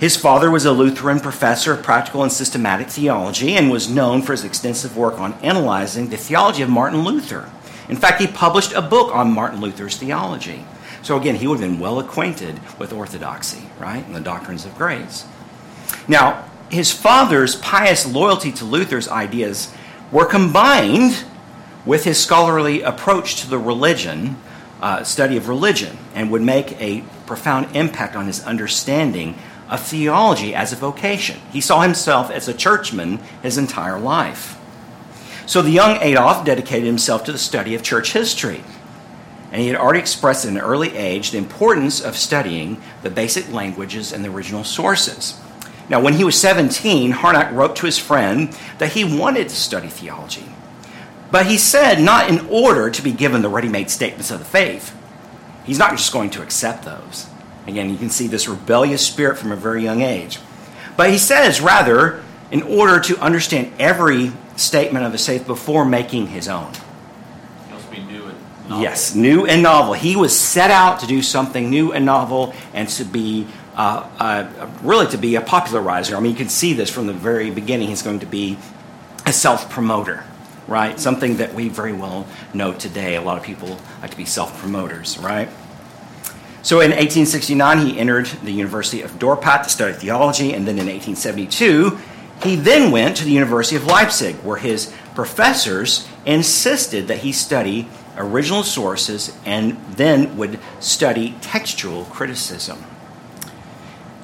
His 0.00 0.16
father 0.16 0.50
was 0.50 0.64
a 0.64 0.72
Lutheran 0.72 1.20
professor 1.20 1.74
of 1.74 1.84
practical 1.84 2.24
and 2.24 2.32
systematic 2.32 2.88
theology 2.88 3.54
and 3.54 3.70
was 3.70 3.88
known 3.88 4.22
for 4.22 4.32
his 4.32 4.42
extensive 4.42 4.96
work 4.96 5.20
on 5.20 5.34
analyzing 5.44 6.08
the 6.08 6.16
theology 6.16 6.62
of 6.62 6.68
Martin 6.68 7.04
Luther. 7.04 7.48
In 7.88 7.94
fact, 7.94 8.20
he 8.20 8.26
published 8.26 8.72
a 8.72 8.82
book 8.82 9.14
on 9.14 9.32
Martin 9.32 9.60
Luther's 9.60 9.96
theology. 9.96 10.64
So 11.02 11.16
again, 11.16 11.36
he 11.36 11.46
would 11.46 11.60
have 11.60 11.70
been 11.70 11.78
well 11.78 12.00
acquainted 12.00 12.58
with 12.80 12.92
orthodoxy, 12.92 13.62
right, 13.78 14.04
and 14.04 14.12
the 14.12 14.20
doctrines 14.20 14.64
of 14.64 14.74
grace. 14.76 15.24
Now, 16.08 16.50
his 16.68 16.90
father's 16.90 17.54
pious 17.54 18.12
loyalty 18.12 18.50
to 18.50 18.64
Luther's 18.64 19.06
ideas 19.06 19.72
were 20.10 20.26
combined 20.26 21.24
with 21.88 22.04
his 22.04 22.22
scholarly 22.22 22.82
approach 22.82 23.36
to 23.40 23.48
the 23.48 23.58
religion, 23.58 24.36
uh, 24.82 25.02
study 25.02 25.38
of 25.38 25.48
religion, 25.48 25.96
and 26.14 26.30
would 26.30 26.42
make 26.42 26.78
a 26.78 27.02
profound 27.24 27.74
impact 27.74 28.14
on 28.14 28.26
his 28.26 28.44
understanding 28.44 29.34
of 29.70 29.80
theology 29.80 30.54
as 30.54 30.70
a 30.70 30.76
vocation. 30.76 31.40
He 31.50 31.62
saw 31.62 31.80
himself 31.80 32.30
as 32.30 32.46
a 32.46 32.52
churchman 32.52 33.20
his 33.42 33.56
entire 33.56 33.98
life. 33.98 34.58
So 35.46 35.62
the 35.62 35.70
young 35.70 35.96
Adolf 36.02 36.44
dedicated 36.44 36.86
himself 36.86 37.24
to 37.24 37.32
the 37.32 37.38
study 37.38 37.74
of 37.74 37.82
church 37.82 38.12
history. 38.12 38.62
And 39.50 39.62
he 39.62 39.68
had 39.68 39.76
already 39.76 40.00
expressed 40.00 40.44
at 40.44 40.50
an 40.50 40.58
early 40.58 40.94
age 40.94 41.30
the 41.30 41.38
importance 41.38 42.02
of 42.02 42.18
studying 42.18 42.82
the 43.02 43.08
basic 43.08 43.50
languages 43.50 44.12
and 44.12 44.22
the 44.22 44.28
original 44.28 44.62
sources. 44.62 45.40
Now, 45.88 46.02
when 46.02 46.12
he 46.12 46.24
was 46.24 46.38
17, 46.38 47.12
Harnack 47.12 47.50
wrote 47.54 47.76
to 47.76 47.86
his 47.86 47.96
friend 47.96 48.54
that 48.76 48.92
he 48.92 49.04
wanted 49.04 49.48
to 49.48 49.56
study 49.56 49.88
theology. 49.88 50.44
But 51.30 51.46
he 51.46 51.58
said 51.58 52.00
not 52.00 52.28
in 52.28 52.46
order 52.48 52.90
to 52.90 53.02
be 53.02 53.12
given 53.12 53.42
the 53.42 53.48
ready 53.48 53.68
made 53.68 53.90
statements 53.90 54.30
of 54.30 54.38
the 54.38 54.44
faith. 54.44 54.94
He's 55.64 55.78
not 55.78 55.92
just 55.92 56.12
going 56.12 56.30
to 56.30 56.42
accept 56.42 56.84
those. 56.84 57.26
Again, 57.66 57.90
you 57.90 57.98
can 57.98 58.08
see 58.08 58.26
this 58.26 58.48
rebellious 58.48 59.06
spirit 59.06 59.36
from 59.36 59.52
a 59.52 59.56
very 59.56 59.82
young 59.82 60.00
age. 60.00 60.38
But 60.96 61.10
he 61.10 61.18
says, 61.18 61.60
rather, 61.60 62.22
in 62.50 62.62
order 62.62 62.98
to 63.00 63.18
understand 63.18 63.72
every 63.78 64.32
statement 64.56 65.04
of 65.04 65.12
the 65.12 65.18
faith 65.18 65.46
before 65.46 65.84
making 65.84 66.28
his 66.28 66.48
own. 66.48 66.72
It 66.72 67.72
must 67.72 67.90
be 67.90 68.00
new. 68.00 68.32
Yes, 68.70 69.14
new 69.14 69.46
and 69.46 69.62
novel. 69.62 69.92
He 69.94 70.16
was 70.16 70.38
set 70.38 70.70
out 70.70 71.00
to 71.00 71.06
do 71.06 71.22
something 71.22 71.70
new 71.70 71.92
and 71.92 72.04
novel 72.04 72.54
and 72.72 72.88
to 72.90 73.04
be 73.04 73.46
uh, 73.76 74.08
uh, 74.18 74.68
really 74.82 75.06
to 75.06 75.16
be 75.16 75.36
a 75.36 75.40
popularizer. 75.40 76.16
I 76.16 76.20
mean, 76.20 76.32
you 76.32 76.36
can 76.38 76.48
see 76.48 76.72
this 76.72 76.90
from 76.90 77.06
the 77.06 77.12
very 77.12 77.50
beginning. 77.50 77.88
He's 77.88 78.02
going 78.02 78.20
to 78.20 78.26
be 78.26 78.58
a 79.24 79.32
self 79.32 79.70
promoter, 79.70 80.24
right? 80.68 81.00
Something 81.00 81.38
that 81.38 81.54
we 81.54 81.68
very 81.68 81.92
well 81.92 82.26
know 82.54 82.72
today. 82.72 83.16
A 83.16 83.22
lot 83.22 83.38
of 83.38 83.42
people 83.42 83.80
like 84.00 84.10
to 84.10 84.16
be 84.16 84.24
self 84.24 84.56
promoters, 84.60 85.18
right? 85.18 85.48
So 86.62 86.80
in 86.80 86.90
1869, 86.90 87.78
he 87.78 87.98
entered 87.98 88.26
the 88.26 88.52
University 88.52 89.02
of 89.02 89.12
Dorpat 89.12 89.64
to 89.64 89.70
study 89.70 89.94
theology, 89.94 90.52
and 90.52 90.66
then 90.68 90.78
in 90.78 90.86
1872, 90.86 91.98
he 92.42 92.56
then 92.56 92.90
went 92.92 93.16
to 93.16 93.24
the 93.24 93.30
University 93.30 93.76
of 93.76 93.86
Leipzig, 93.86 94.36
where 94.36 94.58
his 94.58 94.92
professors 95.14 96.06
insisted 96.26 97.08
that 97.08 97.18
he 97.18 97.32
study 97.32 97.88
original 98.16 98.62
sources 98.62 99.36
and 99.44 99.76
then 99.94 100.36
would 100.36 100.58
study 100.80 101.34
textual 101.40 102.04
criticism. 102.04 102.84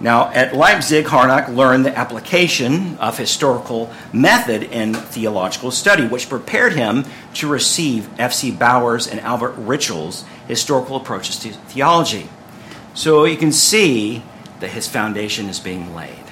Now, 0.00 0.30
at 0.32 0.54
Leipzig, 0.54 1.06
Harnack 1.06 1.54
learned 1.54 1.86
the 1.86 1.96
application 1.96 2.98
of 2.98 3.16
historical 3.16 3.92
method 4.12 4.64
in 4.64 4.92
theological 4.92 5.70
study, 5.70 6.06
which 6.06 6.28
prepared 6.28 6.72
him 6.72 7.04
to 7.34 7.48
receive 7.48 8.08
F.C. 8.18 8.50
Baur's 8.50 9.06
and 9.06 9.20
Albert 9.20 9.56
Ritschl's 9.56 10.24
historical 10.48 10.96
approaches 10.96 11.38
to 11.40 11.52
theology. 11.52 12.28
So 12.94 13.24
you 13.24 13.36
can 13.36 13.52
see 13.52 14.24
that 14.60 14.70
his 14.70 14.88
foundation 14.88 15.48
is 15.48 15.60
being 15.60 15.94
laid, 15.94 16.24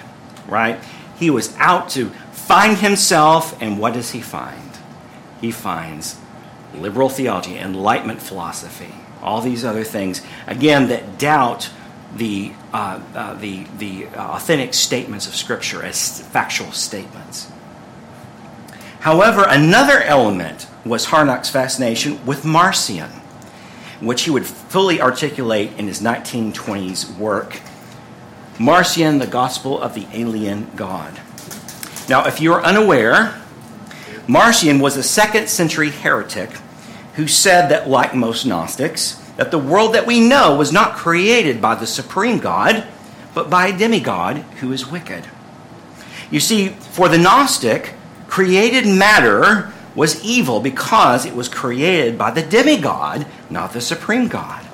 right? 0.48 0.78
He 1.18 1.30
was 1.30 1.54
out 1.56 1.88
to 1.90 2.10
find 2.32 2.78
himself, 2.78 3.60
and 3.62 3.78
what 3.78 3.94
does 3.94 4.10
he 4.10 4.20
find? 4.20 4.70
He 5.40 5.52
finds 5.52 6.18
liberal 6.74 7.08
theology, 7.08 7.58
enlightenment 7.58 8.20
philosophy, 8.20 8.94
all 9.22 9.40
these 9.40 9.64
other 9.64 9.84
things, 9.84 10.20
again, 10.46 10.88
that 10.88 11.18
doubt 11.18 11.70
the, 12.16 12.52
uh, 12.72 13.00
uh, 13.14 13.34
the, 13.34 13.64
the 13.78 14.06
authentic 14.16 14.74
statements 14.74 15.26
of 15.26 15.34
Scripture 15.34 15.82
as 15.82 16.20
factual 16.20 16.72
statements. 16.72 17.50
However, 19.00 19.44
another 19.48 20.00
element 20.02 20.68
was 20.84 21.06
Harnack's 21.06 21.50
fascination 21.50 22.24
with 22.24 22.44
Marcion, 22.44 23.10
which 24.00 24.22
he 24.22 24.30
would 24.30 24.46
fully 24.46 25.00
articulate 25.00 25.72
in 25.78 25.86
his 25.86 26.00
1920s 26.00 27.16
work, 27.16 27.60
Marcion, 28.58 29.18
the 29.18 29.26
Gospel 29.26 29.80
of 29.80 29.94
the 29.94 30.06
Alien 30.12 30.70
God. 30.76 31.20
Now, 32.08 32.26
if 32.26 32.40
you're 32.40 32.62
unaware, 32.62 33.40
Marcion 34.28 34.78
was 34.78 34.96
a 34.96 35.02
second 35.02 35.48
century 35.48 35.90
heretic 35.90 36.50
who 37.14 37.26
said 37.26 37.68
that, 37.68 37.88
like 37.88 38.14
most 38.14 38.44
Gnostics, 38.44 39.21
that 39.36 39.50
the 39.50 39.58
world 39.58 39.94
that 39.94 40.06
we 40.06 40.20
know 40.20 40.56
was 40.56 40.72
not 40.72 40.96
created 40.96 41.60
by 41.60 41.74
the 41.74 41.86
supreme 41.86 42.38
God, 42.38 42.86
but 43.34 43.48
by 43.48 43.68
a 43.68 43.78
demigod 43.78 44.38
who 44.60 44.72
is 44.72 44.86
wicked. 44.86 45.26
You 46.30 46.40
see, 46.40 46.68
for 46.68 47.08
the 47.08 47.18
Gnostic, 47.18 47.94
created 48.28 48.86
matter 48.86 49.72
was 49.94 50.22
evil 50.24 50.60
because 50.60 51.26
it 51.26 51.34
was 51.34 51.48
created 51.48 52.16
by 52.16 52.30
the 52.30 52.42
demigod, 52.42 53.26
not 53.50 53.72
the 53.72 53.80
supreme 53.80 54.28
God. 54.28 54.66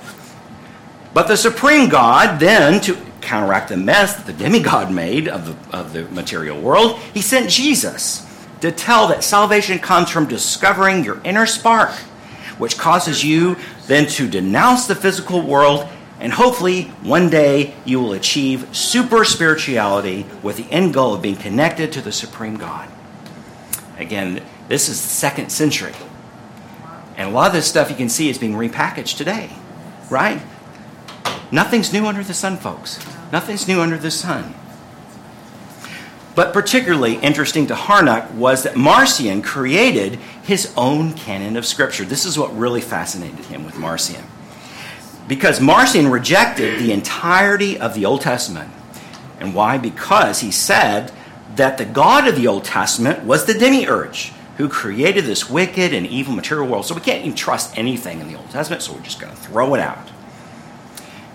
But 1.13 1.27
the 1.27 1.37
supreme 1.37 1.89
God, 1.89 2.39
then, 2.39 2.81
to 2.83 2.97
counteract 3.21 3.71
the 3.71 3.77
mess 3.77 4.17
that 4.17 4.27
the 4.27 4.33
demigod 4.33 4.93
made 4.93 5.27
of 5.27 5.47
the, 5.47 5.77
of 5.77 5.93
the 5.93 6.05
material 6.05 6.61
world, 6.61 6.99
he 7.15 7.21
sent 7.21 7.51
Jesus 7.51 8.25
to 8.61 8.71
tell 8.71 9.09
that 9.09 9.25
salvation 9.25 9.79
comes 9.79 10.11
from 10.11 10.27
discovering 10.27 11.05
your 11.05 11.21
inner 11.25 11.47
spark 11.47 11.91
which 12.59 12.77
causes 12.77 13.25
you 13.25 13.57
then 13.87 14.07
to 14.07 14.29
denounce 14.29 14.87
the 14.87 14.95
physical 14.95 15.41
world, 15.41 15.89
and 16.21 16.33
hopefully 16.33 16.85
one 17.03 17.31
day 17.31 17.75
you 17.85 18.01
will 18.01 18.13
achieve 18.13 18.69
super 18.77 19.25
spirituality 19.25 20.27
with 20.43 20.57
the 20.57 20.71
end 20.71 20.93
goal 20.93 21.15
of 21.15 21.23
being 21.23 21.37
connected 21.37 21.93
to 21.93 22.01
the 22.01 22.13
Supreme 22.13 22.57
God. 22.57 22.89
Again, 23.97 24.43
this 24.69 24.89
is 24.89 25.01
the 25.01 25.09
second 25.09 25.51
century. 25.51 25.95
And 27.17 27.29
a 27.29 27.33
lot 27.33 27.49
of 27.49 27.53
this 27.53 27.67
stuff 27.67 27.91
you 27.91 27.97
can 27.97 28.09
see 28.09 28.29
is 28.29 28.39
being 28.39 28.55
repackaged 28.55 29.17
today, 29.17 29.51
right? 30.11 30.41
Nothing's 31.51 31.93
new 31.93 32.07
under 32.07 32.23
the 32.23 32.35
sun, 32.35 32.57
folks. 32.59 33.05
Nothing's 33.33 33.67
new 33.67 33.81
under 33.81 33.99
the 33.99 34.11
sun. 34.11 34.55
But 36.39 36.53
particularly 36.53 37.17
interesting 37.17 37.67
to 37.67 37.75
Harnack 37.75 38.31
was 38.31 38.63
that 38.63 38.77
Marcion 38.77 39.43
created 39.43 40.21
his 40.45 40.73
own 40.77 41.15
canon 41.15 41.57
of 41.57 41.67
Scripture. 41.67 42.05
This 42.05 42.25
is 42.25 42.39
what 42.39 42.57
really 42.57 42.81
fascinated 42.81 43.47
him 43.47 43.65
with 43.65 43.77
Marcion. 43.77 44.23
Because 45.27 45.61
Marcion 45.61 46.07
rejected 46.07 46.79
the 46.79 46.93
entirety 46.93 47.77
of 47.77 47.95
the 47.95 48.07
Old 48.07 48.21
Testament. 48.21 48.71
And 49.41 49.53
why? 49.53 49.79
Because 49.79 50.39
he 50.39 50.53
said 50.53 51.11
that 51.57 51.77
the 51.77 51.85
God 51.85 52.29
of 52.29 52.37
the 52.37 52.47
Old 52.47 52.63
Testament 52.63 53.25
was 53.25 53.45
the 53.45 53.55
demiurge 53.55 54.33
who 54.59 54.69
created 54.69 55.25
this 55.25 55.51
wicked 55.51 55.93
and 55.93 56.07
evil 56.07 56.35
material 56.35 56.69
world. 56.69 56.87
So 56.87 56.95
we 56.95 57.01
can't 57.01 57.25
even 57.25 57.35
trust 57.35 57.77
anything 57.77 58.21
in 58.21 58.29
the 58.29 58.39
Old 58.39 58.51
Testament, 58.51 58.83
so 58.83 58.93
we're 58.93 59.01
just 59.01 59.19
going 59.19 59.35
to 59.35 59.43
throw 59.43 59.75
it 59.75 59.81
out. 59.81 60.09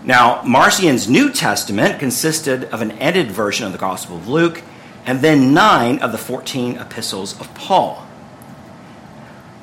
Now, 0.06 0.42
Marcion's 0.44 1.10
New 1.10 1.30
Testament 1.30 2.00
consisted 2.00 2.64
of 2.66 2.82
an 2.82 2.94
edited 2.94 3.34
version 3.34 3.66
of 3.66 3.74
the 3.74 3.78
Gospel 3.78 4.16
of 4.16 4.30
Luke 4.30 4.64
and 5.06 5.20
then 5.22 5.54
nine 5.54 6.00
of 6.00 6.12
the 6.12 6.18
14 6.18 6.78
epistles 6.78 7.40
of 7.40 7.54
Paul. 7.54 8.08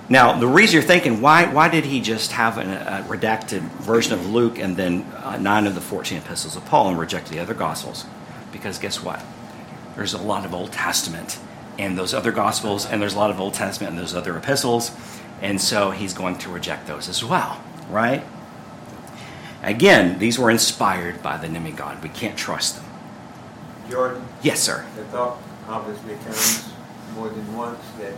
Now, 0.08 0.38
the 0.38 0.46
reason 0.46 0.74
you're 0.74 0.82
thinking, 0.82 1.20
why, 1.20 1.52
why 1.52 1.68
did 1.68 1.84
he 1.84 2.00
just 2.00 2.32
have 2.32 2.58
an, 2.58 2.70
a 2.70 3.06
redacted 3.08 3.60
version 3.60 4.12
of 4.12 4.28
Luke 4.28 4.58
and 4.58 4.76
then 4.76 5.02
uh, 5.16 5.36
nine 5.36 5.68
of 5.68 5.76
the 5.76 5.80
14 5.80 6.18
epistles 6.18 6.56
of 6.56 6.64
Paul 6.66 6.88
and 6.88 6.98
reject 6.98 7.28
the 7.28 7.38
other 7.38 7.54
gospels? 7.54 8.04
Because 8.50 8.78
guess 8.78 9.02
what? 9.02 9.22
There's 9.94 10.12
a 10.12 10.18
lot 10.18 10.44
of 10.44 10.52
Old 10.52 10.72
Testament 10.72 11.38
in 11.78 11.94
those 11.94 12.12
other 12.12 12.32
gospels, 12.32 12.86
and 12.86 13.00
there's 13.00 13.14
a 13.14 13.18
lot 13.18 13.30
of 13.30 13.40
Old 13.40 13.54
Testament 13.54 13.92
in 13.92 13.98
those 13.98 14.14
other 14.14 14.36
epistles, 14.36 14.90
and 15.40 15.60
so 15.60 15.92
he's 15.92 16.12
going 16.12 16.36
to 16.38 16.50
reject 16.50 16.88
those 16.88 17.08
as 17.08 17.24
well, 17.24 17.62
right? 17.88 18.24
Again, 19.62 20.18
these 20.18 20.38
were 20.38 20.50
inspired 20.50 21.22
by 21.22 21.36
the 21.36 21.48
demigod. 21.48 22.02
We 22.02 22.08
can't 22.08 22.36
trust 22.36 22.76
them. 22.76 22.89
Jordan, 23.90 24.24
Yes, 24.42 24.60
sir. 24.60 24.84
the 24.96 25.04
thought 25.04 25.38
obviously 25.68 26.14
comes 26.24 26.68
more 27.14 27.28
than 27.28 27.56
once 27.56 27.80
that 27.98 28.14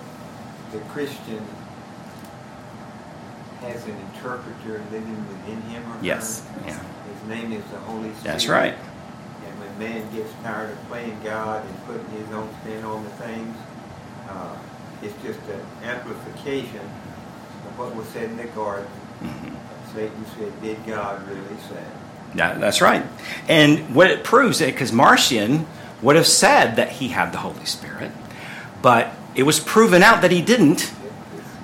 the 0.73 0.79
Christian 0.91 1.45
has 3.61 3.85
an 3.87 3.97
interpreter 4.15 4.83
living 4.91 5.27
within 5.29 5.61
him 5.63 5.83
or 5.85 5.95
her. 5.97 5.99
Yes, 6.05 6.47
yeah. 6.67 6.79
His 6.79 7.29
name 7.29 7.53
is 7.53 7.65
the 7.71 7.79
Holy 7.79 8.11
Spirit. 8.11 8.25
That's 8.25 8.47
right. 8.49 8.75
And 8.75 9.61
when 9.61 9.79
man 9.79 10.15
gets 10.15 10.33
tired 10.43 10.71
of 10.73 10.79
playing 10.89 11.19
God 11.23 11.65
and 11.65 11.87
putting 11.87 12.09
his 12.11 12.29
own 12.33 12.49
spin 12.63 12.85
on 12.85 13.05
the 13.05 13.11
things, 13.11 13.57
uh, 14.29 14.57
it's 15.03 15.15
just 15.23 15.39
an 15.49 15.61
amplification 15.85 16.81
of 16.81 17.79
what 17.79 17.95
was 17.95 18.07
said 18.09 18.31
in 18.31 18.37
the 18.37 18.45
garden. 18.47 18.87
Mhm. 19.23 19.55
Satan 19.95 20.27
said, 20.37 20.63
did 20.63 20.85
God 20.87 21.27
really 21.29 21.57
say? 21.69 21.85
Yeah, 22.35 22.59
that's 22.59 22.81
right. 22.81 23.05
And 23.49 23.95
what 23.95 24.11
it 24.11 24.25
proves, 24.25 24.61
it 24.61 24.73
because 24.73 24.93
Marcion 24.93 25.67
would 26.01 26.17
have 26.17 26.27
said 26.27 26.77
that 26.77 26.91
he 26.91 27.09
had 27.09 27.33
the 27.33 27.39
Holy 27.39 27.65
Spirit, 27.65 28.11
but 28.81 29.15
it 29.35 29.45
was 29.45 29.61
proven 29.61 30.03
out 30.03 30.23
that 30.23 30.31
he 30.31 30.43
didn't 30.43 30.93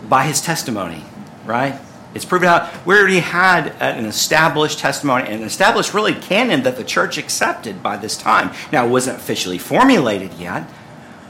by 0.09 0.25
his 0.25 0.41
testimony, 0.41 1.05
right? 1.45 1.79
It's 2.15 2.25
proven 2.25 2.49
out 2.49 2.87
we 2.87 2.97
already 2.97 3.21
had 3.21 3.69
an 3.81 4.07
established 4.07 4.79
testimony, 4.79 5.29
an 5.29 5.43
established 5.43 5.93
really 5.93 6.15
canon 6.15 6.63
that 6.63 6.77
the 6.77 6.85
church 6.85 7.19
accepted 7.19 7.83
by 7.83 7.97
this 7.97 8.17
time. 8.17 8.55
Now, 8.73 8.87
it 8.87 8.91
wasn't 8.91 9.19
officially 9.19 9.59
formulated 9.59 10.35
yet, 10.35 10.69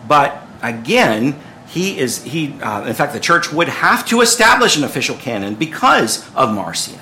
but 0.06 0.42
again, 0.62 1.38
he 1.66 1.98
is 1.98 2.22
he. 2.22 2.58
Uh, 2.60 2.86
in 2.86 2.94
fact, 2.94 3.12
the 3.12 3.20
church 3.20 3.52
would 3.52 3.68
have 3.68 4.06
to 4.06 4.20
establish 4.20 4.76
an 4.76 4.84
official 4.84 5.16
canon 5.16 5.54
because 5.54 6.26
of 6.34 6.54
Marcion 6.54 6.98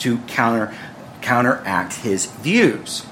to 0.00 0.18
counter 0.26 0.74
counteract 1.26 1.94
his 1.94 2.26
views. 2.26 3.04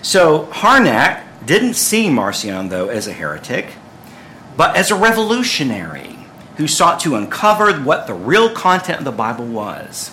So 0.00 0.46
Harnack 0.52 1.24
didn't 1.44 1.74
see 1.74 2.08
Marcion, 2.08 2.68
though, 2.68 2.88
as 2.88 3.08
a 3.08 3.12
heretic, 3.12 3.66
but 4.56 4.76
as 4.76 4.92
a 4.92 4.94
revolutionary 4.94 6.16
who 6.56 6.68
sought 6.68 7.00
to 7.00 7.16
uncover 7.16 7.72
what 7.80 8.06
the 8.06 8.14
real 8.14 8.48
content 8.54 9.00
of 9.00 9.04
the 9.04 9.10
Bible 9.10 9.46
was. 9.46 10.12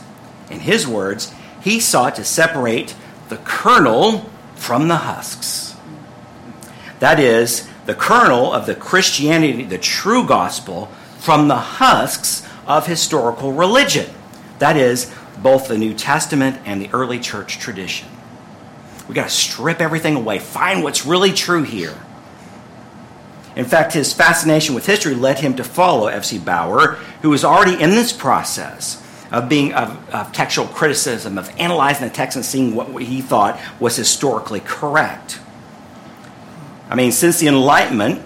In 0.50 0.62
his 0.62 0.88
words, 0.88 1.32
he 1.62 1.80
sought 1.80 2.16
to 2.16 2.24
separate 2.24 2.96
the 3.30 3.38
kernel 3.38 4.30
from 4.56 4.88
the 4.88 4.98
husks. 4.98 5.76
That 7.00 7.20
is, 7.20 7.70
the 7.86 7.94
kernel 7.94 8.52
of 8.52 8.66
the 8.66 8.76
Christianity, 8.76 9.66
the 9.66 9.78
true 9.78 10.26
gospel, 10.26 10.88
from 11.20 11.48
the 11.48 11.56
husks 11.56 12.48
of 12.66 12.88
historical 12.88 13.54
religion. 13.54 14.10
That 14.58 14.78
is, 14.78 15.14
both 15.42 15.68
the 15.68 15.78
New 15.78 15.94
Testament 15.94 16.60
and 16.66 16.82
the 16.82 16.90
early 16.94 17.20
church 17.20 17.58
tradition. 17.58 18.08
We 19.08 19.16
got 19.16 19.30
to 19.30 19.36
strip 19.36 19.82
everything 19.82 20.16
away, 20.16 20.40
find 20.40 20.84
what's 20.84 21.06
really 21.06 21.34
true 21.34 21.64
here. 21.64 21.98
In 23.56 23.66
fact, 23.66 23.94
his 23.94 24.14
fascination 24.14 24.76
with 24.76 24.86
history 24.86 25.14
led 25.14 25.40
him 25.40 25.56
to 25.56 25.64
follow 25.64 26.08
F.C. 26.08 26.40
Baur, 26.40 26.94
who 27.22 27.30
was 27.30 27.44
already 27.44 27.82
in 27.82 27.90
this 27.90 28.14
process 28.14 29.04
of 29.30 29.50
being 29.50 29.74
of, 29.74 30.10
of 30.14 30.32
textual 30.32 30.68
criticism, 30.68 31.38
of 31.38 31.50
analyzing 31.58 32.08
the 32.08 32.14
text 32.14 32.36
and 32.36 32.46
seeing 32.46 32.76
what 32.76 33.02
he 33.02 33.22
thought 33.22 33.60
was 33.80 33.96
historically 33.96 34.60
correct. 34.60 35.40
I 36.90 36.96
mean, 36.96 37.12
since 37.12 37.40
the 37.40 37.48
Enlightenment, 37.48 38.22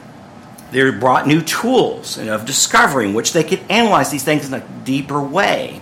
they 0.72 0.90
brought 0.92 1.28
new 1.28 1.42
tools 1.42 2.18
of 2.18 2.46
discovering 2.46 3.14
which 3.14 3.34
they 3.34 3.44
could 3.44 3.62
analyze 3.70 4.12
these 4.12 4.24
things 4.24 4.48
in 4.48 4.54
a 4.54 4.68
deeper 4.84 5.22
way. 5.22 5.82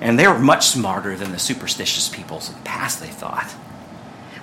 And 0.00 0.18
they 0.18 0.26
were 0.26 0.38
much 0.38 0.66
smarter 0.66 1.14
than 1.16 1.32
the 1.32 1.38
superstitious 1.38 2.08
peoples 2.08 2.48
of 2.48 2.56
the 2.56 2.62
past, 2.62 3.00
they 3.00 3.08
thought. 3.08 3.54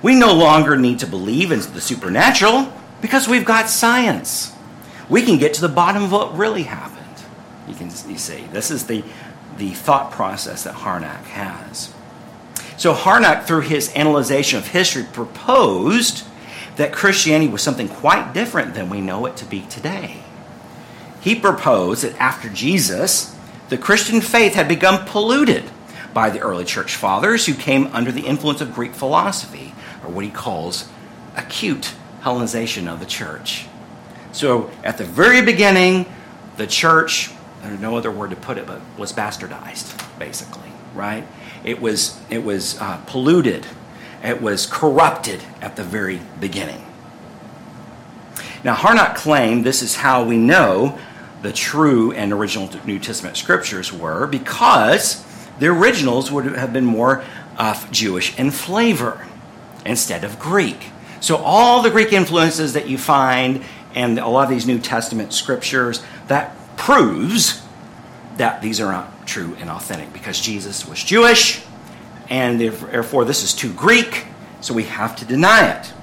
We 0.02 0.16
no 0.16 0.34
longer 0.34 0.76
need 0.78 1.00
to 1.00 1.08
believe 1.08 1.52
in 1.52 1.60
the 1.60 1.82
supernatural 1.82 2.72
because 3.02 3.28
we've 3.28 3.46
got 3.46 3.70
science. 3.70 4.54
We 5.10 5.24
can 5.24 5.38
get 5.38 5.54
to 5.56 5.62
the 5.62 5.70
bottom 5.70 6.04
of 6.04 6.12
what 6.12 6.38
really 6.38 6.64
happened. 6.64 6.98
You 7.68 7.74
can 7.74 7.88
you 8.08 8.18
see, 8.18 8.46
this 8.52 8.70
is 8.70 8.86
the, 8.86 9.04
the 9.58 9.72
thought 9.72 10.12
process 10.12 10.64
that 10.64 10.76
Harnack 10.76 11.24
has. 11.24 11.94
So 12.78 12.94
Harnack, 12.94 13.46
through 13.46 13.62
his 13.62 13.92
analysis 13.96 14.54
of 14.54 14.68
history, 14.68 15.06
proposed 15.12 16.24
that 16.76 16.94
Christianity 16.94 17.52
was 17.52 17.64
something 17.64 17.90
quite 17.90 18.34
different 18.34 18.76
than 18.76 18.90
we 18.90 19.02
know 19.02 19.26
it 19.26 19.36
to 19.38 19.46
be 19.46 19.62
today. 19.62 20.18
He 21.22 21.34
proposed 21.34 22.04
that 22.04 22.16
after 22.22 22.50
Jesus, 22.50 23.36
the 23.70 23.78
Christian 23.78 24.22
faith 24.22 24.54
had 24.54 24.68
become 24.68 25.06
polluted 25.06 25.64
by 26.14 26.30
the 26.30 26.40
early 26.40 26.66
church 26.66 26.96
fathers 26.96 27.46
who 27.46 27.54
came 27.54 27.88
under 27.88 28.12
the 28.12 28.26
influence 28.26 28.62
of 28.62 28.74
Greek 28.74 28.94
philosophy, 28.94 29.74
or 30.04 30.10
what 30.10 30.26
he 30.26 30.32
calls 30.32 30.90
acute 31.36 31.94
Hellenization 32.22 32.92
of 32.92 33.00
the 33.00 33.06
church. 33.06 33.68
So 34.32 34.72
at 34.84 34.98
the 34.98 35.06
very 35.06 35.42
beginning, 35.42 36.06
the 36.58 36.68
church, 36.68 37.32
there's 37.62 37.80
no 37.80 37.98
other 37.98 38.12
word 38.12 38.32
to 38.32 38.36
put 38.36 38.58
it, 38.58 38.66
but 38.66 38.82
was 38.98 39.14
bastardized, 39.14 40.20
basically, 40.20 40.72
right? 40.94 41.26
It 41.64 41.82
was, 41.82 42.20
it 42.30 42.44
was 42.44 42.80
uh, 42.80 42.98
polluted 43.08 43.66
it 44.24 44.42
was 44.42 44.66
corrupted 44.66 45.42
at 45.62 45.76
the 45.76 45.84
very 45.84 46.20
beginning. 46.40 46.84
Now, 48.64 48.76
Harnack 48.76 49.16
claimed 49.16 49.64
this 49.64 49.82
is 49.82 49.96
how 49.96 50.24
we 50.24 50.38
know 50.38 50.98
the 51.48 51.54
true 51.54 52.12
and 52.12 52.34
original 52.34 52.70
New 52.86 53.00
Testament 53.00 53.38
scriptures 53.38 53.94
were 53.94 54.28
because 54.28 55.26
the 55.60 55.68
originals 55.68 56.30
would 56.30 56.44
have 56.44 56.74
been 56.74 56.84
more 56.84 57.24
of 57.58 57.90
Jewish 57.90 58.38
in 58.38 58.52
flavor 58.52 59.26
instead 59.86 60.26
of 60.26 60.38
Greek. 60.40 60.88
So, 61.22 61.38
all 61.38 61.82
the 61.82 61.90
Greek 61.90 62.12
influences 62.12 62.74
that 62.74 62.90
you 62.90 62.98
find 62.98 63.64
and 63.96 64.20
a 64.20 64.28
lot 64.28 64.44
of 64.44 64.50
these 64.50 64.68
New 64.68 64.78
Testament 64.78 65.32
scriptures, 65.32 66.04
that 66.28 66.54
proves 66.76 67.62
that 68.36 68.62
these 68.62 68.82
are 68.82 68.92
not 68.92 69.26
true 69.26 69.56
and 69.62 69.70
authentic 69.70 70.12
because 70.12 70.42
Jesus 70.42 70.86
was 70.86 71.02
Jewish 71.02 71.64
and 72.30 72.60
therefore 72.60 73.24
this 73.24 73.42
is 73.42 73.54
too 73.54 73.72
Greek, 73.72 74.26
so 74.60 74.74
we 74.74 74.84
have 74.84 75.16
to 75.16 75.24
deny 75.26 75.72
it. 75.72 75.94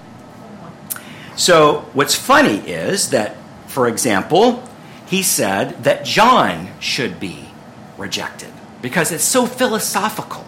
So, 1.37 1.87
what's 1.93 2.15
funny 2.15 2.57
is 2.67 3.11
that, 3.11 3.37
for 3.67 3.89
example, 3.89 4.67
he 5.15 5.23
said 5.23 5.85
that 5.85 6.05
John 6.05 6.69
should 6.81 7.21
be 7.21 7.49
rejected 7.97 8.53
because 8.83 9.13
it's 9.13 9.23
so 9.23 9.47
philosophical. 9.47 10.45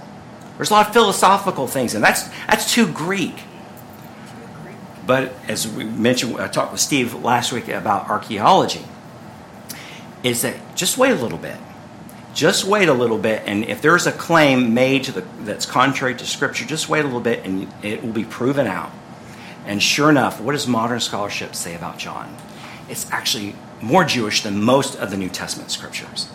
There's 0.57 0.71
a 0.71 0.73
lot 0.73 0.89
of 0.89 0.93
philosophical 0.93 1.69
things, 1.69 1.95
and 1.95 2.03
that's, 2.03 2.25
that's 2.49 2.75
too 2.75 2.91
Greek. 2.93 3.37
But 5.07 5.33
as 5.47 5.69
we 5.69 5.85
mentioned, 5.85 6.41
I 6.41 6.49
talked 6.49 6.73
with 6.73 6.81
Steve 6.81 7.15
last 7.15 7.53
week 7.53 7.69
about 7.69 8.11
archaeology, 8.11 8.85
is 10.25 10.43
that 10.43 10.57
just 10.75 10.99
wait 10.99 11.13
a 11.13 11.23
little 11.23 11.39
bit 11.39 11.59
just 12.35 12.65
wait 12.67 12.87
a 12.91 12.93
little 12.93 13.17
bit, 13.17 13.43
and 13.47 13.65
if 13.65 13.81
there's 13.81 14.07
a 14.07 14.13
claim 14.13 14.75
made 14.75 15.07
the, 15.07 15.23
that's 15.45 15.65
contrary 15.65 16.15
to 16.15 16.27
Scripture, 16.27 16.67
just 16.67 16.87
wait 16.87 17.01
a 17.01 17.05
little 17.05 17.19
bit 17.19 17.47
and 17.47 17.73
it 17.83 18.05
will 18.05 18.13
be 18.13 18.25
proven 18.25 18.67
out. 18.67 18.93
And 19.65 19.83
sure 19.83 20.11
enough, 20.11 20.39
what 20.39 20.53
does 20.53 20.67
modern 20.67 21.01
scholarship 21.01 21.55
say 21.55 21.75
about 21.75 21.99
John? 21.99 22.37
It's 22.91 23.11
actually 23.11 23.55
more 23.81 24.05
Jewish 24.05 24.43
than 24.43 24.63
most 24.63 24.97
of 24.97 25.11
the 25.11 25.17
New 25.17 25.29
Testament 25.29 25.71
scriptures. 25.71 26.29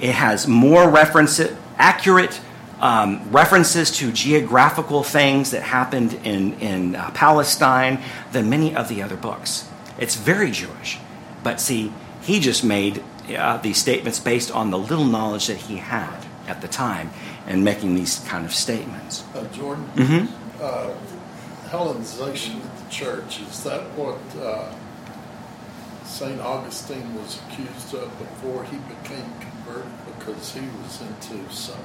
It 0.00 0.12
has 0.12 0.46
more 0.46 0.88
references, 0.88 1.56
accurate 1.78 2.40
um, 2.80 3.30
references 3.30 3.90
to 3.98 4.12
geographical 4.12 5.02
things 5.02 5.52
that 5.52 5.62
happened 5.62 6.14
in, 6.24 6.54
in 6.60 6.96
uh, 6.96 7.10
Palestine 7.12 8.02
than 8.32 8.50
many 8.50 8.74
of 8.74 8.88
the 8.88 9.02
other 9.02 9.16
books. 9.16 9.68
It's 9.98 10.16
very 10.16 10.50
Jewish. 10.50 10.98
But 11.42 11.60
see, 11.60 11.92
he 12.22 12.40
just 12.40 12.64
made 12.64 13.02
uh, 13.36 13.58
these 13.58 13.78
statements 13.78 14.20
based 14.20 14.50
on 14.50 14.70
the 14.70 14.78
little 14.78 15.04
knowledge 15.04 15.46
that 15.46 15.56
he 15.56 15.76
had 15.76 16.24
at 16.46 16.60
the 16.60 16.68
time 16.68 17.10
and 17.46 17.64
making 17.64 17.94
these 17.94 18.18
kind 18.20 18.44
of 18.44 18.52
statements. 18.52 19.24
Uh, 19.34 19.44
Jordan, 19.48 19.88
mm-hmm. 19.94 20.62
uh, 20.62 20.94
Hellenization 21.68 22.56
of 22.56 22.84
the 22.84 22.90
church, 22.90 23.40
is 23.40 23.62
that 23.64 23.82
what 23.96 24.18
uh, 24.42 24.72
St. 26.14 26.40
Augustine 26.40 27.12
was 27.16 27.40
accused 27.48 27.92
of 27.94 28.08
before 28.20 28.62
he 28.64 28.76
became 28.76 29.28
converted 29.40 29.90
because 30.06 30.54
he 30.54 30.60
was 30.60 31.00
into 31.00 31.52
some 31.52 31.84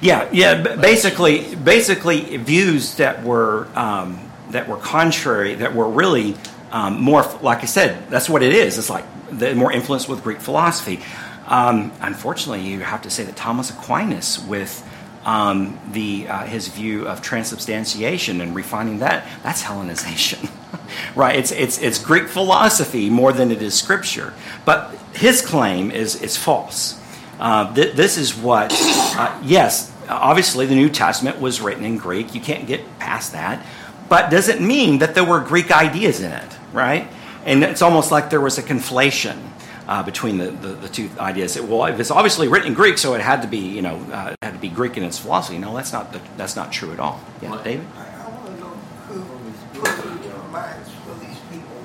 yeah, 0.00 0.28
yeah. 0.32 0.76
Basically, 0.76 1.54
basically 1.54 2.36
views 2.38 2.94
that 2.96 3.22
were 3.22 3.68
um, 3.74 4.30
that 4.50 4.68
were 4.68 4.76
contrary, 4.76 5.56
that 5.56 5.74
were 5.74 5.88
really 5.88 6.36
um, 6.70 7.00
more, 7.00 7.22
like 7.42 7.58
I 7.62 7.66
said, 7.66 8.08
that's 8.08 8.28
what 8.28 8.42
it 8.42 8.52
is. 8.54 8.78
It's 8.78 8.90
like 8.90 9.04
the 9.30 9.54
more 9.54 9.72
influenced 9.72 10.08
with 10.08 10.22
Greek 10.22 10.40
philosophy. 10.40 11.00
Um, 11.46 11.92
unfortunately, 12.00 12.66
you 12.66 12.80
have 12.80 13.02
to 13.02 13.10
say 13.10 13.24
that 13.24 13.36
Thomas 13.36 13.70
Aquinas, 13.70 14.38
with 14.46 14.86
um, 15.24 15.78
the 15.92 16.28
uh, 16.28 16.46
his 16.46 16.68
view 16.68 17.06
of 17.06 17.20
transubstantiation 17.22 18.40
and 18.40 18.54
refining 18.54 19.00
that, 19.00 19.26
that's 19.42 19.62
Hellenization, 19.62 20.50
right? 21.14 21.36
It's 21.36 21.52
it's 21.52 21.78
it's 21.78 21.98
Greek 21.98 22.28
philosophy 22.28 23.10
more 23.10 23.32
than 23.32 23.50
it 23.50 23.62
is 23.62 23.74
Scripture. 23.74 24.34
But 24.64 24.94
his 25.14 25.42
claim 25.42 25.90
is 25.90 26.20
is 26.20 26.36
false. 26.36 26.98
Uh, 27.38 27.72
th- 27.72 27.94
this 27.94 28.18
is 28.18 28.34
what, 28.34 28.72
uh, 28.74 29.40
yes, 29.44 29.92
obviously 30.08 30.66
the 30.66 30.74
New 30.74 30.88
Testament 30.88 31.40
was 31.40 31.60
written 31.60 31.84
in 31.84 31.96
Greek. 31.96 32.34
You 32.34 32.40
can't 32.40 32.66
get 32.66 32.98
past 32.98 33.32
that, 33.32 33.64
but 34.08 34.30
doesn't 34.30 34.60
mean 34.60 34.98
that 34.98 35.14
there 35.14 35.24
were 35.24 35.40
Greek 35.40 35.70
ideas 35.70 36.20
in 36.20 36.32
it, 36.32 36.58
right? 36.72 37.08
And 37.44 37.62
it's 37.62 37.82
almost 37.82 38.10
like 38.10 38.30
there 38.30 38.40
was 38.40 38.58
a 38.58 38.62
conflation 38.62 39.38
uh, 39.86 40.02
between 40.02 40.38
the, 40.38 40.50
the, 40.50 40.68
the, 40.68 40.88
two 40.88 41.08
ideas. 41.18 41.56
It, 41.56 41.64
well, 41.64 41.84
it's 41.86 42.10
obviously 42.10 42.48
written 42.48 42.68
in 42.68 42.74
Greek, 42.74 42.98
so 42.98 43.14
it 43.14 43.20
had 43.20 43.40
to 43.42 43.48
be, 43.48 43.58
you 43.58 43.82
know, 43.82 43.96
uh, 44.12 44.34
had 44.42 44.52
to 44.52 44.58
be 44.58 44.68
Greek 44.68 44.96
in 44.96 45.04
its 45.04 45.18
philosophy. 45.18 45.58
No, 45.58 45.74
that's 45.74 45.92
not 45.92 46.12
the, 46.12 46.20
that's 46.36 46.56
not 46.56 46.72
true 46.72 46.92
at 46.92 46.98
all. 46.98 47.20
Yeah, 47.40 47.50
What? 47.50 47.64
David. 47.64 47.86
I, 47.96 48.00
I 48.00 48.28
want 48.28 48.46
to 48.46 48.60
know 48.60 48.66
who 49.06 49.80
put 49.80 49.88
it 49.88 50.04
in 50.04 50.22
the 50.22 50.48
minds 50.48 50.90
for 51.06 51.14
these 51.24 51.38
people 51.50 51.80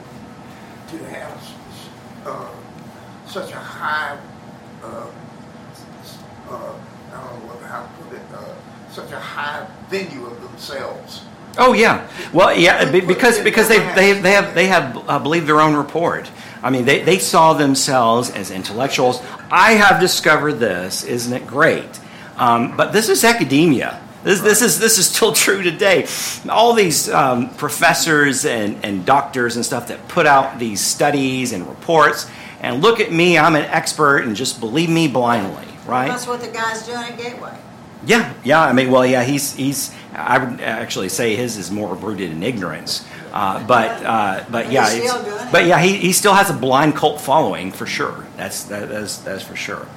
to 0.89 0.97
have 1.11 1.39
uh, 2.25 2.49
such 3.27 3.51
a 3.51 3.55
high, 3.55 4.17
uh, 4.83 5.07
uh, 6.49 6.73
I 7.11 7.29
don't 7.29 7.47
know 7.47 7.67
how 7.67 7.83
to 7.83 8.03
put 8.03 8.17
it, 8.17 8.21
uh, 8.33 8.53
such 8.91 9.11
a 9.11 9.19
high 9.19 9.67
venue 9.89 10.25
of 10.25 10.41
themselves. 10.41 11.25
Oh 11.57 11.73
yeah. 11.73 12.07
Well, 12.33 12.57
yeah, 12.57 12.89
because 12.89 13.39
because 13.39 13.67
they 13.67 13.77
they 13.93 14.13
they 14.19 14.31
have 14.31 14.55
they 14.55 14.67
have 14.67 15.07
uh, 15.07 15.19
believed 15.19 15.45
their 15.47 15.61
own 15.61 15.75
report. 15.75 16.29
I 16.63 16.69
mean, 16.69 16.85
they, 16.85 17.01
they 17.03 17.19
saw 17.19 17.53
themselves 17.53 18.31
as 18.31 18.49
intellectuals. 18.49 19.21
I 19.51 19.73
have 19.73 19.99
discovered 19.99 20.53
this. 20.53 21.03
Isn't 21.03 21.33
it 21.33 21.45
great? 21.45 21.99
Um, 22.37 22.75
but 22.77 22.93
this 22.93 23.09
is 23.09 23.23
academia. 23.23 24.01
This, 24.23 24.39
this 24.41 24.61
is 24.61 24.79
this 24.79 24.97
is 24.97 25.07
still 25.07 25.33
true 25.45 25.61
today. 25.61 26.07
All 26.49 26.73
these 26.73 27.09
um, 27.09 27.49
professors 27.55 28.45
and, 28.45 28.83
and 28.83 29.05
doctors 29.05 29.55
and 29.55 29.65
stuff 29.65 29.87
that 29.87 30.07
put 30.07 30.25
out 30.25 30.59
these 30.59 30.81
studies 30.81 31.51
and 31.53 31.67
reports, 31.67 32.29
and 32.61 32.81
look 32.81 32.99
at 32.99 33.11
me, 33.11 33.37
I'm 33.37 33.55
an 33.55 33.65
expert, 33.65 34.19
and 34.19 34.35
just 34.35 34.59
believe 34.59 34.89
me 34.89 35.07
blindly, 35.07 35.67
right? 35.85 36.07
That's 36.07 36.27
what 36.27 36.41
the 36.41 36.47
guy's 36.47 36.85
doing 36.85 37.03
at 37.03 37.17
Gateway. 37.17 37.57
Yeah, 38.05 38.33
yeah. 38.43 38.61
I 38.61 38.73
mean, 38.73 38.91
well, 38.91 39.05
yeah. 39.05 39.23
He's 39.23 39.53
he's. 39.53 39.93
I 40.13 40.37
would 40.37 40.61
actually 40.61 41.09
say 41.09 41.35
his 41.35 41.57
is 41.57 41.71
more 41.71 41.95
rooted 41.95 42.31
in 42.31 42.43
ignorance. 42.43 43.05
Uh, 43.33 43.65
but 43.65 44.03
uh, 44.05 44.45
but 44.51 44.71
yeah, 44.71 44.87
He's 44.93 45.09
still 45.09 45.23
doing 45.23 45.51
but 45.51 45.65
yeah, 45.65 45.79
he, 45.79 45.97
he 45.97 46.13
still 46.13 46.35
has 46.35 46.51
a 46.51 46.53
blind 46.53 46.95
cult 46.95 47.19
following 47.19 47.71
for 47.71 47.87
sure. 47.87 48.27
That's 48.37 48.65
that, 48.65 48.89
that's 48.89 49.17
that's 49.17 49.43
for 49.43 49.55
sure. 49.55 49.87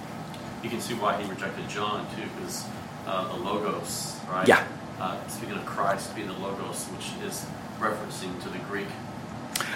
You 0.63 0.71
can 0.71 0.81
see 0.81 0.95
why 0.95 1.21
he 1.21 1.29
rejected 1.29 1.69
John 1.69 2.07
too, 2.17 2.23
because 2.35 2.65
uh, 3.07 3.29
the 3.29 3.43
logos, 3.45 4.16
right? 4.29 4.47
Yeah. 4.49 4.65
Uh, 5.01 5.17
speaking 5.29 5.57
of 5.57 5.67
Christ 5.67 6.15
being 6.15 6.29
the 6.29 6.35
logos, 6.35 6.85
which 6.87 7.13
is 7.29 7.45
referencing 7.81 8.41
to 8.43 8.49
the 8.49 8.59
Greek 8.71 8.87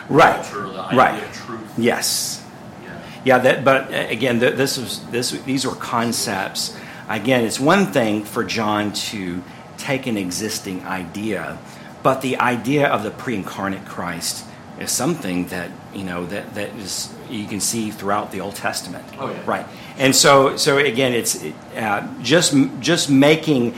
Right. 0.08 0.34
culture, 0.42 0.68
the 0.72 0.80
idea 0.80 0.98
Right. 0.98 1.22
of 1.22 1.32
truth. 1.34 1.60
Yes. 1.76 2.42
Yeah. 2.84 2.90
Yeah. 3.24 3.38
That. 3.38 3.64
But 3.64 3.92
uh, 3.92 4.06
again, 4.08 4.38
this 4.38 4.78
was 4.78 5.00
this. 5.10 5.30
These 5.30 5.66
were 5.66 5.74
concepts. 5.76 6.76
Again, 7.08 7.44
it's 7.44 7.60
one 7.60 7.86
thing 7.92 8.24
for 8.24 8.44
John 8.44 8.92
to 9.10 9.42
take 9.78 10.06
an 10.06 10.16
existing 10.16 10.84
idea, 10.86 11.58
but 12.02 12.20
the 12.22 12.38
idea 12.38 12.86
of 12.86 13.02
the 13.02 13.10
pre-incarnate 13.10 13.84
Christ 13.86 14.44
is 14.78 14.90
something 14.90 15.46
that 15.48 15.70
you 15.94 16.04
know 16.04 16.24
that 16.26 16.54
that 16.54 16.68
is 16.76 17.08
you 17.28 17.46
can 17.46 17.60
see 17.60 17.90
throughout 17.90 18.30
the 18.32 18.40
Old 18.40 18.54
Testament. 18.56 19.04
Oh, 19.18 19.28
yeah. 19.30 19.36
Right, 19.46 19.66
and 19.98 20.14
so 20.14 20.56
so 20.56 20.78
again, 20.78 21.12
it's 21.12 21.36
uh, 21.76 22.06
just 22.22 22.54
just 22.80 23.10
making 23.10 23.74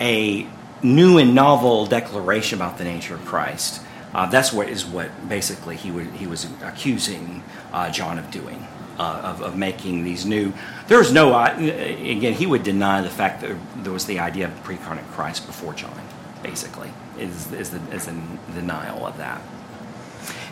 a 0.00 0.46
new 0.82 1.18
and 1.18 1.34
novel 1.34 1.86
declaration 1.86 2.58
about 2.58 2.78
the 2.78 2.84
nature 2.84 3.14
of 3.14 3.24
Christ. 3.24 3.80
Uh, 4.14 4.26
that's 4.26 4.52
what 4.52 4.68
is 4.68 4.84
what 4.84 5.28
basically 5.28 5.76
he 5.76 5.90
would 5.90 6.06
he 6.08 6.26
was 6.26 6.46
accusing 6.62 7.42
uh, 7.72 7.90
John 7.90 8.18
of 8.18 8.30
doing. 8.30 8.66
Uh, 8.98 9.22
of, 9.24 9.40
of 9.40 9.56
making 9.56 10.04
these 10.04 10.26
new. 10.26 10.52
There 10.86 10.98
was 10.98 11.10
no, 11.10 11.32
uh, 11.32 11.56
again, 11.56 12.34
he 12.34 12.44
would 12.44 12.62
deny 12.62 13.00
the 13.00 13.08
fact 13.08 13.40
that 13.40 13.56
there 13.82 13.92
was 13.92 14.04
the 14.04 14.18
idea 14.18 14.48
of 14.48 14.64
pre 14.64 14.76
incarnate 14.76 15.06
Christ 15.12 15.46
before 15.46 15.72
John, 15.72 15.98
basically, 16.42 16.90
is, 17.18 17.50
is, 17.52 17.70
the, 17.70 17.80
is 17.90 18.04
the 18.04 18.14
denial 18.54 19.06
of 19.06 19.16
that. 19.16 19.40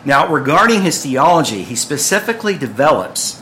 Now, 0.03 0.27
regarding 0.27 0.81
his 0.81 1.03
theology, 1.03 1.61
he 1.61 1.75
specifically 1.75 2.57
develops 2.57 3.40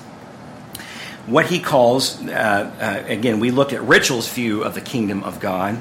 what 1.29 1.47
he 1.47 1.59
calls, 1.59 2.21
uh, 2.27 2.71
uh, 2.79 3.03
again, 3.07 3.39
we 3.39 3.51
looked 3.51 3.73
at 3.73 3.81
Ritschl's 3.81 4.31
view 4.31 4.63
of 4.63 4.73
the 4.73 4.81
kingdom 4.81 5.23
of 5.23 5.39
God, 5.39 5.79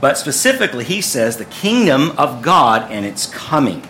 but 0.00 0.18
specifically, 0.18 0.84
he 0.84 1.00
says 1.00 1.36
the 1.36 1.44
kingdom 1.44 2.12
of 2.18 2.42
God 2.42 2.90
and 2.90 3.04
its 3.04 3.26
coming. 3.26 3.86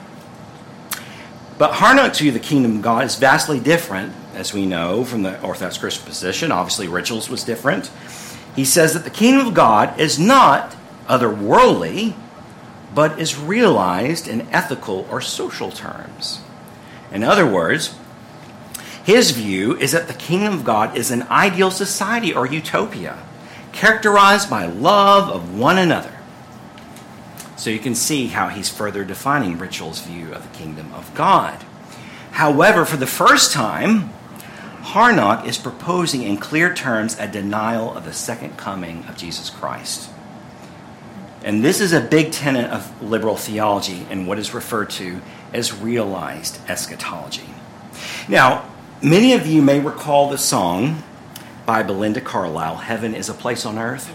But 1.57 1.75
Harnack's 1.75 2.19
view 2.19 2.31
of 2.31 2.35
the 2.35 2.41
kingdom 2.41 2.77
of 2.77 2.83
God 2.83 3.05
is 3.05 3.17
vastly 3.17 3.61
different, 3.61 4.13
as 4.35 4.53
we 4.53 4.67
know 4.67 5.05
from 5.05 5.23
the 5.23 5.41
Orthodox 5.43 5.79
Christian 5.79 6.07
position. 6.07 6.51
Obviously, 6.53 6.87
Ritschl's 6.87 7.29
was 7.29 7.45
different. 7.45 7.91
He 8.57 8.65
says 8.65 8.95
that 8.95 9.05
the 9.05 9.11
kingdom 9.11 9.47
of 9.47 9.55
God 9.55 9.99
is 10.01 10.19
not 10.19 10.75
otherworldly, 11.07 12.15
but 12.95 13.19
is 13.19 13.39
realized 13.39 14.27
in 14.27 14.43
ethical 14.49 15.07
or 15.11 15.21
social 15.21 15.71
terms. 15.71 16.41
In 17.13 17.23
other 17.23 17.47
words, 17.47 17.95
his 19.11 19.33
view 19.33 19.77
is 19.77 19.91
that 19.91 20.07
the 20.07 20.15
kingdom 20.15 20.55
of 20.55 20.65
God 20.65 20.97
is 20.97 21.11
an 21.11 21.25
ideal 21.25 21.73
society 21.73 22.33
or 22.33 22.47
utopia, 22.47 23.19
characterized 23.73 24.49
by 24.49 24.67
love 24.67 25.29
of 25.29 25.59
one 25.59 25.79
another. 25.79 26.17
So 27.57 27.71
you 27.71 27.81
can 27.81 27.97
see 27.97 28.29
how 28.29 28.51
he's 28.51 28.69
further 28.69 29.05
defining 29.05 29.59
Ritschl's 29.59 30.01
view 30.01 30.33
of 30.33 30.45
the 30.45 30.57
kingdom 30.57 30.95
of 30.95 31.13
God. 31.17 31.59
However, 32.31 32.85
for 32.85 32.97
the 32.97 33.07
first 33.09 33.53
time, 33.53 34.11
Harnack 34.83 35.45
is 35.45 35.59
proposing 35.59 36.23
in 36.23 36.37
clear 36.37 36.73
terms 36.73 37.19
a 37.19 37.27
denial 37.27 37.93
of 37.93 38.05
the 38.05 38.13
second 38.13 38.57
coming 38.57 39.05
of 39.07 39.17
Jesus 39.17 39.51
Christ. 39.51 40.09
And 41.43 41.65
this 41.65 41.81
is 41.81 41.93
a 41.93 42.01
big 42.01 42.31
tenet 42.31 42.71
of 42.71 43.03
liberal 43.03 43.37
theology 43.37 44.07
and 44.09 44.29
what 44.29 44.39
is 44.39 44.55
referred 44.55 44.91
to 44.91 45.21
as 45.53 45.75
realized 45.75 46.61
eschatology. 46.69 47.51
Now, 48.29 48.70
many 49.03 49.33
of 49.33 49.47
you 49.47 49.63
may 49.63 49.81
recall 49.81 50.31
the 50.31 50.39
song 50.39 51.03
by 51.67 51.83
Belinda 51.83 52.21
Carlisle, 52.21 52.77
Heaven 52.77 53.15
is 53.15 53.29
a 53.29 53.35
Place 53.35 53.65
on 53.65 53.79
Earth. 53.79 54.13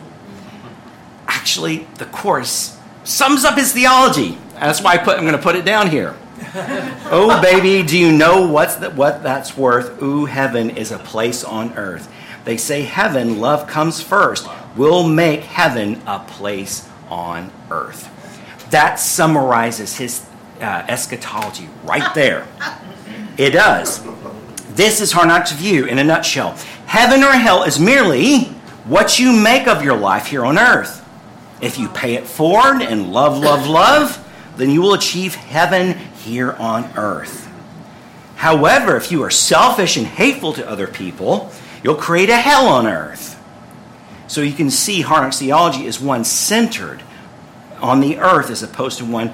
Actually, 1.28 1.88
the 1.96 2.06
chorus 2.06 2.80
sums 3.04 3.46
up 3.46 3.58
his 3.58 3.72
theology. 3.72 4.38
That's 4.54 4.82
why 4.82 4.94
I 4.94 4.98
put, 4.98 5.18
I'm 5.18 5.26
going 5.26 5.38
to 5.38 5.42
put 5.42 5.56
it 5.56 5.66
down 5.66 5.90
here. 5.90 6.16
oh, 7.12 7.40
baby, 7.42 7.86
do 7.88 7.98
you 7.98 8.12
know 8.12 8.48
what's 8.48 8.76
the, 8.76 8.90
what 8.90 9.24
that's 9.24 9.56
worth? 9.58 10.02
Ooh, 10.02 10.26
heaven 10.26 10.70
is 10.70 10.92
a 10.92 11.00
place 11.00 11.44
on 11.44 11.74
earth. 11.74 12.12
They 12.44 12.58
say 12.58 12.82
heaven, 12.84 13.40
love 13.40 13.68
comes 13.68 14.02
first. 14.02 14.48
We'll 14.76 15.08
make 15.08 15.42
heaven 15.42 16.02
a 16.06 16.20
place 16.20 16.88
on 17.10 17.52
earth. 17.72 18.12
That 18.72 19.00
summarizes 19.00 19.98
his 19.98 20.26
uh, 20.60 20.86
eschatology 20.88 21.70
right 21.84 22.14
there. 22.14 22.48
It 23.38 23.52
does. 23.52 24.00
This 24.76 25.00
is 25.00 25.14
Harnack's 25.14 25.54
view 25.54 25.86
in 25.86 26.00
a 26.00 26.04
nutshell. 26.04 26.52
Heaven 26.86 27.24
or 27.24 27.32
hell 27.32 27.64
is 27.64 27.80
merely 27.80 28.44
what 28.84 29.20
you 29.20 29.32
make 29.32 29.68
of 29.68 29.82
your 29.82 29.96
life 29.98 30.28
here 30.28 30.46
on 30.46 30.58
earth. 30.58 31.02
If 31.62 31.80
you 31.80 31.88
pay 31.88 32.16
it 32.16 32.28
forward 32.28 32.82
and 32.82 33.14
love, 33.14 33.38
love, 33.38 33.68
love, 33.68 34.22
then 34.58 34.70
you 34.70 34.82
will 34.82 34.94
achieve 34.94 35.34
heaven 35.34 35.98
here 36.24 36.52
on 36.54 36.92
earth. 36.98 37.50
However, 38.36 38.98
if 38.98 39.14
you 39.14 39.24
are 39.24 39.30
selfish 39.30 39.96
and 39.96 40.06
hateful 40.06 40.52
to 40.54 40.70
other 40.70 40.88
people, 40.88 41.52
you'll 41.82 41.96
create 41.96 42.30
a 42.30 42.36
hell 42.36 42.68
on 42.68 42.86
earth. 42.86 43.42
So 44.28 44.42
you 44.42 44.54
can 44.54 44.70
see 44.70 45.02
Harnack's 45.02 45.40
theology 45.40 45.86
is 45.86 46.02
one 46.02 46.26
centered 46.26 47.02
on 47.82 48.02
the 48.02 48.18
earth 48.18 48.50
as 48.50 48.62
opposed 48.62 48.98
to 48.98 49.06
one 49.06 49.34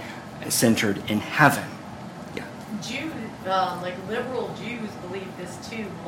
centered 0.49 1.01
in 1.09 1.19
heaven. 1.19 1.65
Yeah. 2.35 2.45
Um, 3.47 3.81
like 3.81 3.95
liberal 4.07 4.53
too. 4.63 4.80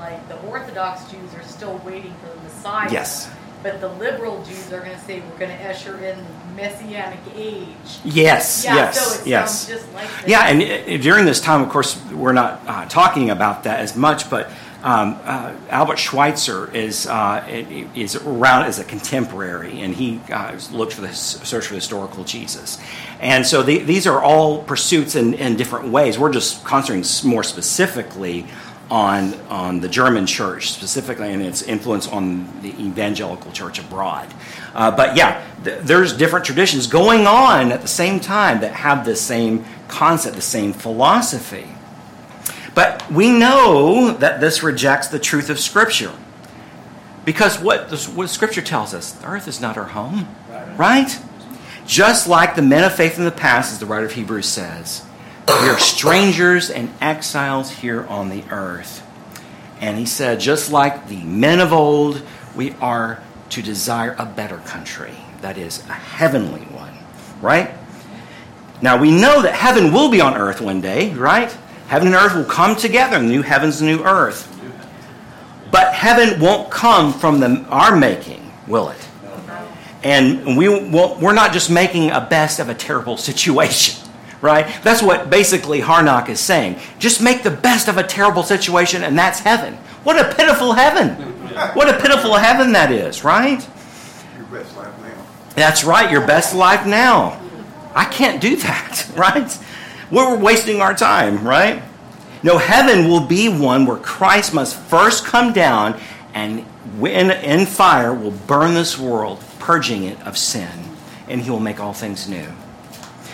Like 0.04 0.28
the 0.28 0.38
Orthodox 0.48 1.10
Jews 1.10 1.34
are 1.34 1.44
still 1.44 1.78
waiting 1.86 2.14
for 2.16 2.28
the 2.28 2.42
Messiah. 2.42 2.92
Yes. 2.92 3.32
But 3.64 3.80
the 3.80 3.88
liberal 3.88 4.44
Jews 4.44 4.74
are 4.74 4.82
going 4.82 4.92
to 4.92 5.00
say 5.00 5.22
we're 5.22 5.38
going 5.38 5.58
to 5.58 5.70
usher 5.70 5.98
in 6.04 6.18
the 6.18 6.62
messianic 6.62 7.20
age. 7.34 7.70
Yes, 8.04 8.66
yeah, 8.66 8.76
yes, 8.76 9.20
so 9.20 9.26
yes. 9.26 9.88
Like 9.94 10.10
yeah, 10.28 10.50
and 10.50 10.62
uh, 10.62 11.02
during 11.02 11.24
this 11.24 11.40
time, 11.40 11.62
of 11.62 11.70
course, 11.70 11.98
we're 12.12 12.34
not 12.34 12.62
uh, 12.68 12.86
talking 12.90 13.30
about 13.30 13.64
that 13.64 13.80
as 13.80 13.96
much, 13.96 14.30
but 14.30 14.52
um, 14.84 15.18
uh, 15.24 15.56
Albert 15.70 15.98
Schweitzer 15.98 16.70
is 16.76 17.08
uh, 17.08 17.46
is 17.96 18.18
around 18.18 18.66
as 18.66 18.80
a 18.80 18.84
contemporary, 18.84 19.80
and 19.80 19.96
he 19.96 20.20
uh, 20.30 20.60
looked 20.74 20.92
for 20.92 21.02
the 21.02 21.14
search 21.14 21.68
for 21.68 21.74
the 21.76 21.80
historical 21.80 22.26
Jesus. 22.26 22.78
And 23.22 23.48
so 23.48 23.64
the, 23.64 23.78
these 23.80 24.06
are 24.06 24.22
all 24.22 24.64
pursuits 24.64 25.16
in, 25.16 25.36
in 25.36 25.56
different 25.56 25.88
ways. 25.88 26.20
We're 26.20 26.34
just 26.34 26.66
concentrating 26.66 27.30
more 27.30 27.44
specifically 27.44 28.46
on 28.90 29.34
on 29.50 29.80
the 29.80 29.90
German 29.90 30.26
church 30.26 30.72
specifically 30.72 31.32
and 31.32 31.42
its 31.42 31.62
influence 31.62 32.08
on 32.08 32.62
the 32.62 32.70
evangelical 32.70 33.52
church 33.52 33.80
abroad. 33.80 34.32
Uh, 34.74 34.92
but 34.92 35.16
yeah, 35.16 35.44
th- 35.64 35.80
there's 35.82 36.14
different 36.14 36.46
traditions 36.46 36.88
going 36.88 37.26
on 37.26 37.72
at 37.72 37.82
the 37.82 37.88
same 37.88 38.20
time 38.20 38.62
that 38.62 38.74
have 38.74 39.06
the 39.06 39.16
same 39.16 39.66
concept, 39.88 40.36
the 40.36 40.42
same 40.42 40.74
philosophy. 40.74 41.68
But 42.76 43.10
we 43.12 43.32
know 43.32 44.12
that 44.14 44.42
this 44.42 44.64
rejects 44.64 45.08
the 45.08 45.20
truth 45.20 45.50
of 45.50 45.60
Scripture. 45.60 46.12
Because 47.26 47.60
what, 47.60 47.90
this, 47.90 48.08
what 48.08 48.30
Scripture 48.30 48.62
tells 48.62 48.94
us, 48.94 49.14
the 49.14 49.28
earth 49.28 49.48
is 49.48 49.62
not 49.62 49.78
our 49.78 49.86
home, 49.86 50.28
right? 50.78 51.18
Just 51.86 52.28
like 52.28 52.56
the 52.56 52.62
men 52.62 52.84
of 52.84 52.94
faith 52.94 53.18
in 53.18 53.26
the 53.26 53.32
past, 53.32 53.72
as 53.72 53.80
the 53.80 53.86
writer 53.86 54.06
of 54.06 54.14
Hebrews 54.14 54.48
says, 54.48 55.06
we 55.48 55.70
are 55.70 55.80
strangers 55.80 56.70
and 56.70 56.94
exiles 57.02 57.72
here 57.72 58.06
on 58.06 58.30
the 58.30 58.44
earth. 58.50 59.06
And 59.80 59.98
he 59.98 60.06
said, 60.06 60.40
just 60.40 60.72
like 60.72 61.08
the 61.08 61.22
men 61.24 61.60
of 61.60 61.74
old, 61.74 62.22
we 62.56 62.72
are 62.74 63.22
to 63.50 63.62
desire 63.62 64.16
a 64.18 64.26
better 64.26 64.58
country, 64.58 65.14
that 65.42 65.58
is, 65.58 65.80
a 65.90 65.94
heavenly 65.94 66.62
one, 66.62 66.94
right? 67.42 67.72
Now 68.82 68.98
we 68.98 69.12
know 69.12 69.42
that 69.42 69.54
heaven 69.54 69.94
will 69.94 70.10
be 70.10 70.22
on 70.22 70.36
earth 70.36 70.62
one 70.62 70.82
day, 70.82 71.14
right? 71.14 71.56
Heaven 71.88 72.08
and 72.08 72.16
earth 72.16 72.36
will 72.36 72.46
come 72.46 72.76
together, 72.76 73.22
new 73.22 73.42
heavens, 73.42 73.82
and 73.82 73.90
new 73.90 74.04
earth. 74.04 74.50
But 75.72 75.94
heaven 75.94 76.40
won't 76.40 76.70
come 76.70 77.14
from 77.14 77.40
the, 77.40 77.66
our 77.70 77.96
making, 77.96 78.52
will 78.68 78.90
it? 78.90 79.08
And 80.04 80.58
we 80.58 80.68
we're 80.68 81.34
not 81.34 81.54
just 81.54 81.70
making 81.70 82.12
a 82.12 82.20
best 82.20 82.60
of 82.60 82.70
a 82.70 82.76
terrible 82.76 83.16
situation, 83.30 84.03
right? 84.44 84.68
That's 84.84 85.02
what 85.02 85.30
basically 85.30 85.80
Harnack 85.80 86.28
is 86.28 86.40
saying. 86.40 86.80
Just 87.00 87.22
make 87.22 87.44
the 87.44 87.50
best 87.50 87.88
of 87.88 87.98
a 87.98 88.04
terrible 88.04 88.44
situation, 88.44 89.02
and 89.02 89.18
that's 89.18 89.40
heaven. 89.40 89.76
What 90.04 90.20
a 90.20 90.36
pitiful 90.36 90.74
heaven! 90.74 91.16
What 91.74 91.88
a 91.88 92.00
pitiful 92.00 92.36
heaven 92.36 92.74
that 92.74 92.92
is, 92.92 93.24
right? 93.24 93.66
Your 94.36 94.46
best 94.48 94.76
life 94.76 95.00
now. 95.02 95.26
That's 95.56 95.84
right, 95.84 96.12
your 96.12 96.28
best 96.28 96.54
life 96.54 96.86
now. 96.86 97.40
I 97.96 98.06
can't 98.06 98.42
do 98.42 98.58
that, 98.58 99.10
right? 99.16 99.58
we're 100.12 100.38
wasting 100.38 100.82
our 100.82 100.94
time, 100.94 101.48
right? 101.48 101.82
No, 102.44 102.58
heaven 102.58 103.08
will 103.10 103.26
be 103.26 103.48
one 103.48 103.86
where 103.86 103.98
Christ 103.98 104.54
must 104.54 104.76
first 104.76 105.26
come 105.26 105.54
down 105.54 106.00
and 106.34 106.66
in, 107.00 107.32
in 107.32 107.66
fire 107.66 108.14
will 108.14 108.32
burn 108.32 108.74
this 108.74 109.00
world, 109.00 109.42
purging 109.60 110.04
it 110.04 110.22
of 110.22 110.38
sin, 110.38 110.70
and 111.30 111.42
he 111.42 111.50
will 111.50 111.62
make 111.62 111.80
all 111.80 111.94
things 111.94 112.28
new. 112.28 112.48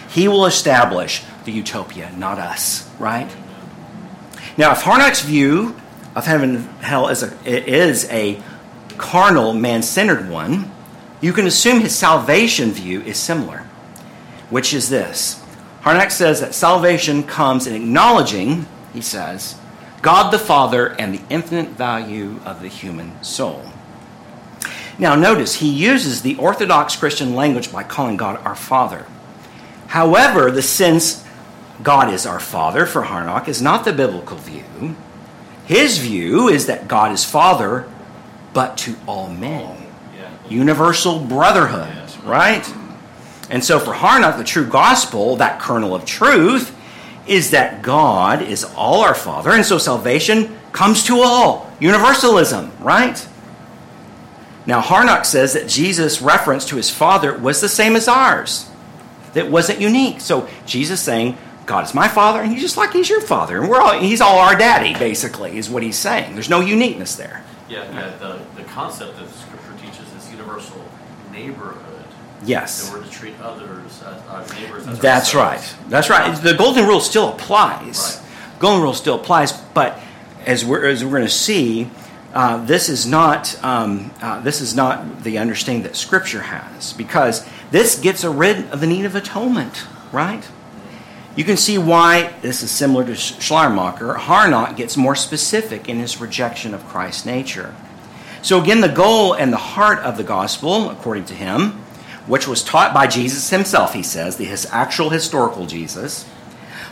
He 0.10 0.28
will 0.28 0.45
establish 0.45 1.24
the 1.45 1.52
utopia, 1.52 2.12
not 2.17 2.39
us, 2.39 2.89
right? 3.00 3.30
Now, 4.58 4.72
if 4.72 4.80
Harnack's 4.80 5.22
view 5.22 5.76
of 6.15 6.26
heaven 6.26 6.56
and 6.56 6.65
hell 6.82 7.08
is 7.10 7.24
a, 7.24 7.34
is 7.45 8.10
a 8.10 8.41
carnal, 8.98 9.54
man 9.54 9.82
centered 9.84 10.30
one, 10.30 10.72
you 11.22 11.34
can 11.34 11.45
assume 11.45 11.80
his 11.80 11.95
salvation 11.95 12.72
view 12.72 13.02
is 13.02 13.17
similar, 13.17 13.60
which 14.49 14.74
is 14.74 14.89
this 14.89 15.41
Harnack 15.82 16.12
says 16.12 16.41
that 16.41 16.53
salvation 16.53 17.24
comes 17.24 17.66
in 17.66 17.74
acknowledging, 17.74 18.66
he 18.93 19.01
says, 19.01 19.55
God 20.01 20.32
the 20.32 20.39
Father 20.39 20.88
and 20.99 21.14
the 21.14 21.22
infinite 21.30 21.70
value 21.70 22.39
of 22.45 22.62
the 22.62 22.68
human 22.68 23.22
soul. 23.24 23.64
Now, 24.97 25.16
notice 25.16 25.55
he 25.55 25.70
uses 25.70 26.22
the 26.22 26.36
Orthodox 26.36 26.95
Christian 26.97 27.34
language 27.34 27.72
by 27.72 27.84
calling 27.84 28.18
God 28.18 28.45
our 28.45 28.55
Father. 28.55 29.05
However, 29.89 30.51
the 30.51 30.61
sense 30.61 31.25
God 31.81 32.13
is 32.13 32.27
our 32.27 32.39
Father 32.39 32.85
for 32.85 33.03
Harnack 33.03 33.47
is 33.47 33.59
not 33.59 33.85
the 33.85 33.91
biblical 33.91 34.37
view. 34.37 34.95
His 35.65 35.97
view 35.97 36.47
is 36.47 36.67
that 36.67 36.87
God 36.87 37.11
is 37.11 37.25
Father, 37.25 37.87
but 38.53 38.77
to 38.79 38.95
all 39.07 39.29
men. 39.29 39.77
Universal 40.47 41.21
brotherhood, 41.21 42.23
right? 42.23 42.71
And 43.49 43.63
so 43.63 43.79
for 43.79 43.93
Harnack, 43.93 44.37
the 44.37 44.43
true 44.43 44.65
gospel, 44.65 45.37
that 45.37 45.59
kernel 45.59 45.95
of 45.95 46.05
truth, 46.05 46.75
is 47.25 47.49
that 47.51 47.81
God 47.81 48.43
is 48.43 48.63
all 48.63 49.01
our 49.01 49.15
Father, 49.15 49.51
and 49.51 49.65
so 49.65 49.79
salvation 49.79 50.55
comes 50.71 51.03
to 51.05 51.21
all. 51.21 51.71
Universalism, 51.79 52.71
right? 52.79 53.27
Now, 54.67 54.81
Harnack 54.81 55.25
says 55.25 55.53
that 55.53 55.67
Jesus' 55.67 56.21
reference 56.21 56.65
to 56.65 56.75
his 56.75 56.91
Father 56.91 57.35
was 57.35 57.59
the 57.59 57.69
same 57.69 57.95
as 57.95 58.07
ours. 58.07 58.68
That 59.34 59.49
wasn't 59.49 59.80
unique. 59.80 60.21
So 60.21 60.49
Jesus 60.65 61.01
saying, 61.01 61.38
God 61.65 61.86
is 61.86 61.93
my 61.93 62.07
Father, 62.07 62.41
and 62.41 62.51
he's 62.51 62.61
just 62.61 62.77
like 62.77 62.93
he's 62.93 63.09
your 63.09 63.21
Father, 63.21 63.59
and 63.59 63.69
we're 63.69 63.80
all 63.80 63.99
he's 63.99 64.21
all 64.21 64.39
our 64.39 64.55
daddy, 64.55 64.97
basically, 64.97 65.57
is 65.57 65.69
what 65.69 65.84
he's 65.84 65.97
saying. 65.97 66.34
There's 66.34 66.49
no 66.49 66.61
uniqueness 66.61 67.15
there. 67.15 67.43
Yeah, 67.69 67.84
yeah. 67.93 68.17
The, 68.17 68.39
the 68.55 68.63
concept 68.63 69.17
that 69.17 69.30
Scripture 69.30 69.73
teaches 69.80 70.11
is 70.13 70.32
universal 70.32 70.84
neighborhood. 71.32 72.05
Yes. 72.43 72.89
That 72.89 72.97
we're 72.97 73.03
to 73.05 73.11
treat 73.11 73.39
others, 73.41 74.01
as, 74.01 74.25
our 74.27 74.47
neighbors 74.55 74.88
as 74.88 74.99
That's 74.99 75.36
right. 75.36 75.75
That's 75.88 76.09
right. 76.09 76.36
The 76.41 76.55
golden 76.55 76.88
rule 76.88 77.01
still 77.01 77.34
applies. 77.34 78.19
Right. 78.19 78.59
Golden 78.59 78.82
rule 78.82 78.93
still 78.93 79.15
applies, 79.15 79.51
but 79.51 79.99
as 80.45 80.65
we're 80.65 80.86
as 80.86 81.03
we're 81.03 81.11
going 81.11 81.23
to 81.23 81.30
see, 81.30 81.89
uh, 82.34 82.65
this 82.65 82.89
is 82.89 83.05
not 83.05 83.63
um, 83.63 84.11
uh, 84.21 84.39
this 84.41 84.61
is 84.61 84.75
not 84.75 85.23
the 85.23 85.38
understanding 85.38 85.84
that 85.84 85.95
Scripture 85.95 86.41
has 86.41 86.93
because 86.93 87.47
this 87.72 87.99
gets 87.99 88.24
rid 88.24 88.70
of 88.72 88.80
the 88.80 88.88
need 88.88 89.05
of 89.05 89.15
atonement. 89.15 89.86
Right. 90.11 90.47
You 91.36 91.43
can 91.43 91.57
see 91.57 91.78
why 91.78 92.34
this 92.41 92.63
is 92.63 92.72
similar 92.72 93.05
to 93.05 93.15
Schleiermacher. 93.15 94.15
Harnack 94.15 94.76
gets 94.76 94.97
more 94.97 95.15
specific 95.15 95.88
in 95.88 95.99
his 95.99 96.20
rejection 96.20 96.74
of 96.74 96.86
Christ's 96.88 97.26
nature. 97.26 97.76
So 98.41 98.61
again, 98.61 98.82
the 98.82 98.89
goal 98.89 99.34
and 99.34 99.53
the 99.53 99.57
heart 99.57 99.99
of 99.99 100.17
the 100.17 100.24
gospel, 100.24 100.89
according 100.89 101.26
to 101.26 101.34
him, 101.34 101.72
which 102.26 102.47
was 102.47 102.63
taught 102.63 102.93
by 102.93 103.07
Jesus 103.07 103.49
himself, 103.49 103.93
he 103.93 104.03
says, 104.03 104.38
the 104.38 104.45
his 104.45 104.65
actual 104.72 105.09
historical 105.09 105.65
Jesus, 105.65 106.28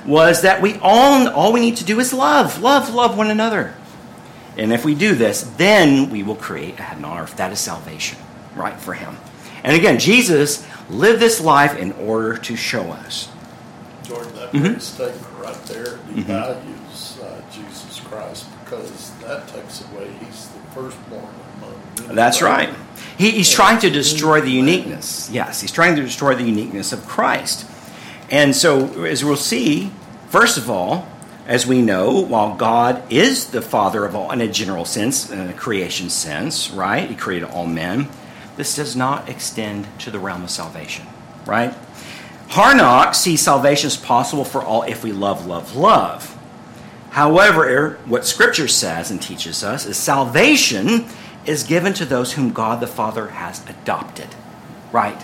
was 0.06 0.42
that 0.44 0.62
we 0.62 0.76
all 0.82 1.28
all 1.28 1.52
we 1.52 1.60
need 1.60 1.78
to 1.78 1.84
do 1.84 2.00
is 2.00 2.14
love, 2.14 2.62
love, 2.62 2.94
love 2.94 3.18
one 3.18 3.30
another. 3.30 3.76
And 4.58 4.74
if 4.74 4.86
we 4.86 4.96
do 4.96 5.14
this, 5.14 5.42
then 5.42 6.10
we 6.10 6.24
will 6.24 6.36
create 6.36 6.80
a 6.80 6.84
heaven 6.84 7.06
on 7.06 7.18
earth. 7.18 7.38
That 7.38 7.52
is 7.52 7.60
salvation, 7.60 8.18
right, 8.56 8.80
for 8.80 8.94
him. 8.94 9.18
And 9.68 9.76
again, 9.76 10.00
Jesus 10.00 10.66
lived 10.90 11.20
this 11.20 11.42
life 11.42 11.78
in 11.78 11.92
order 11.92 12.38
to 12.38 12.56
show 12.56 12.84
us. 12.84 13.28
Jordan, 14.08 14.32
that 14.36 14.54
Mhm. 14.54 14.62
very 14.62 14.80
statement 14.80 15.28
right 15.44 15.66
there 15.66 16.00
devalues 16.16 17.22
uh, 17.22 17.42
Jesus 17.54 18.00
Christ 18.10 18.46
because 18.64 19.12
that 19.26 19.46
takes 19.50 19.82
away 19.82 20.08
he's 20.22 20.48
the 20.48 20.74
firstborn 20.74 21.28
among 21.58 22.16
That's 22.16 22.42
right. 22.42 22.70
He, 23.18 23.32
he's 23.32 23.52
trying 23.52 23.80
to 23.80 23.90
destroy 23.90 24.40
the 24.40 24.52
uniqueness. 24.52 25.30
Yes, 25.34 25.60
he's 25.60 25.74
trying 25.74 25.98
to 25.98 26.02
destroy 26.02 26.34
the 26.34 26.44
uniqueness 26.46 26.94
of 26.94 27.06
Christ. 27.06 27.66
And 28.32 28.56
so, 28.56 29.04
as 29.04 29.26
we'll 29.26 29.36
see, 29.36 29.92
first 30.30 30.58
of 30.58 30.70
all, 30.70 31.10
as 31.46 31.68
we 31.68 31.82
know, 31.82 32.12
while 32.12 32.56
God 32.56 33.04
is 33.10 33.48
the 33.48 33.62
Father 33.62 34.06
of 34.06 34.16
all 34.16 34.32
in 34.32 34.40
a 34.40 34.48
general 34.48 34.86
sense, 34.86 35.30
in 35.30 35.42
a 35.42 35.54
creation 35.54 36.10
sense, 36.10 36.72
right? 36.72 37.10
He 37.10 37.16
created 37.16 37.50
all 37.50 37.66
men. 37.66 38.08
This 38.58 38.76
does 38.76 38.96
not 38.96 39.30
extend 39.30 39.88
to 40.00 40.12
the 40.12 40.20
realm 40.20 40.44
of 40.44 40.50
salvation, 40.50 41.06
right? 41.46 41.74
Harnack 42.50 43.14
sees 43.14 43.42
salvation 43.42 43.88
as 43.88 43.98
possible 43.98 44.44
for 44.44 44.64
all 44.64 44.84
if 44.84 45.04
we 45.04 45.12
love, 45.12 45.46
love, 45.46 45.76
love. 45.76 46.38
However, 47.12 47.98
what 48.06 48.26
Scripture 48.26 48.68
says 48.68 49.12
and 49.12 49.22
teaches 49.22 49.64
us 49.64 49.86
is 49.86 49.98
salvation 49.98 51.06
is 51.46 51.64
given 51.64 51.94
to 51.94 52.06
those 52.06 52.34
whom 52.34 52.52
God 52.52 52.80
the 52.80 52.88
Father 52.88 53.28
has 53.30 53.64
adopted. 53.68 54.28
Right? 54.92 55.22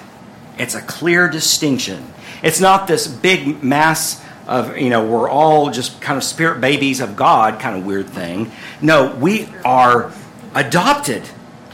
It's 0.57 0.75
a 0.75 0.81
clear 0.81 1.27
distinction. 1.27 2.13
It's 2.43 2.59
not 2.59 2.87
this 2.87 3.07
big 3.07 3.63
mass 3.63 4.23
of, 4.47 4.77
you 4.77 4.89
know, 4.89 5.05
we're 5.05 5.29
all 5.29 5.71
just 5.71 6.01
kind 6.01 6.17
of 6.17 6.23
spirit 6.23 6.61
babies 6.61 6.99
of 6.99 7.15
God 7.15 7.59
kind 7.59 7.77
of 7.77 7.85
weird 7.85 8.09
thing. 8.09 8.51
No, 8.81 9.15
we 9.15 9.47
are 9.63 10.11
adopted 10.53 11.23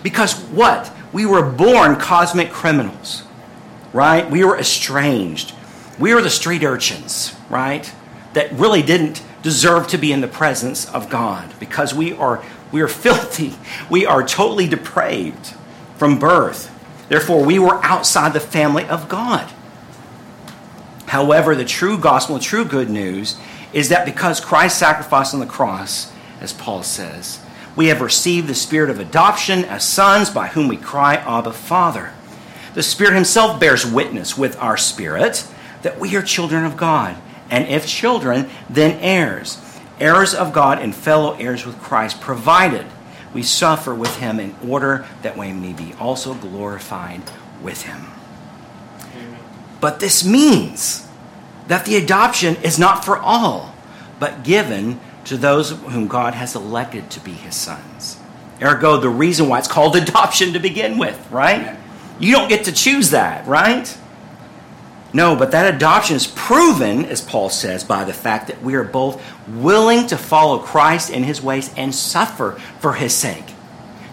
because 0.03 0.35
what? 0.49 0.91
We 1.11 1.25
were 1.25 1.43
born 1.43 1.95
cosmic 1.95 2.51
criminals 2.51 3.23
right? 3.93 4.29
We 4.29 4.43
were 4.43 4.57
estranged. 4.57 5.53
We 5.97 6.13
were 6.13 6.21
the 6.21 6.29
street 6.29 6.63
urchins, 6.63 7.35
right? 7.49 7.91
That 8.33 8.51
really 8.53 8.81
didn't 8.81 9.23
deserve 9.41 9.87
to 9.87 9.97
be 9.97 10.11
in 10.11 10.21
the 10.21 10.27
presence 10.27 10.89
of 10.89 11.09
God 11.09 11.53
because 11.59 11.93
we 11.93 12.13
are 12.13 12.43
we 12.71 12.81
are 12.81 12.87
filthy. 13.05 13.55
We 13.89 14.05
are 14.05 14.25
totally 14.25 14.67
depraved 14.67 15.53
from 15.97 16.19
birth. 16.19 16.75
Therefore, 17.09 17.43
we 17.43 17.57
were 17.57 17.83
outside 17.83 18.33
the 18.33 18.39
family 18.39 18.85
of 18.85 19.09
God. 19.09 19.51
However, 21.07 21.55
the 21.55 21.65
true 21.65 21.97
gospel, 21.97 22.35
the 22.35 22.41
true 22.41 22.63
good 22.63 22.89
news 22.89 23.39
is 23.73 23.89
that 23.89 24.05
because 24.05 24.39
Christ 24.39 24.77
sacrificed 24.77 25.33
on 25.33 25.39
the 25.39 25.47
cross, 25.47 26.13
as 26.39 26.53
Paul 26.53 26.83
says, 26.83 27.39
we 27.79 27.87
have 27.87 28.01
received 28.01 28.45
the 28.45 28.53
spirit 28.53 28.89
of 28.89 28.99
adoption 28.99 29.63
as 29.63 29.87
sons 29.87 30.29
by 30.29 30.47
whom 30.47 30.67
we 30.67 30.75
cry, 30.75 31.15
Abba, 31.15 31.53
Father. 31.53 32.11
The 32.73 32.83
Spirit 32.83 33.13
Himself 33.13 33.57
bears 33.57 33.85
witness 33.85 34.37
with 34.37 34.57
our 34.57 34.75
spirit 34.75 35.47
that 35.81 35.97
we 35.97 36.13
are 36.17 36.21
children 36.21 36.65
of 36.65 36.75
God. 36.75 37.15
And 37.49 37.69
if 37.69 37.87
children, 37.87 38.49
then 38.69 38.99
heirs. 38.99 39.63
Heirs 39.97 40.33
of 40.33 40.51
God 40.51 40.79
and 40.79 40.93
fellow 40.93 41.35
heirs 41.35 41.65
with 41.65 41.79
Christ, 41.79 42.19
provided 42.19 42.85
we 43.33 43.43
suffer 43.43 43.95
with 43.95 44.13
Him 44.17 44.41
in 44.41 44.57
order 44.67 45.07
that 45.21 45.37
we 45.37 45.53
may 45.53 45.71
be 45.71 45.93
also 46.01 46.33
glorified 46.33 47.21
with 47.61 47.83
Him. 47.83 48.07
But 49.79 50.01
this 50.01 50.25
means 50.25 51.07
that 51.69 51.85
the 51.85 51.95
adoption 51.95 52.57
is 52.57 52.77
not 52.77 53.05
for 53.05 53.17
all, 53.17 53.73
but 54.19 54.43
given 54.43 54.99
to 55.25 55.37
those 55.37 55.71
whom 55.71 56.07
God 56.07 56.33
has 56.33 56.55
elected 56.55 57.09
to 57.11 57.19
be 57.19 57.31
His 57.31 57.55
sons. 57.55 58.19
Ergo, 58.61 58.97
the 58.97 59.09
reason 59.09 59.47
why 59.47 59.59
it's 59.59 59.67
called 59.67 59.95
adoption 59.97 60.53
to 60.53 60.59
begin 60.59 60.97
with, 60.97 61.29
right? 61.31 61.77
You 62.19 62.35
don't 62.35 62.49
get 62.49 62.65
to 62.65 62.71
choose 62.71 63.11
that, 63.11 63.47
right? 63.47 63.97
No, 65.11 65.35
but 65.35 65.51
that 65.51 65.73
adoption 65.73 66.15
is 66.15 66.27
proven, 66.27 67.05
as 67.05 67.21
Paul 67.21 67.49
says, 67.49 67.83
by 67.83 68.03
the 68.03 68.13
fact 68.13 68.47
that 68.47 68.61
we 68.61 68.75
are 68.75 68.83
both 68.83 69.21
willing 69.47 70.05
to 70.07 70.17
follow 70.17 70.59
Christ 70.59 71.09
in 71.09 71.23
his 71.23 71.41
ways 71.41 71.73
and 71.75 71.95
suffer 71.95 72.51
for 72.79 72.93
his 72.93 73.13
sake. 73.13 73.45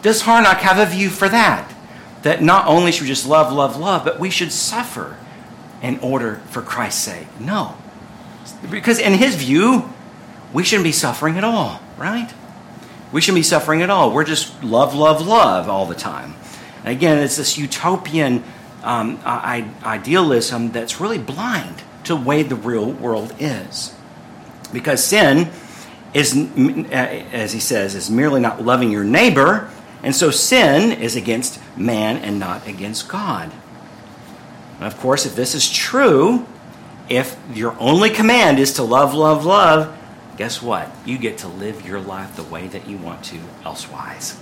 Does 0.00 0.22
Harnack 0.22 0.58
have 0.58 0.78
a 0.78 0.90
view 0.90 1.10
for 1.10 1.28
that? 1.28 1.74
That 2.22 2.42
not 2.42 2.66
only 2.66 2.92
should 2.92 3.02
we 3.02 3.08
just 3.08 3.26
love, 3.26 3.52
love, 3.52 3.76
love, 3.76 4.04
but 4.04 4.18
we 4.18 4.30
should 4.30 4.52
suffer 4.52 5.16
in 5.82 5.98
order 5.98 6.36
for 6.48 6.62
Christ's 6.62 7.02
sake? 7.02 7.26
No. 7.38 7.76
Because 8.70 8.98
in 8.98 9.14
his 9.14 9.34
view, 9.34 9.92
we 10.56 10.64
shouldn't 10.64 10.84
be 10.84 10.92
suffering 10.92 11.36
at 11.36 11.44
all, 11.44 11.82
right? 11.98 12.32
We 13.12 13.20
shouldn't 13.20 13.40
be 13.40 13.42
suffering 13.42 13.82
at 13.82 13.90
all. 13.90 14.10
We're 14.10 14.24
just 14.24 14.64
love, 14.64 14.94
love, 14.94 15.26
love 15.26 15.68
all 15.68 15.84
the 15.84 15.94
time. 15.94 16.32
And 16.78 16.96
again, 16.96 17.18
it's 17.18 17.36
this 17.36 17.58
utopian 17.58 18.42
um, 18.82 19.18
idealism 19.22 20.72
that's 20.72 20.98
really 20.98 21.18
blind 21.18 21.82
to 22.04 22.14
the 22.14 22.20
way 22.22 22.42
the 22.42 22.54
real 22.56 22.90
world 22.90 23.34
is. 23.38 23.94
Because 24.72 25.04
sin 25.04 25.50
is, 26.14 26.34
as 26.90 27.52
he 27.52 27.60
says, 27.60 27.94
is 27.94 28.10
merely 28.10 28.40
not 28.40 28.62
loving 28.62 28.90
your 28.90 29.04
neighbor, 29.04 29.70
and 30.02 30.16
so 30.16 30.30
sin 30.30 30.90
is 30.90 31.16
against 31.16 31.60
man 31.76 32.16
and 32.16 32.38
not 32.38 32.66
against 32.66 33.10
God. 33.10 33.52
And 34.76 34.84
of 34.84 34.96
course, 34.96 35.26
if 35.26 35.36
this 35.36 35.54
is 35.54 35.70
true, 35.70 36.46
if 37.10 37.38
your 37.52 37.76
only 37.78 38.08
command 38.08 38.58
is 38.58 38.72
to 38.76 38.84
love, 38.84 39.12
love, 39.12 39.44
love, 39.44 39.94
guess 40.36 40.60
what? 40.62 40.90
You 41.04 41.18
get 41.18 41.38
to 41.38 41.48
live 41.48 41.86
your 41.86 42.00
life 42.00 42.36
the 42.36 42.42
way 42.42 42.66
that 42.68 42.86
you 42.88 42.96
want 42.98 43.24
to 43.24 43.38
elsewise. 43.64 44.38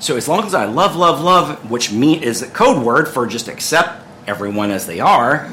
So 0.00 0.16
as 0.16 0.28
long 0.28 0.44
as 0.44 0.54
I 0.54 0.64
love, 0.64 0.96
love, 0.96 1.20
love, 1.20 1.70
which 1.70 1.92
mean 1.92 2.22
is 2.22 2.42
a 2.42 2.48
code 2.48 2.84
word 2.84 3.08
for 3.08 3.26
just 3.26 3.48
accept 3.48 4.04
everyone 4.26 4.70
as 4.70 4.86
they 4.86 5.00
are, 5.00 5.48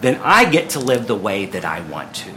then 0.00 0.20
I 0.22 0.48
get 0.50 0.70
to 0.70 0.80
live 0.80 1.06
the 1.06 1.16
way 1.16 1.46
that 1.46 1.64
I 1.64 1.80
want 1.80 2.14
to. 2.16 2.30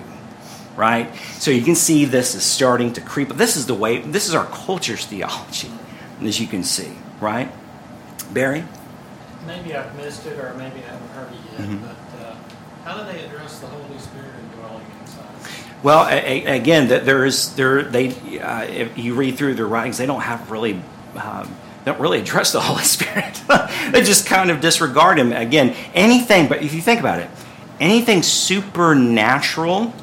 Right? 0.75 1.15
So 1.39 1.51
you 1.51 1.61
can 1.61 1.75
see 1.75 2.05
this 2.05 2.35
is 2.35 2.43
starting 2.43 2.93
to 2.93 3.01
creep. 3.01 3.29
This 3.29 3.55
is 3.55 3.65
the 3.65 3.73
way 3.73 3.99
this 3.99 4.27
is 4.27 4.35
our 4.35 4.45
culture's 4.45 5.05
theology, 5.05 5.71
as 6.21 6.39
you 6.39 6.47
can 6.47 6.63
see, 6.63 6.91
right? 7.21 7.49
Barry? 8.33 8.65
Maybe 9.47 9.73
I've 9.75 9.95
missed 9.95 10.25
it, 10.25 10.37
or 10.37 10.53
maybe 10.55 10.79
I 10.83 10.91
haven't 10.91 11.09
heard 11.11 11.29
it 11.31 11.39
yet, 11.51 11.69
Mhm. 11.69 11.81
but 11.81 12.25
uh, 12.25 12.35
how 12.83 12.97
do 12.97 13.11
they 13.11 13.23
address 13.23 13.59
the 13.59 13.67
Holy 13.67 13.99
Spirit? 13.99 14.34
Well, 15.85 16.07
again, 16.07 16.87
th- 16.87 17.03
there 17.03 17.25
is 17.25 17.53
there 17.53 17.83
they 17.83 18.07
uh, 18.39 18.63
if 18.63 18.97
you 18.97 19.13
read 19.13 19.37
through 19.37 19.53
their 19.53 19.67
writings, 19.67 19.99
they 19.99 20.07
don't 20.07 20.21
have 20.21 20.49
really 20.49 20.81
um, 21.15 21.55
don't 21.85 21.99
really 21.99 22.19
address 22.19 22.51
the 22.51 22.59
Holy 22.69 22.81
Spirit. 22.81 23.39
they 23.91 24.01
just 24.01 24.25
kind 24.25 24.49
of 24.49 24.61
disregard 24.61 25.19
him. 25.19 25.31
Again, 25.31 25.75
anything. 25.93 26.47
But 26.47 26.63
if 26.63 26.73
you 26.73 26.81
think 26.81 26.99
about 26.99 27.19
it, 27.19 27.29
anything 27.79 28.23
supernatural 28.23 29.93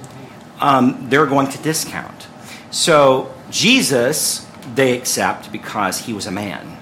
um, 0.61 1.09
they're 1.11 1.27
going 1.27 1.49
to 1.49 1.59
discount. 1.59 2.29
So 2.71 3.35
Jesus, 3.51 4.47
they 4.77 4.97
accept 4.97 5.51
because 5.51 5.99
he 5.99 6.13
was 6.13 6.27
a 6.27 6.31
man 6.31 6.79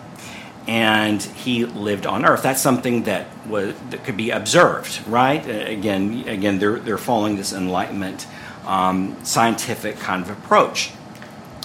and 0.69 1.23
he 1.23 1.65
lived 1.65 2.07
on 2.07 2.27
earth. 2.27 2.43
That's 2.43 2.61
something 2.61 3.05
that 3.05 3.27
was 3.47 3.75
that 3.89 4.05
could 4.05 4.19
be 4.19 4.31
observed, 4.31 5.01
right? 5.09 5.45
Again, 5.49 6.29
again, 6.29 6.59
they're 6.59 6.79
they're 6.79 6.99
following 6.99 7.37
this 7.37 7.55
enlightenment 7.55 8.27
um, 8.67 9.17
scientific 9.25 9.99
kind 9.99 10.23
of 10.23 10.31
approach, 10.31 10.93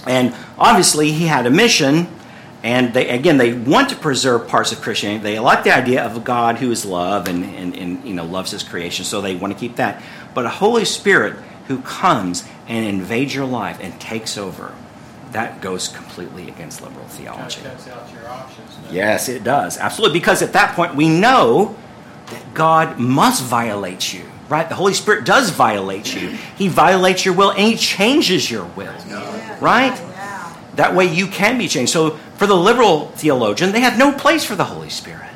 and 0.06 0.34
obviously 0.58 1.12
he 1.12 1.26
had 1.26 1.46
a 1.46 1.50
mission. 1.50 2.08
And 2.62 2.94
they 2.94 3.10
again, 3.10 3.36
they 3.36 3.52
want 3.52 3.90
to 3.90 3.96
preserve 3.96 4.48
parts 4.48 4.72
of 4.72 4.80
Christianity. 4.80 5.22
They 5.22 5.38
like 5.38 5.62
the 5.62 5.70
idea 5.70 6.04
of 6.04 6.16
a 6.16 6.20
God 6.20 6.56
who 6.56 6.72
is 6.72 6.84
love 6.84 7.28
and, 7.28 7.44
and, 7.44 7.76
and 7.76 8.04
you 8.04 8.14
know 8.14 8.24
loves 8.24 8.50
His 8.50 8.64
creation, 8.64 9.04
so 9.04 9.20
they 9.20 9.36
want 9.36 9.52
to 9.52 9.58
keep 9.58 9.76
that. 9.76 10.02
But 10.34 10.46
a 10.46 10.48
Holy 10.48 10.84
Spirit 10.84 11.36
who 11.68 11.80
comes 11.82 12.44
and 12.66 12.84
invades 12.84 13.34
your 13.34 13.46
life 13.46 13.78
and 13.80 13.98
takes 14.00 14.36
over, 14.36 14.74
that 15.32 15.60
goes 15.60 15.88
completely 15.88 16.48
against 16.48 16.80
liberal 16.80 17.06
theology. 17.06 17.60
of 17.60 17.66
cuts 17.66 17.88
out 17.88 18.12
your 18.12 18.28
options. 18.28 18.78
Yes, 18.90 19.28
it 19.28 19.44
does. 19.44 19.76
Absolutely. 19.78 20.18
Because 20.18 20.42
at 20.42 20.52
that 20.52 20.74
point, 20.74 20.94
we 20.94 21.08
know 21.08 21.76
that 22.26 22.54
God 22.54 22.98
must 22.98 23.42
violate 23.44 24.12
you, 24.12 24.24
right? 24.48 24.68
The 24.68 24.74
Holy 24.74 24.94
Spirit 24.94 25.24
does 25.24 25.50
violate 25.50 26.14
you. 26.14 26.28
He 26.56 26.68
violates 26.68 27.24
your 27.24 27.34
will 27.34 27.50
and 27.50 27.60
He 27.60 27.76
changes 27.76 28.50
your 28.50 28.64
will, 28.64 28.94
right? 29.60 29.96
That 30.76 30.94
way 30.94 31.06
you 31.06 31.26
can 31.26 31.58
be 31.58 31.68
changed. 31.68 31.92
So 31.92 32.10
for 32.36 32.46
the 32.46 32.56
liberal 32.56 33.08
theologian, 33.08 33.72
they 33.72 33.80
have 33.80 33.98
no 33.98 34.12
place 34.12 34.44
for 34.44 34.56
the 34.56 34.64
Holy 34.64 34.90
Spirit. 34.90 35.30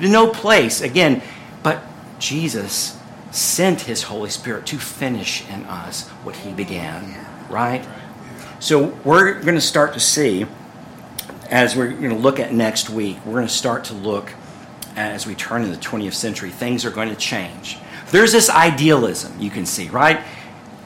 No 0.00 0.28
place. 0.28 0.80
Again, 0.80 1.22
but 1.62 1.82
Jesus 2.18 2.98
sent 3.30 3.82
His 3.82 4.04
Holy 4.04 4.30
Spirit 4.30 4.66
to 4.66 4.78
finish 4.78 5.46
in 5.48 5.64
us 5.64 6.08
what 6.24 6.36
He 6.36 6.52
began, 6.52 7.14
right? 7.50 7.86
So 8.60 8.86
we're 9.04 9.40
going 9.40 9.54
to 9.54 9.60
start 9.60 9.94
to 9.94 10.00
see 10.00 10.46
as 11.50 11.74
we're 11.76 11.88
going 11.88 12.10
to 12.10 12.16
look 12.16 12.38
at 12.38 12.52
next 12.52 12.90
week, 12.90 13.18
we're 13.24 13.34
going 13.34 13.46
to 13.46 13.52
start 13.52 13.84
to 13.84 13.94
look 13.94 14.32
as 14.96 15.26
we 15.26 15.34
turn 15.34 15.62
in 15.62 15.70
the 15.70 15.76
20th 15.76 16.14
century, 16.14 16.50
things 16.50 16.84
are 16.84 16.90
going 16.90 17.08
to 17.08 17.16
change. 17.16 17.78
There's 18.10 18.32
this 18.32 18.48
idealism 18.48 19.38
you 19.38 19.50
can 19.50 19.66
see, 19.66 19.88
right? 19.88 20.20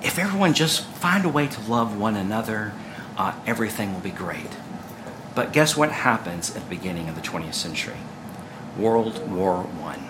If 0.03 0.19
everyone 0.19 0.55
just 0.55 0.85
find 0.85 1.25
a 1.25 1.29
way 1.29 1.47
to 1.47 1.61
love 1.71 1.97
one 1.97 2.17
another, 2.17 2.73
uh, 3.17 3.35
everything 3.47 3.93
will 3.93 4.01
be 4.01 4.11
great. 4.11 4.51
But 5.35 5.53
guess 5.53 5.77
what 5.77 5.93
happens 5.93 6.55
at 6.55 6.63
the 6.63 6.69
beginning 6.69 7.09
of 7.09 7.15
the 7.15 7.21
20th 7.21 7.55
century? 7.55 7.97
World 8.77 9.31
War 9.31 9.63
One. 9.63 10.09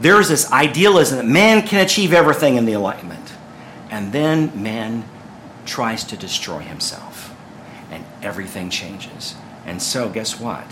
There 0.00 0.20
is 0.20 0.28
this 0.28 0.50
idealism 0.52 1.18
that 1.18 1.26
man 1.26 1.66
can 1.66 1.84
achieve 1.84 2.12
everything 2.12 2.56
in 2.56 2.66
the 2.66 2.72
Enlightenment. 2.72 3.32
And 3.90 4.12
then 4.12 4.62
man 4.62 5.04
tries 5.64 6.04
to 6.04 6.16
destroy 6.16 6.60
himself 6.60 7.34
and 7.90 8.04
everything 8.22 8.68
changes. 8.68 9.34
And 9.64 9.80
so, 9.80 10.08
guess 10.08 10.38
what? 10.38 10.66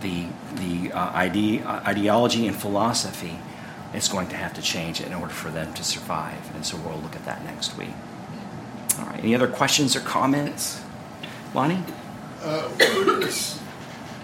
The 0.00 0.26
the 0.54 0.92
uh, 0.92 1.10
ide- 1.12 1.62
uh, 1.62 1.82
ideology 1.86 2.46
and 2.46 2.56
philosophy 2.56 3.38
is 3.94 4.08
going 4.08 4.28
to 4.28 4.36
have 4.36 4.52
to 4.54 4.62
change 4.62 5.00
in 5.00 5.14
order 5.14 5.32
for 5.32 5.50
them 5.50 5.72
to 5.74 5.84
survive. 5.84 6.54
And 6.54 6.64
so, 6.64 6.76
we'll 6.78 6.98
look 6.98 7.16
at 7.16 7.24
that 7.24 7.44
next 7.44 7.76
week. 7.78 7.88
All 8.98 9.06
right. 9.06 9.20
Any 9.20 9.34
other 9.34 9.48
questions 9.48 9.94
or 9.96 10.00
comments, 10.00 10.82
Lonnie? 11.54 11.82
Uh, 12.42 12.62
where 12.68 13.20
does 13.20 13.60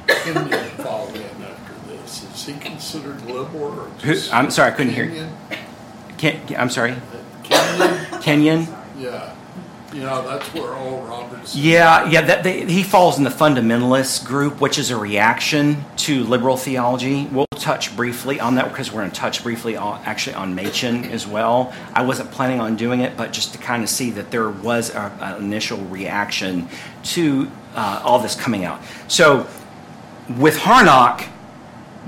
Kenyon 0.06 0.68
fall 0.78 1.08
in 1.14 1.22
after 1.42 1.74
this? 1.88 2.24
Is 2.32 2.46
he 2.46 2.54
considered 2.60 3.22
liberal 3.26 3.80
or 3.80 3.88
Who. 4.04 4.14
I'm 4.32 4.50
sorry, 4.50 4.72
I 4.72 4.74
couldn't 4.74 4.92
hear. 4.92 5.04
you. 5.06 5.28
Ken, 6.18 6.40
I'm 6.56 6.70
sorry, 6.70 6.94
Kenyon? 7.42 8.20
Kenyon. 8.22 8.68
Yeah. 8.98 9.34
You 9.94 10.00
know, 10.00 10.26
that's 10.26 10.52
where 10.52 10.74
Oral 10.74 11.02
Roberts. 11.02 11.54
Yeah, 11.54 12.10
yeah. 12.10 12.22
That 12.22 12.42
they, 12.42 12.64
he 12.64 12.82
falls 12.82 13.16
in 13.16 13.22
the 13.22 13.30
fundamentalist 13.30 14.24
group, 14.26 14.60
which 14.60 14.76
is 14.76 14.90
a 14.90 14.96
reaction 14.96 15.84
to 15.98 16.24
liberal 16.24 16.56
theology. 16.56 17.26
We'll 17.26 17.46
touch 17.54 17.94
briefly 17.94 18.40
on 18.40 18.56
that 18.56 18.70
because 18.70 18.90
we're 18.90 19.02
going 19.02 19.12
to 19.12 19.16
touch 19.16 19.44
briefly 19.44 19.76
on, 19.76 20.02
actually 20.04 20.34
on 20.34 20.56
Machen 20.56 21.04
as 21.04 21.28
well. 21.28 21.72
I 21.92 22.02
wasn't 22.02 22.32
planning 22.32 22.60
on 22.60 22.74
doing 22.74 23.02
it, 23.02 23.16
but 23.16 23.32
just 23.32 23.52
to 23.52 23.58
kind 23.58 23.84
of 23.84 23.88
see 23.88 24.10
that 24.10 24.32
there 24.32 24.50
was 24.50 24.90
an 24.90 25.40
initial 25.40 25.78
reaction 25.84 26.68
to 27.04 27.48
uh, 27.76 28.02
all 28.04 28.18
this 28.18 28.34
coming 28.34 28.64
out. 28.64 28.82
So 29.06 29.46
with 30.40 30.56
Harnack, 30.56 31.28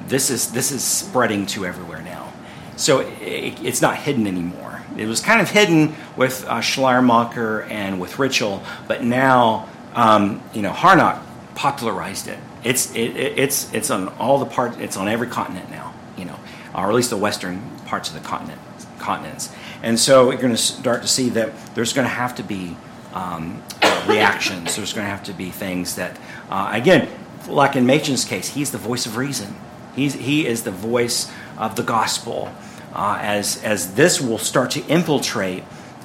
this 0.09 0.29
is 0.29 0.51
this 0.51 0.73
is 0.73 0.83
spreading 0.83 1.47
to 1.47 1.65
everywhere 1.65 2.03
now. 2.03 2.33
So 2.75 3.01
it, 3.01 3.63
it's 3.63 3.81
not 3.81 3.97
hidden 3.97 4.27
anymore. 4.27 4.66
It 4.99 5.07
was 5.07 5.21
kind 5.21 5.41
of 5.41 5.51
hidden 5.51 5.95
with 6.17 6.45
uh, 6.47 6.61
Schleiermacher 6.61 7.63
and 7.63 8.01
with 8.01 8.15
Ritschl, 8.15 8.65
but 8.89 9.05
now 9.05 9.69
um, 9.95 10.43
you 10.53 10.63
know 10.63 10.73
Harnack 10.73 11.23
popularized 11.55 12.29
it. 12.29 12.39
It's 12.65 12.91
it, 12.95 13.17
it, 13.17 13.39
it's 13.39 13.73
it's 13.73 13.91
on 13.91 14.09
all 14.19 14.39
the 14.39 14.47
part. 14.47 14.79
It's 14.79 14.97
on 14.97 15.09
every 15.09 15.29
continent 15.29 15.71
now. 15.71 15.95
You 16.17 16.25
know, 16.25 16.39
or 16.75 16.89
at 16.89 16.95
least 16.95 17.11
the 17.11 17.17
western 17.17 17.63
parts 17.87 18.09
of 18.09 18.15
the 18.15 18.21
continent 18.21 18.61
continents. 18.99 19.51
And 19.83 19.99
so 19.99 20.31
you're 20.31 20.41
going 20.41 20.55
to 20.55 20.61
start 20.61 21.03
to 21.03 21.09
see 21.09 21.29
that 21.31 21.53
there's 21.75 21.93
going 21.93 22.07
to 22.07 22.15
have 22.15 22.35
to 22.37 22.43
be 22.43 22.77
um, 23.15 23.63
uh, 23.83 24.07
reactions. 24.09 24.77
There's 24.77 24.93
going 24.93 25.05
to 25.05 25.11
have 25.11 25.25
to 25.25 25.33
be 25.33 25.51
things 25.51 25.97
that, 25.97 26.19
uh, 26.51 26.71
again, 26.73 27.09
like 27.49 27.77
in 27.77 27.87
Machen's 27.87 28.25
case, 28.25 28.49
he's 28.49 28.71
the 28.73 28.79
voice 28.79 29.07
of 29.07 29.17
reason. 29.17 29.55
He's, 29.95 30.15
he 30.15 30.47
is 30.47 30.65
the 30.65 30.71
voice 30.71 31.31
of 31.57 31.77
the 31.77 31.83
gospel. 31.83 32.51
Uh, 32.97 33.19
as, 33.21 33.63
as 33.63 33.93
this 33.93 34.23
will 34.23 34.39
start 34.39 34.71
to 34.71 34.83
infiltrate 34.87 35.63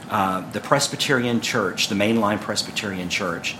uh, 0.09 0.41
the 0.51 0.59
Presbyterian 0.59 1.39
church, 1.39 1.87
the 1.87 1.95
mainline 1.95 2.41
Presbyterian 2.41 3.07
church, 3.07 3.55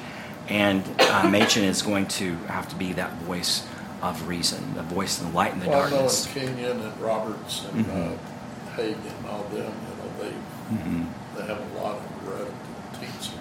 and 0.50 0.84
uh, 1.00 1.30
Machen 1.30 1.64
is 1.64 1.82
going 1.82 2.08
to 2.08 2.36
have 2.52 2.68
to 2.68 2.76
be 2.76 2.92
that 2.92 3.14
voice 3.20 3.66
of 4.02 4.28
reason, 4.28 4.74
the 4.74 4.82
voice 4.84 5.20
to 5.20 5.26
enlighten 5.26 5.62
the 5.62 5.70
Well, 5.70 5.80
I 5.80 5.84
know 5.86 5.90
darkness. 5.92 6.28
Kenyon 6.34 6.82
and 6.82 7.00
Roberts 7.02 7.64
and 7.72 7.86
Mhm. 7.86 8.12
uh, 8.12 8.76
Hagin, 8.76 9.30
all 9.30 9.44
them, 9.44 9.72
you 9.88 9.96
know, 9.96 10.12
they, 10.20 10.76
Mhm. 10.76 11.06
they 11.38 11.42
have 11.48 11.60
a 11.62 11.82
lot 11.82 11.96
of 11.96 12.28
radical 12.28 12.54
teaching. 13.00 13.40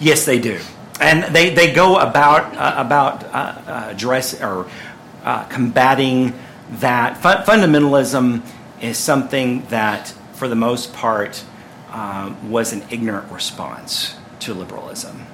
Yes, 0.00 0.24
they 0.24 0.38
do, 0.38 0.60
and 0.98 1.24
they, 1.24 1.50
they 1.50 1.74
go 1.74 1.96
about 1.96 2.56
uh, 2.56 2.74
about 2.78 3.24
uh, 3.24 3.36
uh, 3.66 3.84
address 3.90 4.40
or 4.40 4.64
uh, 5.26 5.42
combating 5.44 6.32
that 6.80 7.18
Fu- 7.18 7.28
fundamentalism 7.52 8.40
is 8.80 8.98
something 8.98 9.66
that, 9.66 10.08
for 10.34 10.48
the 10.48 10.54
most 10.54 10.92
part, 10.92 11.44
uh, 11.90 12.34
was 12.44 12.72
an 12.72 12.82
ignorant 12.90 13.30
response 13.30 14.16
to 14.40 14.54
liberalism, 14.54 15.26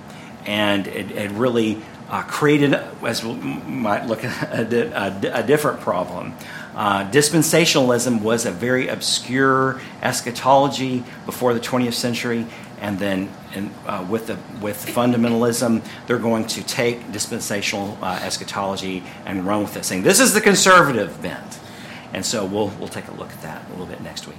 and 0.47 0.87
it, 0.87 1.11
it 1.11 1.31
really 1.33 1.83
uh, 2.09 2.23
created, 2.23 2.75
as 3.03 3.25
we 3.25 3.35
might 3.35 4.07
look 4.07 4.23
at 4.25 4.73
a, 4.73 5.27
a 5.27 5.41
a 5.41 5.43
different 5.43 5.81
problem. 5.81 6.35
Uh, 6.75 7.11
dispensationalism 7.11 8.23
was 8.23 8.47
a 8.47 8.51
very 8.51 8.89
obscure 8.89 9.81
eschatology 10.03 11.05
before 11.27 11.53
the 11.53 11.61
20th 11.61 11.95
century, 11.95 12.47
and 12.81 12.99
then 12.99 13.31
in, 13.55 13.71
uh, 13.87 14.07
with 14.09 14.27
the 14.27 14.39
with 14.61 14.87
fundamentalism, 14.87 15.85
they're 16.07 16.19
going 16.19 16.47
to 16.47 16.63
take 16.63 17.13
dispensational 17.13 17.99
uh, 18.03 18.21
eschatology 18.23 19.03
and 19.27 19.47
run 19.47 19.63
with 19.63 19.77
it, 19.77 19.85
saying 19.85 20.03
this 20.03 20.21
is 20.21 20.33
the 20.33 20.41
conservative 20.41 21.21
bent. 21.21 21.59
And 22.13 22.25
so 22.25 22.45
we'll 22.45 22.69
we'll 22.79 22.89
take 22.89 23.09
a 23.09 23.13
look 23.13 23.31
at 23.31 23.43
that 23.43 23.67
a 23.69 23.71
little 23.71 23.87
bit 23.87 24.03
next 24.03 24.27
week. 24.27 24.39